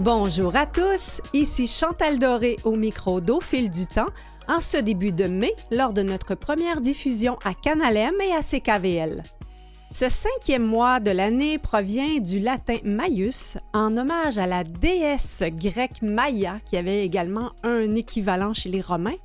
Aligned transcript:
Bonjour 0.00 0.54
à 0.54 0.64
tous, 0.64 1.20
ici 1.32 1.66
Chantal 1.66 2.20
Doré 2.20 2.56
au 2.62 2.76
micro 2.76 3.20
d'Au 3.20 3.40
du 3.52 3.84
temps 3.84 4.06
en 4.46 4.60
ce 4.60 4.76
début 4.76 5.10
de 5.10 5.24
mai 5.24 5.52
lors 5.72 5.92
de 5.92 6.02
notre 6.02 6.36
première 6.36 6.80
diffusion 6.80 7.36
à 7.44 7.52
Canalem 7.52 8.14
et 8.20 8.32
à 8.32 8.40
CKVL. 8.40 9.24
Ce 9.90 10.08
cinquième 10.08 10.64
mois 10.64 11.00
de 11.00 11.10
l'année 11.10 11.58
provient 11.58 12.20
du 12.20 12.38
latin 12.38 12.76
Maius, 12.84 13.58
en 13.74 13.96
hommage 13.96 14.38
à 14.38 14.46
la 14.46 14.62
déesse 14.62 15.42
grecque 15.50 16.00
Maia, 16.00 16.58
qui 16.70 16.76
avait 16.76 17.04
également 17.04 17.50
un 17.64 17.90
équivalent 17.96 18.54
chez 18.54 18.68
les 18.68 18.80
Romains. 18.80 19.18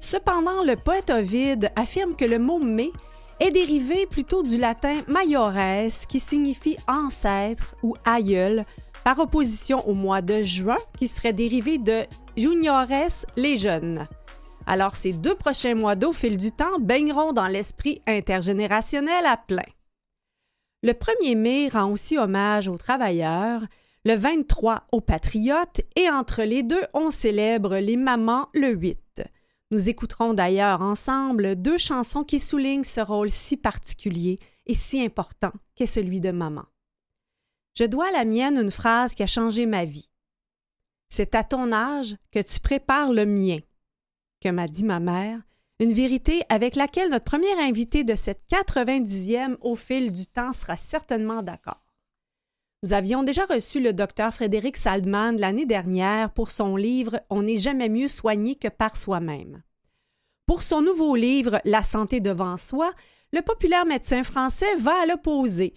Cependant, 0.00 0.64
le 0.64 0.74
poète 0.74 1.10
Ovide 1.10 1.70
affirme 1.76 2.16
que 2.16 2.24
le 2.24 2.40
mot 2.40 2.58
mai 2.58 2.90
est 3.38 3.52
dérivé 3.52 4.06
plutôt 4.06 4.42
du 4.42 4.58
latin 4.58 5.00
maiores, 5.06 5.92
qui 6.08 6.18
signifie 6.18 6.76
ancêtre 6.88 7.76
ou 7.84 7.94
aïeul, 8.04 8.64
par 9.08 9.20
opposition 9.20 9.88
au 9.88 9.94
mois 9.94 10.20
de 10.20 10.42
juin, 10.42 10.76
qui 10.98 11.08
serait 11.08 11.32
dérivé 11.32 11.78
de 11.78 12.02
juniores, 12.36 12.88
les 13.36 13.56
jeunes. 13.56 14.06
Alors, 14.66 14.96
ces 14.96 15.14
deux 15.14 15.34
prochains 15.34 15.74
mois 15.74 15.96
d'eau, 15.96 16.12
fil 16.12 16.36
du 16.36 16.52
temps, 16.52 16.78
baigneront 16.78 17.32
dans 17.32 17.48
l'esprit 17.48 18.02
intergénérationnel 18.06 19.24
à 19.24 19.38
plein. 19.38 19.64
Le 20.82 20.92
1er 20.92 21.36
mai 21.38 21.70
rend 21.70 21.90
aussi 21.90 22.18
hommage 22.18 22.68
aux 22.68 22.76
travailleurs, 22.76 23.62
le 24.04 24.14
23 24.14 24.82
aux 24.92 25.00
patriotes 25.00 25.80
et 25.96 26.10
entre 26.10 26.42
les 26.42 26.62
deux, 26.62 26.84
on 26.92 27.08
célèbre 27.08 27.78
les 27.78 27.96
mamans 27.96 28.50
le 28.52 28.72
8. 28.74 29.22
Nous 29.70 29.88
écouterons 29.88 30.34
d'ailleurs 30.34 30.82
ensemble 30.82 31.56
deux 31.56 31.78
chansons 31.78 32.24
qui 32.24 32.38
soulignent 32.38 32.84
ce 32.84 33.00
rôle 33.00 33.30
si 33.30 33.56
particulier 33.56 34.38
et 34.66 34.74
si 34.74 35.00
important 35.00 35.52
qu'est 35.76 35.86
celui 35.86 36.20
de 36.20 36.30
maman. 36.30 36.66
Je 37.78 37.84
dois 37.84 38.08
à 38.08 38.10
la 38.10 38.24
mienne 38.24 38.58
une 38.58 38.72
phrase 38.72 39.14
qui 39.14 39.22
a 39.22 39.28
changé 39.28 39.64
ma 39.64 39.84
vie. 39.84 40.10
C'est 41.10 41.36
à 41.36 41.44
ton 41.44 41.70
âge 41.70 42.16
que 42.32 42.40
tu 42.40 42.58
prépares 42.58 43.12
le 43.12 43.24
mien, 43.24 43.58
que 44.40 44.48
m'a 44.48 44.66
dit 44.66 44.84
ma 44.84 44.98
mère 44.98 45.40
une 45.78 45.92
vérité 45.92 46.42
avec 46.48 46.74
laquelle 46.74 47.08
notre 47.08 47.24
premier 47.24 47.52
invité 47.52 48.02
de 48.02 48.16
cette 48.16 48.42
90e 48.50 49.58
au 49.60 49.76
fil 49.76 50.10
du 50.10 50.26
temps 50.26 50.52
sera 50.52 50.76
certainement 50.76 51.40
d'accord. 51.40 51.84
Nous 52.82 52.94
avions 52.94 53.22
déjà 53.22 53.44
reçu 53.44 53.78
le 53.78 53.92
docteur 53.92 54.34
Frédéric 54.34 54.76
Saldman 54.76 55.38
l'année 55.38 55.66
dernière 55.66 56.32
pour 56.32 56.50
son 56.50 56.74
livre 56.74 57.20
On 57.30 57.42
n'est 57.42 57.58
jamais 57.58 57.88
mieux 57.88 58.08
soigné 58.08 58.56
que 58.56 58.66
par 58.66 58.96
soi-même. 58.96 59.62
Pour 60.46 60.62
son 60.62 60.82
nouveau 60.82 61.14
livre 61.14 61.60
La 61.64 61.84
santé 61.84 62.18
devant 62.18 62.56
soi, 62.56 62.92
le 63.32 63.42
populaire 63.42 63.86
médecin 63.86 64.24
français 64.24 64.74
va 64.78 65.02
à 65.02 65.06
l'opposé. 65.06 65.74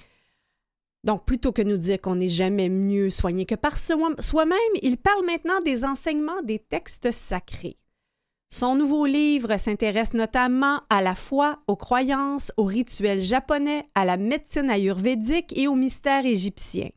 Donc, 1.04 1.26
plutôt 1.26 1.52
que 1.52 1.62
nous 1.62 1.78
dire 1.78 2.00
qu'on 2.00 2.16
n'est 2.16 2.30
jamais 2.30 2.70
mieux 2.70 3.10
soigné 3.10 3.46
que 3.46 3.56
par 3.56 3.78
soi-même, 3.78 4.60
il 4.82 4.98
parle 4.98 5.26
maintenant 5.26 5.60
des 5.62 5.84
enseignements 5.84 6.42
des 6.44 6.60
textes 6.60 7.12
sacrés. 7.12 7.78
Son 8.54 8.76
nouveau 8.76 9.06
livre 9.06 9.56
s'intéresse 9.58 10.14
notamment 10.14 10.82
à 10.90 11.02
la 11.02 11.16
foi, 11.16 11.60
aux 11.68 11.78
croyances, 11.78 12.52
aux 12.58 12.66
rituels 12.66 13.22
japonais, 13.22 13.86
à 13.96 14.04
la 14.04 14.18
médecine 14.18 14.70
ayurvédique 14.70 15.58
et 15.58 15.68
aux 15.68 15.76
mystères 15.76 16.26
égyptiens. 16.26 16.90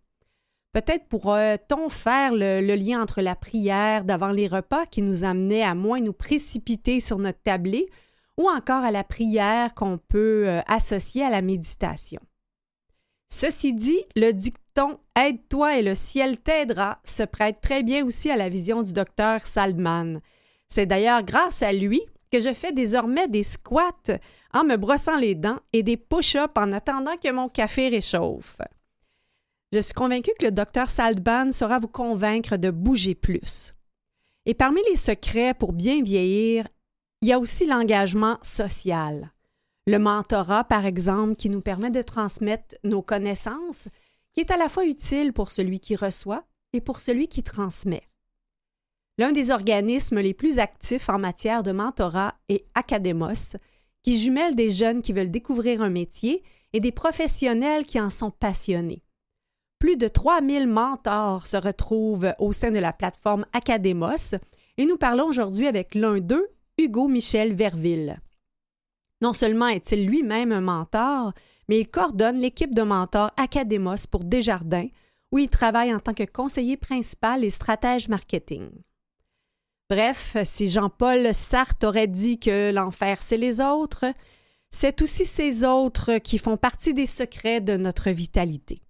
Peut-être 0.73 1.07
pourra-t-on 1.07 1.89
faire 1.89 2.33
le, 2.35 2.75
lien 2.75 3.01
entre 3.01 3.23
la 3.23 3.37
prière 3.37 4.05
d'avant 4.05 4.33
les 4.33 4.49
repas 4.49 4.85
qui 4.87 5.01
nous 5.01 5.23
amenait 5.23 5.63
à 5.63 5.77
moins 5.77 6.01
nous 6.01 6.13
précipiter 6.13 6.99
sur 6.99 7.19
notre 7.19 7.41
tablé 7.41 7.89
ou 8.37 8.49
encore 8.49 8.83
à 8.83 8.91
la 8.91 9.05
prière 9.05 9.75
qu'on 9.75 9.97
peut 9.97 10.49
euh, 10.49 10.61
associer 10.67 11.23
à 11.23 11.31
la 11.31 11.43
méditation. 11.43 12.21
Ceci 13.37 13.73
dit, 13.75 13.98
le 14.14 14.31
dicton 14.31 15.01
Aide-toi 15.17 15.79
et 15.79 15.83
le 15.83 15.97
ciel 15.97 16.39
t'aidera 16.39 17.01
se 17.03 17.25
prête 17.25 17.61
très 17.61 17.83
bien 17.83 18.07
aussi 18.07 18.31
à 18.31 18.36
la 18.36 18.48
vision 18.48 18.81
du 18.81 18.92
docteur 18.92 19.45
Salman. 19.45 20.20
C'est 20.69 20.86
d'ailleurs 20.86 21.25
grâce 21.25 21.61
à 21.61 21.73
lui 21.73 22.01
que 22.31 22.41
je 22.41 22.55
fais 22.55 22.70
désormais 22.70 23.27
des 23.27 23.42
squats 23.42 24.20
en 24.53 24.63
me 24.63 24.77
brossant 24.77 25.17
les 25.17 25.35
dents 25.35 25.58
et 25.73 25.83
des 25.83 25.97
push-ups 25.97 26.53
en 26.55 26.70
attendant 26.70 27.17
que 27.17 27.33
mon 27.33 27.48
café 27.48 27.89
réchauffe. 27.89 28.58
Je 29.73 29.81
suis 29.81 29.95
convaincue 29.95 30.31
que 30.39 30.45
le 30.45 30.53
docteur 30.53 30.89
Saldban 30.89 31.51
saura 31.51 31.81
vous 31.81 31.89
convaincre 31.89 32.57
de 32.57 32.70
bouger 32.70 33.17
plus. 33.17 33.75
Et 34.47 34.55
parmi 34.55 34.81
les 34.89 34.97
secrets 34.97 35.55
pour 35.55 35.73
bien 35.73 36.05
vieillir, 36.05 36.69
il 37.20 37.31
y 37.31 37.33
a 37.33 37.41
aussi 37.41 37.67
l'engagement 37.67 38.39
social. 38.42 39.33
Le 39.86 39.98
mentorat, 39.98 40.64
par 40.64 40.86
exemple, 40.86 41.34
qui 41.34 41.50
nous 41.50 41.61
permet 41.61 41.90
de 41.90 42.00
transmettre 42.00 42.77
nos 42.84 43.02
connaissances, 43.02 43.89
qui 44.33 44.40
est 44.40 44.50
à 44.50 44.56
la 44.56 44.70
fois 44.70 44.86
utile 44.86 45.33
pour 45.34 45.50
celui 45.50 45.78
qui 45.78 45.95
reçoit 45.95 46.45
et 46.72 46.80
pour 46.80 47.00
celui 47.00 47.28
qui 47.28 47.42
transmet. 47.42 48.08
L'un 49.18 49.33
des 49.33 49.50
organismes 49.50 50.20
les 50.20 50.34
plus 50.34 50.58
actifs 50.58 51.08
en 51.08 51.18
matière 51.18 51.62
de 51.62 51.70
mentorat 51.70 52.34
est 52.48 52.64
Academos, 52.74 53.56
qui 54.02 54.18
jumelle 54.18 54.56
des 54.56 54.70
jeunes 54.70 55.02
qui 55.02 55.12
veulent 55.12 55.30
découvrir 55.30 55.83
un 55.83 55.90
métier 55.90 56.42
et 56.72 56.80
des 56.80 56.90
professionnels 56.90 57.84
qui 57.84 58.01
en 58.01 58.11
sont 58.11 58.30
passionnés. 58.30 59.02
Plus 59.78 59.96
de 59.96 60.08
3000 60.08 60.66
mentors 60.66 61.46
se 61.46 61.58
retrouvent 61.58 62.33
au 62.39 62.52
sein 62.52 62.70
de 62.70 62.78
la 62.78 62.95
plateforme 62.95 63.45
Academos 63.52 64.34
et 64.78 64.86
nous 64.86 64.96
parlons 64.96 65.27
aujourd'hui 65.27 65.66
avec 65.66 65.95
l'un 65.95 66.20
d'eux, 66.20 66.48
Hugo 66.78 67.06
Michel 67.06 67.55
Verville. 67.55 68.18
Non 69.24 69.33
seulement 69.33 69.68
est-il 69.68 70.05
lui-même 70.05 70.52
un 70.52 70.61
mentor, 70.61 71.33
mais 71.70 71.80
il 71.80 71.89
coordonne 71.89 72.40
l'équipe 72.40 72.74
de 72.74 72.83
mentors 72.83 73.30
Academos 73.39 74.07
pour 74.11 74.23
Desjardins, 74.23 74.89
où 75.33 75.39
il 75.39 75.48
travaille 75.48 75.95
en 75.95 75.98
tant 75.98 76.12
que 76.12 76.30
conseiller 76.30 76.77
principal 76.77 77.42
et 77.42 77.48
stratège 77.48 78.11
marketing. 78.11 78.68
Bref, 79.89 80.36
si 80.45 80.68
Jean-Paul 80.68 81.33
Sartre 81.33 81.86
aurait 81.86 82.07
dit 82.07 82.39
que 82.39 82.70
l'enfer, 82.70 83.23
c'est 83.23 83.39
les 83.39 83.63
autres, 83.63 84.05
c'est 84.70 85.01
aussi 85.01 85.24
ces 85.24 85.64
autres 85.64 86.18
qui 86.18 86.36
font 86.36 86.58
partie 86.58 86.92
des 86.92 87.07
secrets 87.07 87.63
de 87.63 87.79
notre 87.79 88.11
vitalité. 88.11 88.83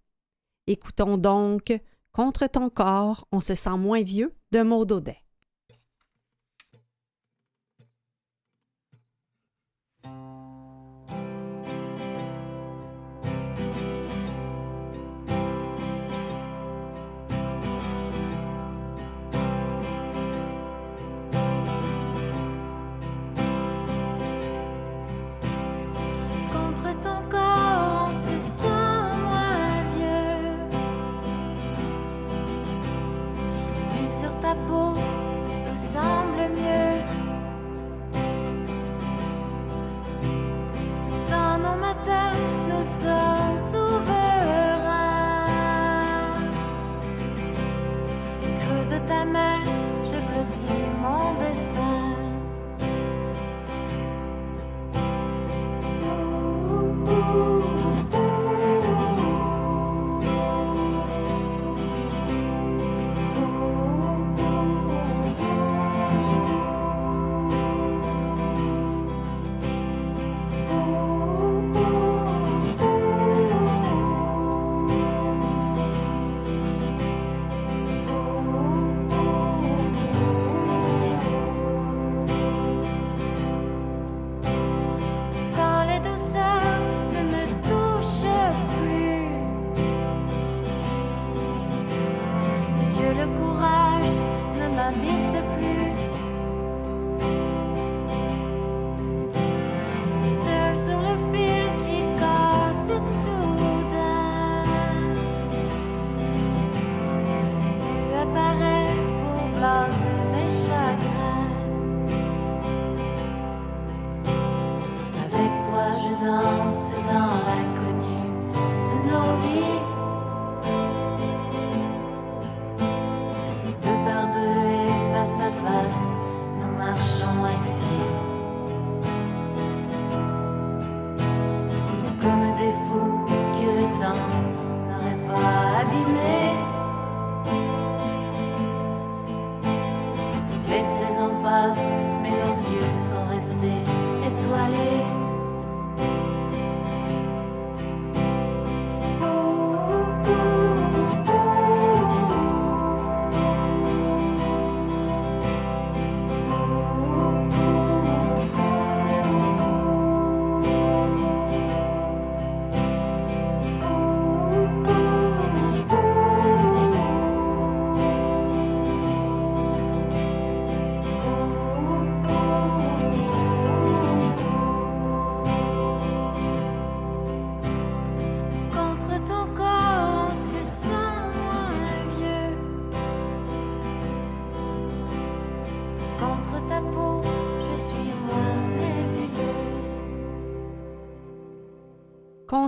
Écoutons 0.66 1.16
donc 1.16 1.72
Contre 2.10 2.48
ton 2.48 2.70
corps, 2.70 3.28
on 3.30 3.40
se 3.40 3.54
sent 3.54 3.76
moins 3.78 4.02
vieux 4.02 4.34
de 4.50 4.62
Maud. 4.62 5.14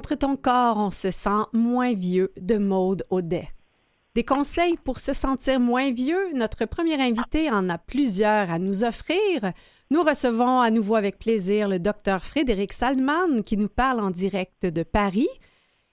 Contre 0.07 0.19
ton 0.19 0.37
corps, 0.37 0.77
on 0.77 0.93
se 0.93 1.11
sent 1.11 1.47
moins 1.53 1.93
vieux 1.93 2.31
de 2.41 2.59
Maude 2.59 3.05
Audet. 3.11 3.49
Des 4.15 4.23
conseils 4.23 4.77
pour 4.85 5.01
se 5.01 5.13
sentir 5.13 5.59
moins 5.59 5.91
vieux, 5.91 6.33
notre 6.33 6.65
premier 6.65 6.95
invité 6.95 7.51
en 7.51 7.69
a 7.69 7.77
plusieurs 7.77 8.49
à 8.53 8.61
nous 8.61 8.85
offrir. 8.85 9.53
Nous 9.91 10.05
recevons 10.05 10.61
à 10.61 10.71
nouveau 10.71 10.95
avec 10.95 11.19
plaisir 11.19 11.69
le 11.69 11.81
docteur 11.81 12.25
Frédéric 12.25 12.73
Salman 12.73 13.43
qui 13.45 13.57
nous 13.57 13.67
parle 13.69 13.99
en 13.99 14.13
direct 14.13 14.65
de 14.65 14.85
Paris. 14.85 15.27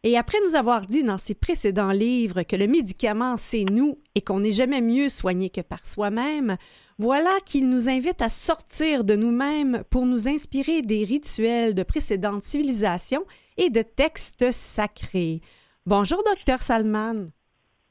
Et 0.04 0.16
après 0.16 0.38
nous 0.48 0.56
avoir 0.56 0.86
dit 0.86 1.04
dans 1.04 1.18
ses 1.18 1.34
précédents 1.34 1.92
livres 1.92 2.44
que 2.44 2.56
le 2.56 2.68
médicament, 2.68 3.38
c'est 3.38 3.64
nous 3.64 3.98
et 4.14 4.22
qu'on 4.22 4.42
n'est 4.42 4.52
jamais 4.52 4.82
mieux 4.82 5.10
soigné 5.10 5.50
que 5.50 5.62
par 5.62 5.88
soi-même, 5.88 6.58
voilà 7.00 7.36
qu'il 7.48 7.68
nous 7.68 7.90
invite 7.90 8.22
à 8.22 8.30
sortir 8.30 9.06
de 9.06 9.16
nous-mêmes 9.16 9.84
pour 9.90 10.06
nous 10.06 10.28
inspirer 10.28 10.84
des 10.84 11.04
rituels 11.04 11.74
de 11.74 11.82
précédentes 11.82 12.44
civilisations 12.44 13.24
et 13.58 13.70
de 13.70 13.82
textes 13.82 14.52
sacrés. 14.52 15.42
Bonjour, 15.86 16.24
docteur 16.24 16.60
Salman. 16.60 17.30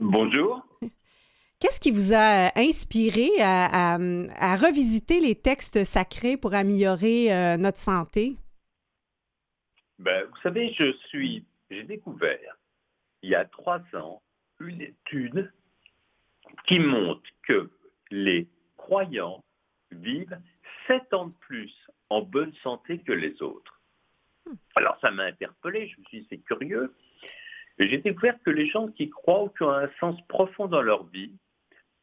Bonjour. 0.01 0.65
Qu'est-ce 1.61 1.79
qui 1.79 1.93
vous 1.93 2.13
a 2.13 2.51
inspiré 2.59 3.31
à, 3.41 3.97
revisiter 4.57 5.21
les 5.21 5.37
textes 5.37 5.85
sacrés 5.85 6.37
pour 6.37 6.55
améliorer 6.55 7.33
euh, 7.33 7.57
notre 7.57 7.79
santé? 7.79 8.37
Ben, 9.99 10.25
vous 10.25 10.41
savez, 10.43 10.75
je 10.77 10.93
suis, 11.09 11.45
j'ai 11.71 11.85
découvert 11.85 12.57
il 13.23 13.31
y 13.31 13.35
a 13.35 13.45
trois 13.45 13.81
ans 13.95 14.23
une 14.61 14.81
étude 14.81 15.53
qui 16.67 16.79
montre 16.79 17.23
que 17.47 17.71
les 18.11 18.49
croyants 18.77 19.43
vivent 19.91 20.39
sept 20.87 21.13
ans 21.15 21.27
de 21.27 21.35
plus 21.41 21.73
en 22.11 22.23
bonne 22.23 22.53
santé 22.63 22.99
que 22.99 23.13
les 23.13 23.41
autres. 23.43 23.81
Alors 24.75 24.99
ça 25.01 25.11
m'a 25.11 25.25
interpellé, 25.25 25.89
je 25.89 26.01
me 26.01 26.05
suis 26.07 26.21
dit 26.21 26.27
c'est 26.31 26.39
curieux. 26.39 26.95
J'ai 27.79 27.99
découvert 27.99 28.41
que 28.43 28.51
les 28.51 28.69
gens 28.69 28.89
qui 28.89 29.09
croient 29.09 29.45
ou 29.45 29.49
qui 29.49 29.63
ont 29.63 29.71
un 29.71 29.91
sens 29.99 30.21
profond 30.29 30.67
dans 30.67 30.83
leur 30.83 31.05
vie 31.07 31.33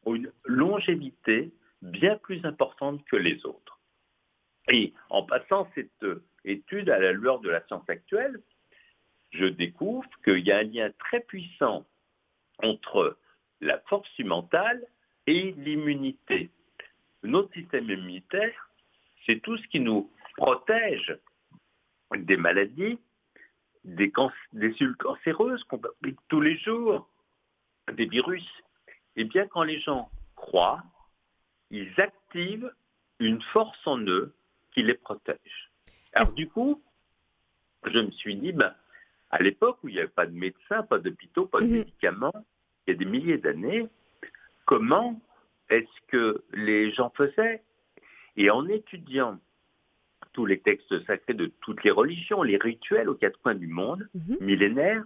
ont 0.04 0.14
une 0.14 0.32
longévité 0.44 1.52
bien 1.82 2.16
plus 2.16 2.44
importante 2.44 3.04
que 3.06 3.16
les 3.16 3.44
autres. 3.46 3.78
Et 4.68 4.92
en 5.08 5.22
passant 5.22 5.70
cette 5.74 6.06
étude 6.44 6.90
à 6.90 6.98
la 6.98 7.12
lueur 7.12 7.40
de 7.40 7.50
la 7.50 7.64
science 7.66 7.88
actuelle, 7.88 8.40
je 9.30 9.46
découvre 9.46 10.08
qu'il 10.24 10.40
y 10.40 10.52
a 10.52 10.58
un 10.58 10.64
lien 10.64 10.90
très 10.98 11.20
puissant 11.20 11.86
entre 12.62 13.16
la 13.60 13.78
force 13.80 14.18
mentale 14.18 14.84
et 15.26 15.52
l'immunité. 15.52 16.50
Notre 17.22 17.52
système 17.52 17.90
immunitaire, 17.90 18.70
c'est 19.26 19.40
tout 19.40 19.56
ce 19.56 19.66
qui 19.68 19.80
nous 19.80 20.10
protège 20.36 21.16
des 22.16 22.36
maladies, 22.36 22.98
des, 23.84 24.12
cellules 24.52 24.96
cancéreuses 24.96 25.64
qu'on 25.64 25.78
applique 25.78 26.18
tous 26.28 26.40
les 26.40 26.56
jours, 26.58 27.08
des 27.92 28.06
virus. 28.06 28.46
Et 29.16 29.24
bien 29.24 29.46
quand 29.46 29.62
les 29.62 29.80
gens 29.80 30.10
croient, 30.36 30.82
ils 31.70 31.92
activent 32.00 32.72
une 33.18 33.42
force 33.42 33.78
en 33.86 34.00
eux 34.00 34.34
qui 34.72 34.82
les 34.82 34.94
protège. 34.94 35.70
Alors 36.12 36.32
du 36.34 36.48
coup, 36.48 36.82
je 37.86 37.98
me 37.98 38.10
suis 38.10 38.36
dit, 38.36 38.52
ben, 38.52 38.74
à 39.30 39.42
l'époque 39.42 39.78
où 39.82 39.88
il 39.88 39.94
n'y 39.94 40.00
avait 40.00 40.08
pas 40.08 40.26
de 40.26 40.34
médecins, 40.34 40.82
pas 40.82 40.98
d'hôpitaux, 40.98 41.46
pas 41.46 41.60
de 41.60 41.66
mhm. 41.66 41.72
médicaments, 41.72 42.46
il 42.86 42.92
y 42.92 42.94
a 42.94 42.98
des 42.98 43.04
milliers 43.04 43.38
d'années, 43.38 43.88
comment 44.64 45.20
est-ce 45.68 46.06
que 46.08 46.42
les 46.52 46.92
gens 46.92 47.10
faisaient? 47.16 47.62
Et 48.36 48.50
en 48.50 48.66
étudiant 48.68 49.38
tous 50.32 50.46
les 50.46 50.60
textes 50.60 51.04
sacrés 51.06 51.34
de 51.34 51.46
toutes 51.60 51.82
les 51.84 51.90
religions, 51.90 52.42
les 52.42 52.56
rituels 52.56 53.08
aux 53.08 53.14
quatre 53.14 53.40
coins 53.40 53.54
du 53.54 53.66
monde, 53.66 54.08
mhm. 54.14 54.36
millénaires, 54.40 55.04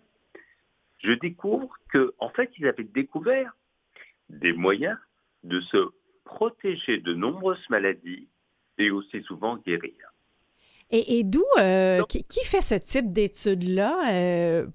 je 1.03 1.13
découvre 1.13 1.75
qu'en 1.93 2.09
en 2.19 2.29
fait, 2.31 2.51
ils 2.59 2.67
avaient 2.67 2.85
découvert 2.85 3.55
des 4.29 4.53
moyens 4.53 4.99
de 5.43 5.61
se 5.61 5.91
protéger 6.25 6.99
de 6.99 7.15
nombreuses 7.15 7.69
maladies 7.69 8.29
et 8.79 8.91
aussi 8.91 9.23
souvent 9.23 9.57
guérir. 9.59 10.14
Et, 10.91 11.25
d'où, 11.25 11.43
euh, 11.59 12.03
qui, 12.09 12.45
fait 12.45 12.61
ce 12.61 12.77
type 12.77 13.13
d'études-là? 13.13 14.13
Euh, 14.13 14.67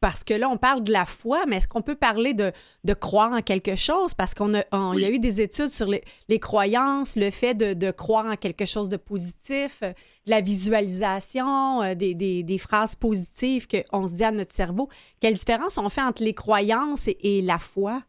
parce 0.00 0.24
que 0.24 0.34
là, 0.34 0.48
on 0.48 0.56
parle 0.56 0.82
de 0.82 0.92
la 0.92 1.04
foi, 1.04 1.46
mais 1.46 1.56
est-ce 1.56 1.68
qu'on 1.68 1.82
peut 1.82 1.94
parler 1.94 2.34
de, 2.34 2.52
croire 2.94 3.32
en 3.32 3.42
quelque 3.42 3.76
chose? 3.76 4.12
Parce 4.14 4.34
qu'on 4.34 4.54
a, 4.54 4.64
y 4.96 5.04
a 5.04 5.10
eu 5.10 5.20
des 5.20 5.40
études 5.40 5.70
sur 5.70 5.86
les, 5.88 6.38
croyances, 6.40 7.16
le 7.16 7.30
fait 7.30 7.54
de, 7.54 7.90
croire 7.92 8.26
en 8.26 8.36
quelque 8.36 8.64
chose 8.64 8.88
de 8.88 8.96
positif, 8.96 9.78
euh, 9.82 9.92
la 10.26 10.40
visualisation, 10.40 11.94
des, 11.94 12.14
des, 12.14 12.58
phrases 12.58 12.96
positives 12.96 13.68
qu'on 13.68 14.06
se 14.08 14.16
dit 14.16 14.24
à 14.24 14.32
notre 14.32 14.52
cerveau. 14.52 14.88
Quelle 15.20 15.34
différence 15.34 15.78
on 15.78 15.88
fait 15.88 16.02
entre 16.02 16.24
les 16.24 16.34
croyances 16.34 17.08
et 17.08 17.42
la 17.42 17.58
foi? 17.58 18.02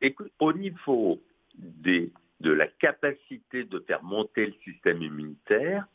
Écoute, 0.00 0.32
au 0.38 0.52
niveau 0.52 1.18
des 1.56 2.12
de 2.40 2.52
la 2.52 2.66
capacité 2.66 3.64
de 3.64 3.80
faire 3.80 4.02
monter 4.02 4.46
le 4.46 4.54
système 4.64 5.02
immunitaire, 5.02 5.86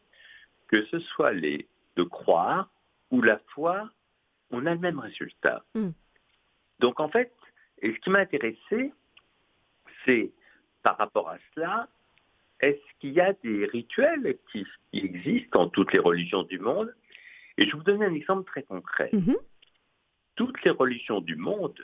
que 0.68 0.86
ce 0.86 1.00
soit 1.00 1.32
les 1.32 1.68
de 1.96 2.04
croire 2.04 2.70
ou 3.12 3.22
la 3.22 3.40
foi, 3.54 3.90
on 4.50 4.66
a 4.66 4.74
le 4.74 4.80
même 4.80 5.00
résultat. 5.00 5.64
Hmm. 5.76 5.92
Donc 6.80 7.00
en 7.00 7.10
fait, 7.10 7.32
et 7.82 7.94
ce 7.94 8.00
qui 8.00 8.10
m'a 8.10 8.20
intéressé, 8.20 8.94
c'est 10.06 10.32
par 10.82 10.98
rapport 10.98 11.30
à 11.30 11.38
cela, 11.54 11.88
est-ce 12.60 13.00
qu'il 13.00 13.12
y 13.12 13.22
a 13.22 13.34
des 13.44 13.66
rituels 13.66 14.38
qui, 14.52 14.66
existent 14.94 15.64
dans 15.64 15.70
toutes 15.70 15.92
les 15.94 16.00
religions 16.00 16.44
du 16.44 16.60
monde? 16.60 16.94
Et 17.58 17.66
je 17.66 17.72
vais 17.72 17.78
vous 17.78 17.84
donner 17.84 18.06
un 18.06 18.14
exemple 18.14 18.46
très 18.46 18.64
concret. 18.64 19.10
Mm-hmm. 19.14 19.38
Toutes 20.36 20.64
les 20.64 20.72
religions 20.72 21.22
du 21.22 21.36
monde, 21.36 21.80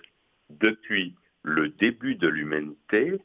depuis 0.49 1.15
le 1.43 1.69
début 1.69 2.15
de 2.15 2.27
l'humanité, 2.27 3.19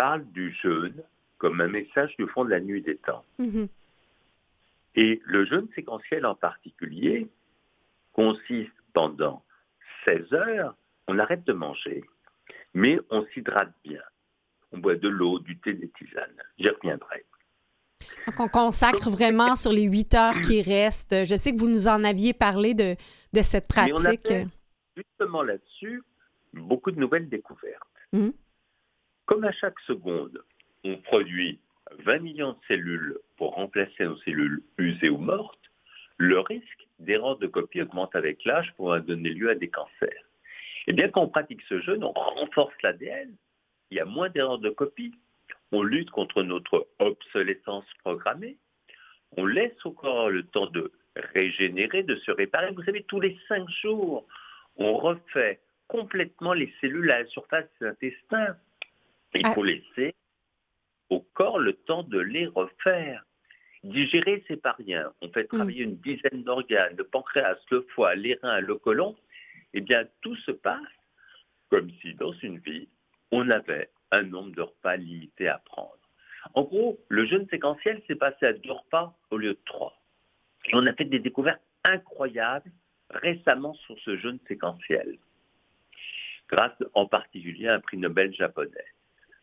parle 0.00 0.24
du 0.32 0.56
jeûne 0.62 1.02
comme 1.36 1.60
un 1.60 1.68
message 1.68 2.16
du 2.18 2.26
fond 2.28 2.46
de 2.46 2.50
la 2.50 2.60
nuit 2.60 2.80
des 2.80 2.96
temps. 2.96 3.24
Mhm. 3.38 3.68
Et 4.94 5.20
le 5.24 5.44
jeûne 5.44 5.68
séquentiel 5.74 6.24
en 6.24 6.34
particulier 6.34 7.28
consiste 8.12 8.72
pendant 8.94 9.44
16 10.06 10.32
heures, 10.32 10.74
on 11.06 11.18
arrête 11.18 11.44
de 11.44 11.52
manger, 11.52 12.02
mais 12.72 12.98
on 13.10 13.26
s'hydrate 13.26 13.72
bien. 13.84 14.00
On 14.72 14.78
boit 14.78 14.96
de 14.96 15.08
l'eau, 15.08 15.38
du 15.38 15.58
thé, 15.58 15.74
des 15.74 15.90
tisanes. 15.90 16.42
J'y 16.58 16.70
reviendrai. 16.70 17.26
Donc, 18.26 18.40
on 18.40 18.48
consacre 18.48 19.10
vraiment 19.10 19.54
sur 19.54 19.72
les 19.72 19.82
8 19.82 20.14
heures 20.14 20.40
qui 20.40 20.62
restent. 20.62 21.24
Je 21.24 21.36
sais 21.36 21.52
que 21.52 21.58
vous 21.58 21.68
nous 21.68 21.88
en 21.88 22.04
aviez 22.04 22.32
parlé 22.32 22.72
de, 22.72 22.96
de 23.34 23.42
cette 23.42 23.68
pratique. 23.68 24.32
justement 24.96 25.42
là-dessus, 25.42 26.02
beaucoup 26.54 26.90
de 26.90 26.98
nouvelles 26.98 27.28
découvertes. 27.28 27.82
Mhm. 28.14 28.32
Comme 29.30 29.44
à 29.44 29.52
chaque 29.52 29.78
seconde, 29.86 30.42
on 30.82 30.96
produit 30.96 31.60
20 32.00 32.18
millions 32.18 32.50
de 32.50 32.58
cellules 32.66 33.16
pour 33.36 33.54
remplacer 33.54 34.04
nos 34.04 34.16
cellules 34.18 34.60
usées 34.76 35.08
ou 35.08 35.18
mortes, 35.18 35.70
le 36.16 36.40
risque 36.40 36.88
d'erreur 36.98 37.38
de 37.38 37.46
copie 37.46 37.80
augmente 37.80 38.16
avec 38.16 38.44
l'âge 38.44 38.74
pour 38.76 38.98
donner 39.00 39.28
lieu 39.28 39.48
à 39.50 39.54
des 39.54 39.68
cancers. 39.68 40.24
Et 40.88 40.92
bien 40.92 41.08
qu'on 41.10 41.28
pratique 41.28 41.62
ce 41.68 41.80
jeûne, 41.80 42.02
on 42.02 42.10
renforce 42.10 42.74
l'ADN, 42.82 43.32
il 43.92 43.98
y 43.98 44.00
a 44.00 44.04
moins 44.04 44.30
d'erreurs 44.30 44.58
de 44.58 44.70
copie, 44.70 45.14
on 45.70 45.84
lutte 45.84 46.10
contre 46.10 46.42
notre 46.42 46.88
obsolescence 46.98 47.86
programmée, 48.02 48.56
on 49.36 49.46
laisse 49.46 49.86
au 49.86 49.92
corps 49.92 50.30
le 50.30 50.42
temps 50.42 50.66
de 50.66 50.90
régénérer, 51.14 52.02
de 52.02 52.16
se 52.16 52.32
réparer. 52.32 52.72
Vous 52.72 52.82
savez, 52.82 53.04
tous 53.04 53.20
les 53.20 53.38
cinq 53.46 53.68
jours, 53.80 54.26
on 54.74 54.94
refait 54.94 55.60
complètement 55.86 56.52
les 56.52 56.74
cellules 56.80 57.12
à 57.12 57.20
la 57.20 57.26
surface 57.26 57.66
des 57.80 57.86
intestins. 57.86 58.56
Il 59.34 59.46
ah. 59.46 59.52
faut 59.54 59.64
laisser 59.64 60.14
au 61.08 61.20
corps 61.20 61.58
le 61.58 61.74
temps 61.74 62.02
de 62.02 62.18
les 62.18 62.46
refaire. 62.46 63.24
Digérer, 63.82 64.44
c'est 64.46 64.60
pas 64.60 64.72
rien. 64.72 65.12
On 65.20 65.30
fait 65.30 65.44
mm. 65.44 65.56
travailler 65.56 65.84
une 65.84 65.96
dizaine 65.96 66.42
d'organes, 66.42 66.96
le 66.96 67.04
pancréas, 67.04 67.58
le 67.70 67.86
foie, 67.94 68.14
les 68.14 68.34
reins, 68.42 68.60
le 68.60 68.76
côlon. 68.76 69.16
Eh 69.72 69.80
bien, 69.80 70.04
tout 70.20 70.36
se 70.36 70.50
passe 70.50 70.80
comme 71.70 71.90
si 72.02 72.14
dans 72.14 72.32
une 72.32 72.58
vie, 72.58 72.88
on 73.30 73.48
avait 73.48 73.90
un 74.10 74.22
nombre 74.22 74.54
de 74.54 74.62
repas 74.62 74.96
limité 74.96 75.48
à 75.48 75.58
prendre. 75.58 75.96
En 76.54 76.62
gros, 76.62 76.98
le 77.08 77.26
jeûne 77.26 77.46
séquentiel 77.48 78.02
s'est 78.06 78.16
passé 78.16 78.46
à 78.46 78.52
deux 78.52 78.72
repas 78.72 79.16
au 79.30 79.36
lieu 79.36 79.54
de 79.54 79.60
trois. 79.64 79.96
Et 80.66 80.74
on 80.74 80.86
a 80.86 80.92
fait 80.92 81.04
des 81.04 81.20
découvertes 81.20 81.62
incroyables 81.84 82.70
récemment 83.10 83.74
sur 83.74 83.98
ce 84.00 84.16
jeûne 84.16 84.38
séquentiel, 84.48 85.18
grâce 86.48 86.76
en 86.94 87.06
particulier 87.06 87.68
à 87.68 87.74
un 87.74 87.80
prix 87.80 87.96
Nobel 87.96 88.34
japonais. 88.34 88.84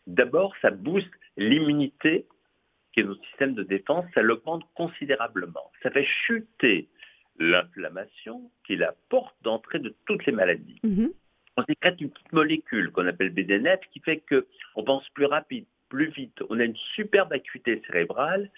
D'abord, 0.08 0.54
ça 0.62 0.72
booste 0.72 1.12
l'immunité, 1.36 2.26
qui 2.94 3.02
est 3.02 3.04
notre 3.04 3.24
système 3.28 3.54
de 3.54 3.64
défense, 3.64 4.06
ça 4.16 4.22
l'augmente 4.22 4.64
considérablement. 4.74 5.72
Ça 5.84 5.92
fait 5.92 6.06
chuter 6.06 6.90
l'inflammation, 7.40 8.50
qui 8.66 8.74
est 8.74 8.78
la 8.78 8.96
porte 9.10 9.36
d'entrée 9.44 9.80
de 9.80 9.94
toutes 10.06 10.26
les 10.26 10.32
maladies. 10.32 10.80
Mhm. 10.84 11.12
On 11.58 11.64
sécrète 11.64 12.00
une 12.02 12.10
petite 12.10 12.34
molécule 12.34 12.92
qu'on 12.92 13.06
appelle 13.06 13.32
BDNF 13.32 13.82
qui 13.92 14.00
fait 14.00 14.24
qu'on 14.30 14.84
pense 14.84 15.08
plus 15.10 15.26
rapide, 15.26 15.66
plus 15.90 16.10
vite, 16.10 16.42
on 16.50 16.60
a 16.60 16.64
une 16.64 16.76
superbe 16.76 17.34
acuité 17.34 17.82
cérébrale, 17.86 18.50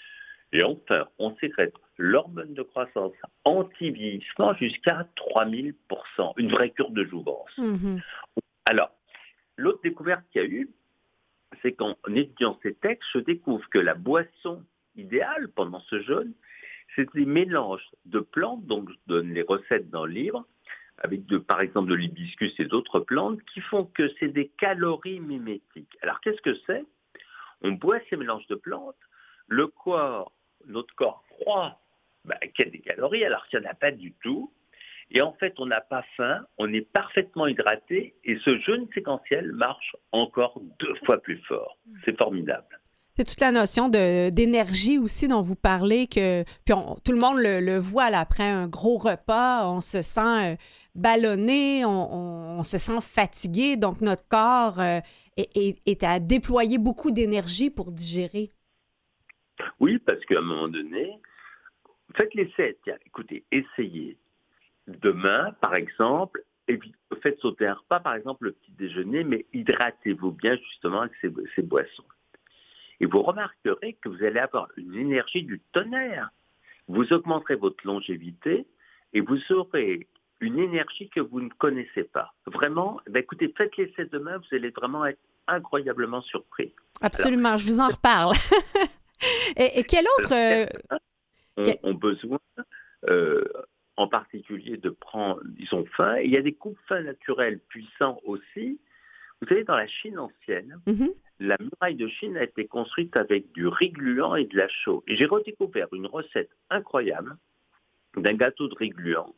et 0.52 0.64
enfin, 0.64 1.08
on 1.20 1.36
sécrète 1.38 1.74
l'hormone 1.98 2.54
de 2.54 2.62
croissance 2.64 3.14
anti-vieillissement 3.44 4.54
jusqu'à 4.56 5.08
3000%, 5.16 6.34
une 6.38 6.50
vraie 6.50 6.72
cure 6.72 6.92
de 6.92 7.04
jouvence. 7.06 7.52
Mhm. 7.58 8.02
Alors, 8.66 8.92
l'autre 9.58 9.82
découverte 9.84 10.24
qu'il 10.32 10.42
y 10.42 10.46
a 10.46 10.48
eu, 10.48 10.70
c'est 11.62 11.74
qu'en 11.74 11.96
étudiant 12.08 12.60
ces 12.64 12.76
textes, 12.76 13.10
je 13.14 13.20
découvre 13.20 13.68
que 13.70 13.80
la 13.80 13.96
boisson 13.96 14.64
idéale 14.96 15.50
pendant 15.50 15.80
ce 15.82 16.02
jeûne, 16.02 16.34
c'est 16.96 17.12
des 17.14 17.26
mélanges 17.26 17.88
de 18.06 18.20
plantes, 18.20 18.66
donc 18.66 18.90
je 18.90 18.96
donne 19.08 19.34
les 19.34 19.42
recettes 19.42 19.90
dans 19.90 20.06
le 20.06 20.12
livre, 20.12 20.46
avec 20.98 21.22
par 21.48 21.62
exemple 21.62 21.90
de 21.90 21.96
l'hibiscus 21.96 22.54
et 22.60 22.66
d'autres 22.66 23.00
plantes, 23.00 23.42
qui 23.54 23.62
font 23.62 23.86
que 23.86 24.10
c'est 24.20 24.28
des 24.28 24.50
calories 24.58 25.20
mimétiques. 25.20 25.98
Alors 26.02 26.20
qu'est-ce 26.22 26.42
que 26.42 26.56
c'est? 26.66 26.84
On 27.62 27.72
boit 27.72 28.00
ces 28.10 28.18
mélanges 28.18 28.48
de 28.48 28.56
plantes, 28.56 28.96
le 29.48 29.68
corps, 29.68 30.32
notre 30.66 30.94
corps 30.96 31.24
croit 31.30 31.80
bah, 32.26 32.38
qu'il 32.54 32.66
y 32.66 32.68
a 32.68 32.72
des 32.72 32.80
calories, 32.80 33.24
alors 33.24 33.46
qu'il 33.48 33.60
n'y 33.60 33.68
en 33.68 33.72
a 33.72 33.76
pas 33.76 33.92
du 33.92 34.14
tout. 34.14 34.52
Et 35.12 35.22
en 35.22 35.34
fait, 35.34 35.54
on 35.58 35.66
n'a 35.66 35.82
pas 35.82 36.04
faim, 36.16 36.46
on 36.60 36.72
est 36.72 36.82
parfaitement 36.92 37.48
hydraté, 37.48 38.14
et 38.24 38.38
ce 38.46 38.60
jeûne 38.60 38.88
séquentiel 38.94 39.52
marche 39.54 39.96
encore 40.12 40.62
deux 40.80 40.94
fois 41.06 41.20
plus 41.22 41.40
fort. 41.48 41.78
C'est 42.06 42.16
formidable. 42.18 42.80
C'est 43.18 43.26
toute 43.26 43.42
la 43.42 43.52
notion 43.52 43.90
de- 43.90 44.30
d'énergie 44.30 44.98
aussi 44.98 45.28
dont 45.28 45.42
vous 45.42 45.56
parlez, 45.56 46.08
que 46.08 46.44
puis 46.64 46.74
on- 46.74 46.96
tout 47.04 47.12
le 47.12 47.18
monde 47.20 47.38
le, 47.40 47.60
le 47.60 47.78
voit 47.78 48.10
là, 48.12 48.20
après 48.20 48.48
un 48.48 48.68
gros 48.68 48.98
repas, 48.98 49.68
on 49.68 49.82
se 49.82 50.02
sent 50.02 50.54
euh, 50.54 50.56
ballonné, 50.96 51.84
on, 51.86 51.90
on- 52.14 52.60
on 52.60 52.64
se 52.64 52.78
sent 52.78 53.02
fatigué, 53.02 53.76
donc 53.78 54.00
notre 54.02 54.26
corps 54.28 54.80
euh, 54.80 55.00
est, 55.38 55.50
est- 55.58 55.80
est 55.86 56.04
à 56.04 56.20
déployer 56.20 56.78
beaucoup 56.78 57.12
d'énergie 57.12 57.70
pour 57.72 57.92
digérer. 57.92 58.52
Oui, 59.82 59.98
parce 60.00 60.24
qu'à 60.26 60.38
un 60.38 60.42
moment 60.42 60.70
donné, 60.70 61.20
faites 62.16 62.34
l'essai. 62.36 62.78
Tiens, 62.86 62.96
écoutez, 63.06 63.44
essayez. 63.52 64.18
Demain, 64.90 65.52
par 65.62 65.76
exemple, 65.76 66.44
faites 67.22 67.40
sauter 67.40 67.68
un 67.68 67.76
repas, 67.76 68.00
par 68.00 68.16
exemple 68.16 68.46
le 68.46 68.52
petit 68.54 68.72
déjeuner, 68.72 69.24
mais 69.24 69.46
hydratez-vous 69.54 70.32
bien 70.32 70.56
justement 70.58 71.02
avec 71.02 71.14
ces, 71.22 71.32
ces 71.56 71.62
boissons. 71.62 72.06
Et 73.00 73.06
vous 73.06 73.22
remarquerez 73.22 73.94
que 74.02 74.10
vous 74.10 74.24
allez 74.24 74.40
avoir 74.40 74.68
une 74.78 74.96
énergie 74.96 75.44
du 75.44 75.62
tonnerre. 75.72 76.30
Vous 76.88 77.14
augmenterez 77.14 77.56
votre 77.56 77.86
longévité 77.86 78.66
et 79.14 79.22
vous 79.22 79.40
aurez 79.52 80.08
une 80.42 80.60
énergie 80.60 81.10
que 81.10 81.20
vous 81.20 81.42
ne 81.42 81.50
connaissez 81.50 82.04
pas. 82.04 82.34
Vraiment, 82.48 83.00
ben 83.10 83.20
écoutez, 83.20 83.54
faites 83.56 83.76
l'essai 83.78 84.06
demain, 84.06 84.38
vous 84.38 84.56
allez 84.56 84.70
vraiment 84.72 85.06
être 85.06 85.20
incroyablement 85.48 86.22
surpris. 86.22 86.74
Absolument, 87.02 87.58
je 87.58 87.66
vous 87.68 87.80
en 87.80 87.90
reparle. 87.90 88.36
et, 89.56 89.80
et 89.80 89.84
quel 89.84 90.06
autre... 90.18 90.34
euh, 90.34 90.66
ont, 91.58 91.90
ont 91.90 91.94
besoin, 91.94 92.40
euh, 93.10 93.44
en 94.00 94.08
particulier, 94.08 94.78
de 94.78 94.92
prendre, 94.92 95.42
ils 95.58 95.76
ont 95.76 95.86
faim. 95.98 96.16
Et 96.20 96.24
il 96.24 96.32
y 96.32 96.38
a 96.38 96.42
des 96.42 96.54
coupes-faim 96.54 97.02
naturels 97.02 97.60
puissants 97.68 98.22
aussi. 98.24 98.80
Vous 99.42 99.48
savez, 99.50 99.66
dans 99.66 99.76
la 99.76 99.88
Chine 99.88 100.18
ancienne, 100.18 100.80
mhm. 100.88 101.10
la 101.42 101.58
muraille 101.60 101.96
de 101.96 102.08
Chine 102.08 102.38
a 102.38 102.44
été 102.44 102.66
construite 102.66 103.18
avec 103.18 103.52
du 103.52 103.68
riz 103.68 103.90
gluant 103.90 104.36
et 104.36 104.46
de 104.46 104.56
la 104.56 104.70
chaux. 104.70 105.04
Et 105.06 105.18
j'ai 105.18 105.26
redécouvert 105.26 105.88
une 105.92 106.06
recette 106.06 106.50
incroyable 106.70 107.36
d'un 108.16 108.36
gâteau 108.36 108.70
de 108.70 108.76
riz 108.76 108.92
gluant. 108.92 109.36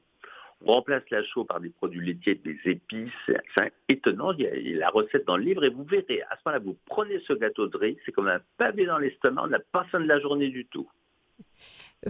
On 0.64 0.74
remplace 0.74 1.10
la 1.10 1.24
chaux 1.24 1.44
par 1.44 1.60
des 1.60 1.70
produits 1.70 2.06
laitiers, 2.06 2.36
des 2.36 2.60
épices. 2.66 3.10
C'est 3.58 3.74
étonnant. 3.90 4.32
Il 4.34 4.42
y, 4.42 4.48
a, 4.48 4.56
il 4.56 4.68
y 4.74 4.76
a 4.76 4.80
la 4.82 4.90
recette 4.92 5.26
dans 5.26 5.38
le 5.38 5.44
livre 5.44 5.64
et 5.64 5.70
vous 5.70 5.86
verrez. 5.86 6.22
À 6.30 6.36
ce 6.36 6.42
moment-là, 6.46 6.64
vous 6.64 6.78
prenez 6.86 7.20
ce 7.22 7.34
gâteau 7.34 7.66
de 7.66 7.78
riz, 7.78 7.98
c'est 8.06 8.12
comme 8.12 8.28
un 8.28 8.42
pavé 8.60 8.86
dans 8.86 9.00
l'estomac. 9.00 9.42
On 9.44 9.48
n'a 9.48 9.60
pas 9.60 9.86
faim 9.86 10.02
de 10.02 10.08
la 10.08 10.20
journée 10.20 10.50
du 10.50 10.68
tout. 10.68 10.88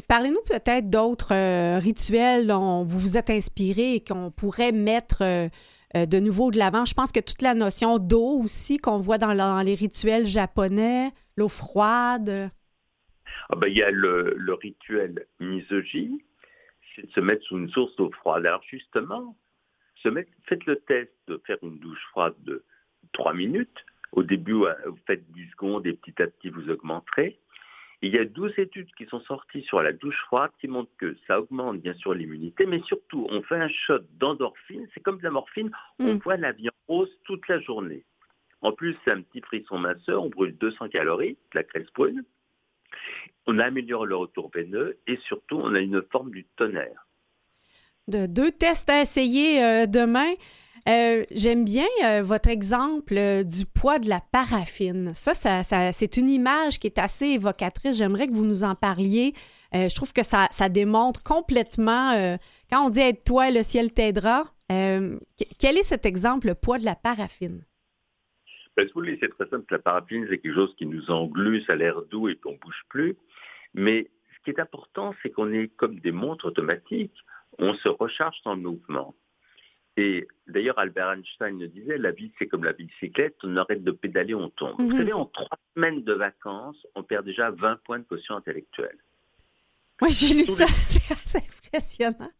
Parlez-nous 0.07 0.41
peut-être 0.47 0.89
d'autres 0.89 1.33
euh, 1.33 1.77
rituels 1.77 2.47
dont 2.47 2.83
vous 2.83 2.97
vous 2.97 3.17
êtes 3.17 3.29
inspiré 3.29 3.95
et 3.95 4.03
qu'on 4.03 4.31
pourrait 4.31 4.71
mettre 4.71 5.21
euh, 5.21 5.49
euh, 5.97 6.05
de 6.05 6.19
nouveau 6.19 6.49
de 6.49 6.57
l'avant. 6.57 6.85
Je 6.85 6.93
pense 6.93 7.11
que 7.11 7.19
toute 7.19 7.41
la 7.41 7.53
notion 7.55 7.97
d'eau 7.99 8.39
aussi 8.41 8.77
qu'on 8.77 8.97
voit 8.97 9.17
dans, 9.17 9.61
les 9.61 9.75
rituels 9.75 10.27
japonais, 10.27 11.11
l'eau 11.35 11.49
froide. 11.49 12.51
Ah 13.49 13.55
ben, 13.57 13.67
il 13.67 13.77
y 13.77 13.83
a 13.83 13.91
le, 13.91 14.53
rituel 14.53 15.25
misogi, 15.41 16.23
c'est 16.95 17.07
de 17.07 17.11
se 17.11 17.19
mettre 17.19 17.43
sous 17.43 17.57
une 17.57 17.69
source 17.69 17.93
d'eau 17.97 18.09
froide. 18.11 18.45
Alors 18.45 18.63
justement, 18.69 19.35
faites 20.01 20.65
le 20.67 20.77
test 20.87 21.11
de 21.27 21.41
faire 21.45 21.57
une 21.63 21.79
douche 21.79 22.03
froide 22.11 22.35
de 22.45 22.63
3 23.11 23.33
minutes. 23.33 23.85
Au 24.13 24.23
début, 24.23 24.53
vous 24.53 24.99
faites 25.05 25.29
10 25.31 25.49
secondes 25.51 25.85
et 25.85 25.93
petit 25.93 26.21
à 26.21 26.27
petit, 26.27 26.49
vous 26.49 26.69
augmenterez. 26.69 27.41
Il 28.03 28.13
y 28.13 28.17
a 28.17 28.25
12 28.25 28.53
études 28.57 28.91
qui 28.97 29.05
sont 29.05 29.19
sorties 29.21 29.61
sur 29.61 29.81
la 29.81 29.93
douche 29.93 30.19
froide 30.25 30.49
qui 30.59 30.67
montrent 30.67 30.91
que 30.97 31.15
ça 31.27 31.39
augmente 31.39 31.79
bien 31.81 31.93
sûr 31.93 32.13
l'immunité, 32.15 32.65
mais 32.65 32.81
surtout, 32.81 33.27
on 33.29 33.43
fait 33.43 33.57
un 33.57 33.69
shot 33.69 33.99
d'endorphine. 34.19 34.87
C'est 34.93 35.01
comme 35.01 35.19
de 35.19 35.23
la 35.23 35.29
morphine, 35.31 35.69
on 35.99 36.15
Mm. 36.15 36.17
voit 36.17 36.37
la 36.37 36.51
vie 36.51 36.69
en 36.69 36.73
rose 36.87 37.11
toute 37.25 37.47
la 37.47 37.59
journée. 37.59 38.03
En 38.61 38.71
plus, 38.71 38.95
c'est 39.05 39.11
un 39.11 39.21
petit 39.21 39.41
frisson 39.41 39.77
minceur, 39.77 40.23
on 40.23 40.29
brûle 40.29 40.57
200 40.57 40.89
calories, 40.89 41.33
de 41.53 41.59
la 41.59 41.63
graisse 41.63 41.87
brune. 41.95 42.23
On 43.47 43.59
améliore 43.59 44.05
le 44.05 44.15
retour 44.15 44.49
veineux 44.53 44.97
et 45.07 45.17
surtout, 45.17 45.57
on 45.59 45.73
a 45.75 45.79
une 45.79 46.01
forme 46.11 46.31
du 46.31 46.45
tonnerre. 46.57 47.05
De 48.07 48.25
deux 48.25 48.51
tests 48.51 48.89
à 48.89 49.01
essayer 49.01 49.63
euh, 49.63 49.85
demain. 49.85 50.33
Euh, 50.89 51.23
J'aime 51.31 51.63
bien 51.63 51.85
euh, 52.03 52.23
votre 52.23 52.49
exemple 52.49 53.15
euh, 53.17 53.43
du 53.43 53.65
poids 53.65 53.99
de 53.99 54.09
la 54.09 54.21
paraffine. 54.31 55.13
Ça, 55.13 55.33
ça, 55.33 55.91
c'est 55.91 56.17
une 56.17 56.29
image 56.29 56.79
qui 56.79 56.87
est 56.87 56.97
assez 56.97 57.27
évocatrice. 57.27 57.97
J'aimerais 57.97 58.27
que 58.27 58.33
vous 58.33 58.45
nous 58.45 58.63
en 58.63 58.75
parliez. 58.75 59.33
Je 59.73 59.93
trouve 59.95 60.11
que 60.11 60.23
ça, 60.23 60.47
démontre 60.69 61.23
complètement, 61.23 62.37
quand 62.69 62.85
on 62.85 62.89
dit 62.89 62.99
être 62.99 63.23
toi, 63.23 63.51
le 63.51 63.63
ciel 63.63 63.93
t'aidera, 63.93 64.43
que- 64.69 65.17
quel 65.59 65.77
est 65.77 65.83
cet 65.83 66.05
exemple, 66.05 66.47
le 66.47 66.55
poids 66.55 66.77
de 66.77 66.83
la 66.83 66.95
paraffine? 66.95 67.63
Ben, 68.75 68.85
si 68.85 68.93
vous 68.93 68.99
voulez, 69.01 69.17
c'est 69.21 69.29
très 69.29 69.47
simple. 69.49 69.65
La 69.71 69.79
paraffine, 69.79 70.25
c'est 70.29 70.39
quelque 70.39 70.55
chose 70.55 70.75
qui 70.77 70.85
nous 70.85 71.09
englue, 71.09 71.61
ça 71.63 71.73
a 71.73 71.75
l'air 71.77 72.01
doux 72.09 72.27
et 72.27 72.35
qu'on 72.35 72.51
ne 72.53 72.57
bouge 72.57 72.83
plus. 72.89 73.15
Mais 73.73 74.09
ce 74.35 74.43
qui 74.43 74.49
est 74.49 74.59
important, 74.59 75.13
c'est 75.21 75.29
qu'on 75.29 75.53
est 75.53 75.69
comme 75.77 75.99
des 75.99 76.11
montres 76.11 76.45
automatiques. 76.45 77.15
On 77.57 77.73
se 77.73 77.87
recharge 77.87 78.37
dans 78.43 78.55
le 78.55 78.61
mouvement. 78.61 79.13
Et 79.97 80.27
d'ailleurs, 80.47 80.79
Albert 80.79 81.09
Einstein 81.09 81.59
le 81.59 81.67
disait, 81.67 81.97
la 81.97 82.11
vie, 82.11 82.31
c'est 82.39 82.47
comme 82.47 82.63
la 82.63 82.73
bicyclette, 82.73 83.35
on 83.43 83.57
arrête 83.57 83.83
de 83.83 83.91
pédaler, 83.91 84.33
on 84.33 84.49
tombe. 84.49 84.79
Mhm. 84.79 84.89
Vous 84.89 84.97
savez, 84.97 85.13
en 85.13 85.25
trois 85.25 85.57
semaines 85.75 86.03
de 86.03 86.13
vacances, 86.13 86.87
on 86.95 87.03
perd 87.03 87.25
déjà 87.25 87.51
20 87.51 87.77
points 87.83 87.99
de 87.99 88.05
quotient 88.05 88.37
intellectuel. 88.37 88.97
Oui, 90.01 90.09
j'ai 90.11 90.33
lu 90.33 90.45
Tous 90.45 90.55
ça. 90.55 90.65
C'est 90.85 91.11
assez 91.11 91.37
impressionnant. 91.37 92.31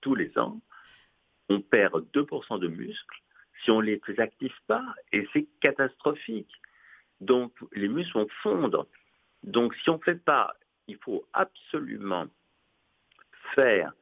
tous 0.00 0.14
les 0.14 0.36
ans, 0.38 0.60
on 1.48 1.60
perd 1.60 2.04
2% 2.12 2.60
de 2.60 2.68
muscles 2.68 3.24
si 3.64 3.70
on 3.70 3.80
ne 3.80 3.86
les 3.86 4.00
active 4.18 4.54
pas, 4.66 4.84
et 5.12 5.26
c'est 5.32 5.46
catastrophique. 5.60 6.52
Donc 7.20 7.52
les 7.72 7.88
muscles 7.88 8.18
vont 8.18 8.28
fondre. 8.42 8.86
Donc 9.42 9.74
si 9.76 9.90
on 9.90 9.96
ne 9.96 10.02
fait 10.02 10.22
pas, 10.22 10.54
il 10.86 10.96
faut 10.98 11.26
absolument 11.32 12.26
faire 13.54 13.92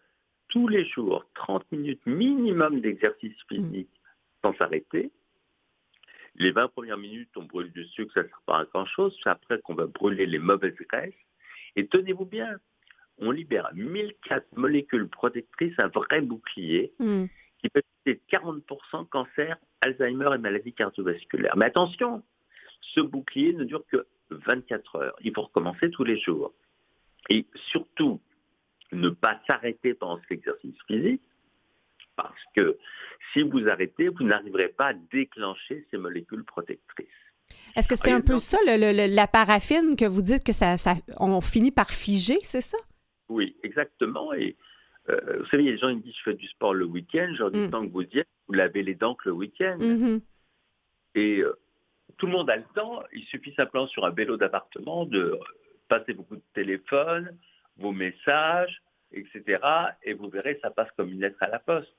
tous 0.53 0.69
les 0.69 0.85
jours 0.85 1.25
30 1.35 1.73
minutes 1.73 2.05
minimum 2.05 2.81
d'exercice 2.83 3.35
physique 3.49 3.89
sans 4.43 4.55
s'arrêter. 4.57 5.11
Les 6.37 6.51
20 6.51 6.69
premières 6.69 6.99
minutes, 6.99 7.31
on 7.37 7.45
brûle 7.45 7.73
du 7.73 7.85
sucre, 7.87 8.13
ça 8.13 8.23
ne 8.23 8.29
sert 8.29 8.43
pas 8.45 8.59
à 8.59 8.65
grand-chose. 8.67 9.19
C'est 9.23 9.31
après 9.31 9.61
qu'on 9.63 9.75
va 9.75 9.87
brûler 9.87 10.27
les 10.27 10.39
mauvaises 10.39 10.77
graisses. 10.91 11.15
Et 11.75 11.87
tenez-vous 11.87 12.27
bien, 12.27 12.57
on 13.17 13.31
libère 13.31 13.71
1004 13.75 14.47
molécules 14.57 15.09
protectrices, 15.09 15.79
un 15.79 15.89
vrai 15.89 16.21
bouclier 16.21 16.93
Hmm. 16.99 17.25
qui 17.59 17.71
peut 17.71 17.81
être 18.05 18.21
40% 18.29 19.09
cancer, 19.09 19.57
Alzheimer 19.81 20.31
et 20.35 20.39
maladies 20.39 20.75
cardiovasculaires. 20.75 21.57
Mais 21.57 21.67
attention, 21.67 22.23
ce 22.81 23.01
bouclier 23.01 23.55
ne 23.55 23.65
dure 23.65 23.87
que 23.87 24.07
24 24.31 24.97
heures. 24.97 25.17
Il 25.23 25.33
faut 25.35 25.43
recommencer 25.43 25.91
tous 25.91 26.05
les 26.05 26.19
jours. 26.19 26.53
Et 27.31 27.47
surtout, 27.71 28.21
ne 28.93 29.09
pas 29.09 29.41
s'arrêter 29.47 29.95
pendant 29.95 30.21
cet 30.23 30.33
exercice 30.33 30.77
physique, 30.87 31.23
parce 32.17 32.41
que 32.55 32.77
si 33.33 33.43
vous 33.43 33.69
arrêtez, 33.69 34.09
vous 34.09 34.25
n'arriverez 34.25 34.69
pas 34.69 34.89
à 34.89 34.93
déclencher 34.95 35.87
ces 35.91 35.97
molécules 35.99 36.45
protectrices. 36.45 37.09
Est-ce 37.77 37.89
que 37.89 37.97
c'est 37.97 38.13
un 38.13 38.21
peu 38.21 38.39
ça, 38.39 38.59
le- 38.67 39.15
la 39.15 39.27
paraffine, 39.27 39.97
que 39.97 40.05
vous 40.05 40.23
dites 40.23 40.45
que 40.45 40.53
ça, 40.53 40.77
ça, 40.77 40.95
on 41.19 41.41
finit 41.41 41.71
par 41.71 41.91
figer, 41.91 42.39
c'est 42.43 42.61
ça? 42.61 42.79
Oui, 43.29 43.57
exactement. 43.63 44.33
Et 44.35 44.57
euh, 45.09 45.39
vous 45.39 45.47
savez, 45.47 45.63
il 45.65 45.67
y 45.67 45.69
a 45.71 45.73
des 45.73 45.79
gens 45.79 45.89
qui 45.91 45.97
me 45.97 46.03
disent 46.03 46.15
je 46.19 46.23
fais 46.31 46.35
du 46.35 46.47
sport 46.49 46.75
le 46.75 46.85
week-end. 46.85 47.31
Je 47.35 47.39
leur 47.39 47.51
dis 47.51 47.61
Mm. 47.61 47.71
tant 47.71 47.87
que 47.87 47.93
vous 47.93 48.03
y 48.03 48.19
êtes, 48.19 48.29
vous 48.47 48.55
lavez 48.55 48.83
les 48.83 48.95
dents 48.95 49.15
que 49.15 49.29
le 49.31 49.35
week-end. 49.35 49.79
Mhm. 49.81 50.21
Et 51.15 51.39
euh, 51.41 51.59
tout 52.19 52.27
le 52.27 52.33
monde 52.33 52.51
a 52.51 52.57
le 52.57 52.65
temps. 52.75 53.03
Il 53.13 53.25
suffit 53.25 53.55
simplement 53.55 53.87
sur 53.87 54.05
un 54.05 54.11
vélo 54.11 54.37
d'appartement 54.37 55.07
de 55.07 55.39
passer 55.89 56.13
beaucoup 56.15 56.37
de 56.37 56.43
téléphones, 56.55 57.37
vos 57.79 57.93
messages, 57.93 58.83
etc. 59.13 59.59
Et 60.03 60.15
vous 60.15 60.29
verrez, 60.29 60.59
ça 60.63 60.71
passe 60.71 60.89
comme 60.97 61.11
une 61.11 61.21
lettre 61.21 61.43
à 61.43 61.49
la 61.49 61.59
poste. 61.59 61.93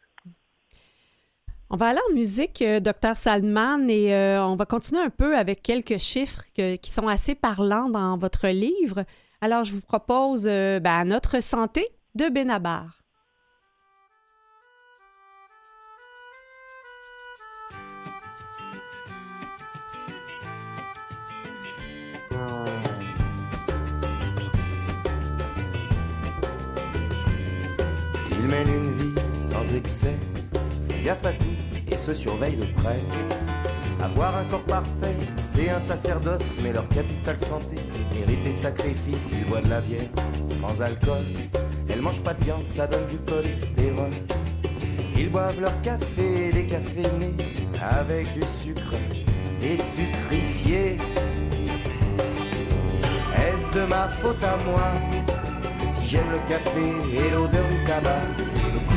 On 1.69 1.75
va 1.75 1.87
aller 1.87 1.99
en 2.11 2.13
musique, 2.13 2.61
euh, 2.61 2.79
Dr 2.79 3.15
Salman, 3.15 3.87
et 3.87 4.13
euh, 4.13 4.43
on 4.43 4.55
va 4.55 4.65
continuer 4.65 5.01
un 5.01 5.09
peu 5.09 5.35
avec 5.35 5.63
quelques 5.63 5.97
chiffres 5.97 6.43
qui 6.53 6.91
sont 6.91 7.07
assez 7.07 7.33
parlants 7.33 7.89
dans 7.89 8.15
votre 8.15 8.47
livre. 8.47 9.05
Alors, 9.41 9.63
je 9.63 9.73
vous 9.73 9.81
propose 9.81 10.47
euh, 10.47 10.79
ben, 10.79 11.03
Notre 11.05 11.41
santé 11.41 11.87
de 12.13 12.29
Benabar. 12.29 13.02
Sans 29.73 29.77
excès, 29.77 30.15
font 30.87 31.03
gaffe 31.03 31.25
à 31.25 31.33
tout 31.33 31.91
et 31.91 31.97
se 31.97 32.13
surveillent 32.13 32.57
de 32.57 32.65
près. 32.73 32.99
Avoir 34.01 34.35
un 34.37 34.45
corps 34.45 34.63
parfait, 34.63 35.15
c'est 35.37 35.69
un 35.69 35.79
sacerdoce, 35.79 36.59
mais 36.61 36.73
leur 36.73 36.87
capitale 36.89 37.37
santé 37.37 37.77
mérite 38.13 38.43
des 38.43 38.53
sacrifices. 38.53 39.33
Ils 39.33 39.45
boivent 39.45 39.63
de 39.63 39.69
la 39.69 39.81
bière 39.81 40.09
sans 40.43 40.81
alcool, 40.81 41.25
elles 41.89 42.01
mangent 42.01 42.23
pas 42.23 42.33
de 42.33 42.43
viande, 42.43 42.65
ça 42.65 42.87
donne 42.87 43.07
du 43.07 43.17
cholestérol. 43.19 44.09
Ils 45.15 45.29
boivent 45.29 45.61
leur 45.61 45.79
café 45.81 46.51
décaféiné 46.51 47.31
avec 47.81 48.33
du 48.33 48.45
sucre 48.45 48.95
et 49.61 49.77
sucrifié. 49.77 50.97
Est-ce 53.37 53.71
de 53.73 53.85
ma 53.85 54.09
faute 54.09 54.43
à 54.43 54.57
moi 54.65 54.91
si 55.93 56.07
j'aime 56.07 56.31
le 56.31 56.39
café 56.49 56.81
et 57.13 57.29
l'odeur 57.29 57.67
du 57.67 57.83
tabac, 57.83 58.21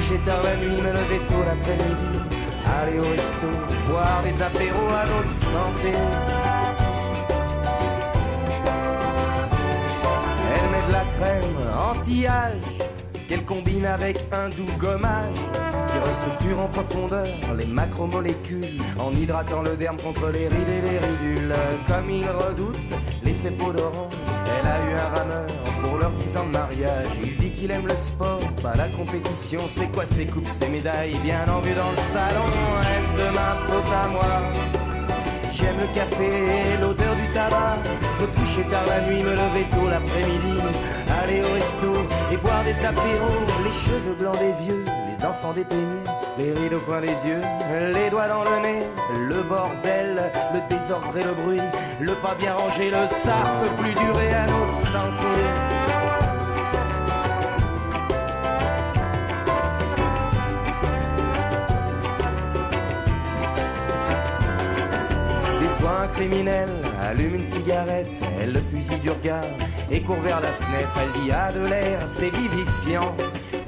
coucher 0.07 0.19
tard 0.21 0.43
la 0.43 0.57
nuit, 0.57 0.81
me 0.81 0.93
lever 0.93 1.21
tôt 1.29 1.43
l'après-midi, 1.45 2.19
aller 2.65 2.99
au 2.99 3.09
resto, 3.11 3.47
boire 3.89 4.23
des 4.23 4.43
apéros 4.43 4.89
à 4.91 5.07
notre 5.07 5.31
santé. 5.31 5.93
Elle 10.55 10.71
met 10.71 10.87
de 10.87 10.93
la 10.93 11.05
crème 11.17 11.57
anti-âge 11.91 12.87
qu'elle 13.29 13.45
combine 13.45 13.87
avec 13.87 14.25
un 14.33 14.49
doux 14.51 14.67
gommage 14.79 15.39
qui 15.89 15.99
restructure 15.99 16.61
en 16.61 16.69
profondeur 16.69 17.27
les 17.57 17.67
macromolécules 17.67 18.81
en 18.99 19.13
hydratant 19.13 19.63
le 19.63 19.77
derme 19.77 19.97
contre 19.97 20.29
les 20.31 20.49
rides 20.49 20.69
et 20.69 20.83
les 20.83 20.99
ridules. 20.99 21.55
Comme 21.87 22.11
il 22.11 22.29
redoute 22.29 22.79
l'effet 23.23 23.51
peau 23.51 23.73
d'orange, 23.73 24.36
elle 24.59 24.67
a 24.67 24.79
eu 24.91 24.95
un 24.95 25.09
rameur 25.19 25.47
pour 25.83 25.99
leur 25.99 26.11
10 26.11 26.37
ans 26.37 26.47
de 26.47 26.53
mariage. 26.53 27.07
Il 27.23 27.37
dit 27.37 27.51
qu'il 27.51 27.71
aime 27.71 27.87
le 27.87 27.97
sport, 27.97 28.41
pas 28.63 28.75
la 28.77 28.89
compétition. 28.89 29.63
C'est 29.69 29.91
quoi 29.93 30.07
ses 30.07 30.27
coupes, 30.27 30.49
ses 30.49 30.69
médailles, 30.69 31.17
bien 31.23 31.45
en 31.49 31.61
vue 31.61 31.75
dans 31.75 31.91
le 31.91 31.97
salon 31.97 32.47
Est-ce 32.83 33.25
de 33.25 33.35
ma 33.35 33.55
faute 33.67 33.93
à 33.93 34.09
moi? 34.09 34.41
Si 35.41 35.57
j'aime 35.59 35.77
le 35.81 35.95
café 35.95 36.27
et 36.27 36.77
l'odeur 36.81 37.15
du 37.17 37.31
tabac, 37.31 37.79
me 38.21 38.27
coucher 38.39 38.63
tard 38.65 38.87
la 38.87 39.01
nuit, 39.09 39.23
me 39.23 39.31
lever 39.31 39.67
tôt 39.73 39.89
l'après-midi, 39.89 40.61
aller 41.23 41.43
au 41.43 41.55
resto 41.55 41.93
et 42.33 42.37
boire 42.37 42.63
des 42.65 42.85
apéros, 42.85 43.41
les 43.65 43.73
cheveux 43.73 44.15
blancs 44.19 44.39
des 44.39 44.53
vieux, 44.65 44.85
les 45.09 45.25
enfants 45.25 45.53
dépeignés, 45.53 46.05
les 46.39 46.53
rides 46.53 46.75
au 46.75 46.81
coin 46.81 47.01
des 47.01 47.09
yeux, 47.27 47.41
les 47.95 48.11
doigts 48.11 48.29
dans 48.29 48.45
le 48.45 48.63
nez, 48.63 48.83
le 49.29 49.43
bordel, 49.43 50.31
le 50.57 50.75
désordre 50.75 51.17
et 51.17 51.23
le 51.23 51.35
bruit, 51.35 51.61
le 52.01 52.15
pas 52.15 52.35
bien 52.35 52.55
rangé, 52.55 52.91
le 52.91 53.07
ça 53.07 53.59
peut 53.61 53.83
plus 53.83 53.95
durer 53.95 54.33
à 54.33 54.47
notre 54.47 54.87
santé. 54.89 55.33
Des 65.61 65.83
fois 65.83 66.01
un 66.05 66.09
criminel 66.09 66.69
allume 67.03 67.35
une 67.37 67.43
cigarette, 67.43 68.07
elle 68.41 68.53
le 68.53 68.61
fusille 68.61 69.01
du 69.01 69.11
regard 69.11 69.45
et 69.91 70.01
court 70.01 70.21
vers 70.21 70.41
la 70.41 70.53
fenêtre. 70.53 70.99
Elle 71.03 71.23
dit 71.23 71.33
à 71.33 71.53
de 71.53 71.67
l'air, 71.67 71.99
c'est 72.07 72.31
vivifiant 72.31 73.15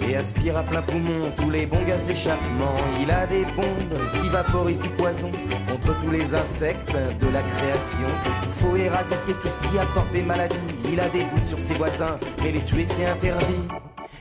et 0.08 0.16
aspire 0.16 0.56
à 0.56 0.62
plein 0.62 0.82
poumon 0.82 1.30
tous 1.36 1.50
les 1.50 1.66
bons 1.66 1.82
gaz 1.86 2.04
d'échappement. 2.04 2.74
Il 3.00 3.10
a 3.10 3.26
des 3.26 3.44
bombes 3.44 3.98
qui 4.20 4.28
vaporisent 4.28 4.80
du 4.80 4.88
poison 4.90 5.30
contre 5.68 5.98
tous 6.00 6.10
les 6.10 6.34
insectes 6.34 6.92
de 6.92 7.28
la 7.28 7.42
création. 7.42 8.08
Il 8.44 8.50
faut 8.50 8.76
éradiquer 8.76 9.34
tout 9.42 9.48
ce 9.48 9.60
qui 9.60 9.78
apporte 9.78 10.10
des 10.12 10.22
maladies. 10.22 10.56
Il 10.90 11.00
a 11.00 11.08
des 11.08 11.24
doutes 11.24 11.44
sur 11.44 11.60
ses 11.60 11.74
voisins, 11.74 12.18
mais 12.42 12.52
les 12.52 12.60
tuer 12.60 12.86
c'est 12.86 13.06
interdit. 13.06 13.68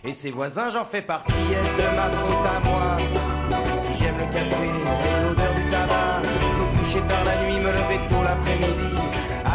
Et 0.04 0.14
ses 0.14 0.32
voisins, 0.32 0.70
j'en 0.70 0.84
fais 0.84 1.02
partie. 1.02 1.34
Est-ce 1.34 1.76
de 1.76 1.96
ma 1.96 2.10
faute 2.10 2.46
à 2.46 2.60
moi? 2.68 2.98
Si 3.80 3.94
j'aime 3.98 4.18
le 4.18 4.26
café 4.26 4.46
et 4.46 5.24
l'odeur 5.24 5.54
du 5.56 5.68
tabac, 5.70 6.22
me 6.22 6.78
coucher 6.78 7.00
tard 7.08 7.24
la 7.26 7.44
nuit, 7.44 7.60
me 7.60 7.72
lever 7.72 8.00
tôt 8.08 8.24
l'après-midi, 8.24 8.96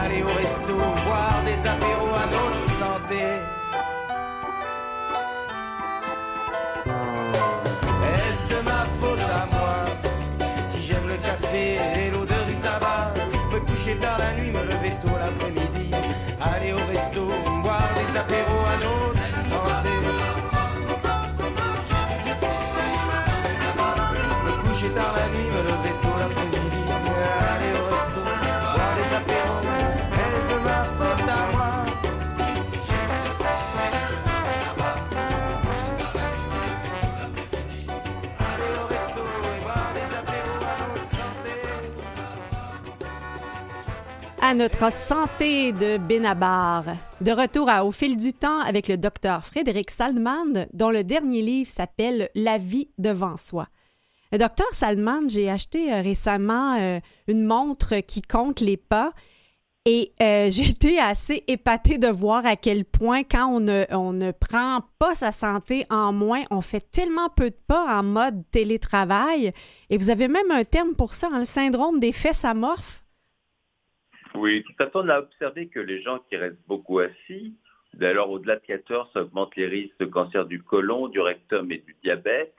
aller 0.04 0.22
au 0.22 0.32
resto, 0.38 0.74
boire 0.74 1.42
des 1.44 1.66
apéros 1.66 2.14
à 2.14 2.26
notre 2.26 2.70
santé. 2.78 3.22
La 14.18 14.34
nuit, 14.34 14.50
me 14.50 14.62
lever 14.62 14.96
tôt 15.00 15.16
l'après-midi, 15.18 15.90
aller 16.40 16.72
au 16.72 16.84
resto, 16.90 17.26
boire 17.62 17.90
des 17.94 18.18
apéros 18.18 18.64
à 18.66 18.76
notre 18.76 19.34
santé. 19.42 20.41
Notre 44.54 44.92
santé 44.92 45.72
de 45.72 45.96
Benabar. 45.96 46.84
De 47.22 47.32
retour 47.32 47.70
à 47.70 47.86
Au 47.86 47.90
fil 47.90 48.18
du 48.18 48.34
temps 48.34 48.60
avec 48.60 48.86
le 48.86 48.98
docteur 48.98 49.46
Frédéric 49.46 49.90
Salman, 49.90 50.66
dont 50.74 50.90
le 50.90 51.04
dernier 51.04 51.40
livre 51.40 51.70
s'appelle 51.70 52.28
La 52.34 52.58
vie 52.58 52.90
devant 52.98 53.38
soi. 53.38 53.68
Le 54.30 54.36
docteur 54.36 54.66
Salman, 54.72 55.28
j'ai 55.28 55.48
acheté 55.48 55.90
euh, 55.90 56.02
récemment 56.02 56.76
euh, 56.78 57.00
une 57.28 57.44
montre 57.44 58.00
qui 58.00 58.20
compte 58.20 58.60
les 58.60 58.76
pas 58.76 59.12
et 59.86 60.12
euh, 60.22 60.50
été 60.50 60.98
assez 60.98 61.44
épatée 61.48 61.96
de 61.96 62.08
voir 62.08 62.44
à 62.44 62.56
quel 62.56 62.84
point 62.84 63.22
quand 63.22 63.46
on 63.46 63.60
ne, 63.60 63.86
on 63.90 64.12
ne 64.12 64.32
prend 64.32 64.80
pas 64.98 65.14
sa 65.14 65.32
santé 65.32 65.86
en 65.88 66.12
moins, 66.12 66.42
on 66.50 66.60
fait 66.60 66.90
tellement 66.90 67.30
peu 67.30 67.50
de 67.50 67.58
pas 67.66 67.98
en 67.98 68.02
mode 68.02 68.42
télétravail. 68.50 69.52
Et 69.88 69.96
vous 69.96 70.10
avez 70.10 70.28
même 70.28 70.50
un 70.50 70.64
terme 70.64 70.94
pour 70.94 71.14
ça, 71.14 71.28
hein, 71.32 71.38
le 71.38 71.44
syndrome 71.46 72.00
des 72.00 72.12
fesses 72.12 72.44
amorphes. 72.44 73.01
Oui, 74.34 74.62
tout 74.64 74.72
à 74.80 74.86
fait. 74.86 74.92
On 74.96 75.08
a 75.08 75.18
observé 75.18 75.68
que 75.68 75.80
les 75.80 76.02
gens 76.02 76.18
qui 76.28 76.36
restent 76.36 76.66
beaucoup 76.66 76.98
assis, 77.00 77.54
d'ailleurs 77.94 78.30
au-delà 78.30 78.56
de 78.56 78.64
14, 78.66 79.10
ça 79.12 79.22
augmente 79.22 79.54
les 79.56 79.66
risques 79.66 79.98
de 80.00 80.06
cancer 80.06 80.46
du 80.46 80.62
côlon, 80.62 81.08
du 81.08 81.20
rectum 81.20 81.70
et 81.70 81.78
du 81.78 81.94
diabète. 82.02 82.54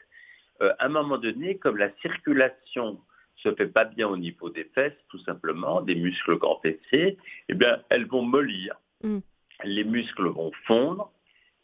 Euh, 0.61 0.73
à 0.79 0.85
un 0.85 0.89
moment 0.89 1.17
donné, 1.17 1.57
comme 1.57 1.77
la 1.77 1.91
circulation 2.01 3.01
se 3.37 3.53
fait 3.55 3.67
pas 3.67 3.85
bien 3.85 4.07
au 4.07 4.17
niveau 4.17 4.49
des 4.49 4.65
fesses, 4.75 4.93
tout 5.09 5.19
simplement, 5.19 5.81
des 5.81 5.95
muscles 5.95 6.37
grands 6.37 6.59
fessiers, 6.61 7.17
eh 7.49 7.53
bien, 7.55 7.81
elles 7.89 8.05
vont 8.05 8.21
mollir, 8.21 8.75
Mm. 9.03 9.19
les 9.65 9.83
muscles 9.83 10.27
vont 10.27 10.51
fondre, 10.65 11.11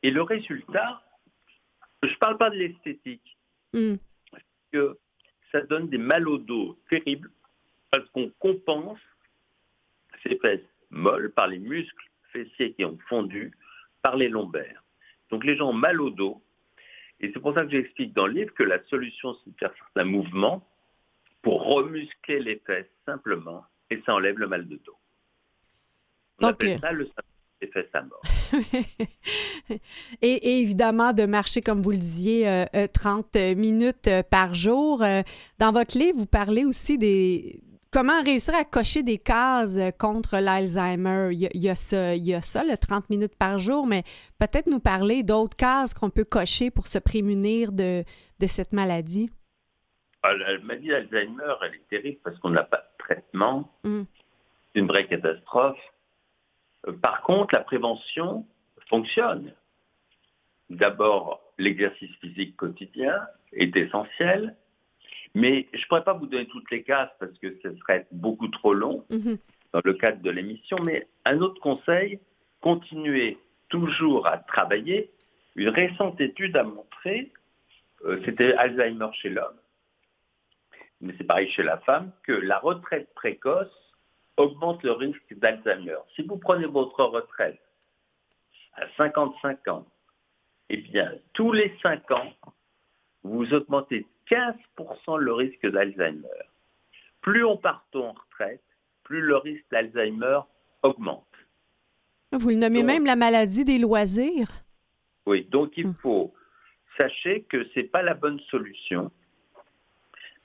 et 0.04 0.12
le 0.12 0.22
résultat, 0.24 1.02
je 2.04 2.14
parle 2.16 2.38
pas 2.38 2.50
de 2.50 2.56
l'esthétique, 2.56 3.38
Hmm. 3.74 3.96
que 4.74 4.98
ça 5.52 5.62
donne 5.62 5.88
des 5.90 6.00
mal 6.00 6.28
au 6.28 6.38
dos 6.40 6.78
terribles 6.90 7.30
parce 7.92 8.10
qu'on 8.10 8.30
compense 8.40 8.98
ces 10.24 10.38
fesses 10.38 10.62
molles 10.90 11.32
par 11.32 11.48
les 11.48 11.60
muscles 11.60 12.06
fessiers 12.32 12.74
qui 12.74 12.86
ont 12.86 12.98
fondu 13.08 13.52
par 14.02 14.16
les 14.16 14.30
lombaires. 14.30 14.84
Donc 15.30 15.44
les 15.44 15.56
gens 15.58 15.70
ont 15.70 15.74
mal 15.74 16.02
au 16.02 16.10
dos 16.10 16.42
et 17.20 17.32
c'est 17.34 17.40
pour 17.40 17.54
ça 17.54 17.64
que 17.66 17.72
j'explique 17.72 18.14
dans 18.14 18.28
le 18.28 18.34
livre 18.34 18.54
que 18.54 18.64
la 18.64 18.84
solution 18.86 19.36
c'est 19.44 19.52
de 19.52 19.58
faire 19.58 19.74
certains 19.78 20.06
mouvements 20.06 20.66
pour 21.42 21.64
remuscler 21.64 22.40
les 22.40 22.62
fesses 22.66 22.90
simplement 23.06 23.64
et 23.90 24.02
ça 24.06 24.14
enlève 24.14 24.38
le 24.38 24.48
mal 24.48 24.68
de 24.68 24.76
dos. 24.78 24.98
On 26.42 26.48
Donc, 26.48 26.64
appelle 26.64 26.78
euh, 26.78 26.80
ça 26.80 26.92
le 26.92 27.06
syndrome 27.06 27.24
des 27.62 27.68
fesses 27.68 27.94
à 27.94 28.02
mort. 28.04 28.22
et, 30.22 30.34
et 30.34 30.62
évidemment, 30.62 31.14
de 31.14 31.26
marcher, 31.26 31.62
comme 31.62 31.82
vous 31.82 31.92
le 31.92 31.98
disiez, 31.98 32.48
euh, 32.48 32.66
euh, 32.76 32.88
30 32.88 33.36
minutes 33.58 34.08
euh, 34.08 34.24
par 34.24 34.56
jour. 34.56 35.04
Euh, 35.04 35.22
Dans 35.58 35.72
votre 35.72 35.98
livre, 35.98 36.18
vous 36.18 36.26
parlez 36.26 36.66
aussi 36.66 36.98
des 36.98 37.62
comment 37.92 38.22
réussir 38.24 38.56
à 38.56 38.64
cocher 38.64 39.04
des 39.04 39.18
cases 39.18 39.78
euh, 39.78 39.92
contre 39.92 40.38
l'Alzheimer? 40.38 41.30
Il, 41.32 41.50
il 41.54 41.62
y 41.62 41.70
a 41.70 41.76
ça, 41.76 42.64
le 42.64 42.78
30 42.78 43.10
minutes 43.10 43.36
par 43.36 43.60
jour, 43.60 43.88
mais 43.88 44.04
peut-être 44.40 44.68
nous 44.68 44.80
parler 44.80 45.24
d'autres 45.24 45.56
cases 45.56 45.94
qu'on 45.94 46.10
peut 46.10 46.26
cocher 46.26 46.72
pour 46.72 46.88
se 46.88 47.00
prémunir 47.00 47.72
de, 47.72 48.04
de 48.40 48.48
cette 48.48 48.74
maladie. 48.74 49.30
Ah, 50.24 50.34
La 50.34 50.60
maladie 50.60 50.90
d'Alzheimer, 50.90 51.54
elle 51.64 51.76
est 51.76 51.88
terrible 51.90 52.20
parce 52.24 52.38
qu'on 52.40 52.50
n'a 52.50 52.64
pas 52.64 52.78
de 52.78 53.04
traitement. 53.04 53.72
Mm. 53.84 54.02
C'est 54.74 54.80
une 54.80 54.88
vraie 54.88 55.08
catastrophe. 55.08 55.80
Euh, 56.88 56.94
Par 56.94 57.22
contre, 57.22 57.56
la 57.56 57.64
prévention 57.64 58.46
fonctionne. 58.90 59.54
D'abord, 60.70 61.42
l'exercice 61.58 62.12
physique 62.22 62.56
quotidien 62.56 63.16
est 63.54 63.76
essentiel, 63.76 64.56
mais 65.40 65.68
je 65.74 65.80
ne 65.80 65.86
pourrais 65.88 66.04
pas 66.04 66.14
vous 66.14 66.26
donner 66.28 66.48
toutes 66.48 66.70
les 66.72 66.84
cases 66.84 67.10
parce 67.20 67.38
que 67.40 67.58
ce 67.62 67.76
serait 67.78 68.08
beaucoup 68.12 68.48
trop 68.50 68.74
long 68.74 69.06
Mhm. 69.10 69.38
dans 69.74 69.82
le 69.84 69.94
cadre 69.94 70.22
de 70.22 70.30
l'émission. 70.32 70.78
Mais 70.84 71.08
un 71.26 71.40
autre 71.42 71.60
conseil, 71.62 72.20
continuez 72.62 73.38
toujours 73.70 74.28
à 74.28 74.38
travailler. 74.38 75.12
Une 75.56 75.70
récente 75.70 76.20
étude 76.22 76.56
a 76.58 76.64
montré, 76.64 77.32
euh, 78.06 78.20
c'était 78.26 78.54
Alzheimer 78.54 79.10
chez 79.14 79.30
l'homme, 79.30 79.58
mais 81.02 81.14
c'est 81.18 81.24
pareil 81.24 81.50
chez 81.52 81.64
la 81.64 81.78
femme, 81.80 82.12
que 82.24 82.32
la 82.32 82.60
retraite 82.60 83.14
précoce 83.16 83.72
augmente 84.38 84.84
le 84.84 84.92
risque 84.94 85.34
d'Alzheimer. 85.38 85.98
Si 86.16 86.22
vous 86.24 86.38
prenez 86.38 86.66
votre 86.66 87.04
retraite 87.04 87.62
à 88.74 88.88
55 88.98 89.68
ans, 89.68 89.86
eh 90.70 90.78
bien, 90.78 91.12
tous 91.34 91.52
les 91.52 91.76
5 91.82 92.10
ans, 92.12 92.32
vous 93.24 93.54
augmentez 93.54 94.06
15% 94.30 95.18
le 95.20 95.34
risque 95.34 95.66
d'Alzheimer. 95.68 96.28
Plus 97.22 97.44
on 97.44 97.58
part 97.58 97.86
tôt 97.92 98.04
en 98.06 98.14
retraite, 98.14 98.64
plus 99.04 99.22
le 99.22 99.38
risque 99.38 99.66
d'Alzheimer 99.72 100.40
augmente. 100.84 101.26
Vous 102.32 102.50
le 102.50 102.56
nommez 102.56 102.80
Donc- 102.82 102.88
même 102.88 103.06
la 103.06 103.16
maladie 103.16 103.66
des 103.66 103.80
loisirs? 103.80 104.50
Oui, 105.26 105.46
donc 105.46 105.74
il 105.78 105.88
Mm. 105.88 105.96
faut 106.02 106.34
sachez 107.00 107.44
que 107.44 107.68
c'est 107.74 107.84
pas 107.84 108.02
la 108.04 108.14
bonne 108.14 108.40
solution 108.52 109.12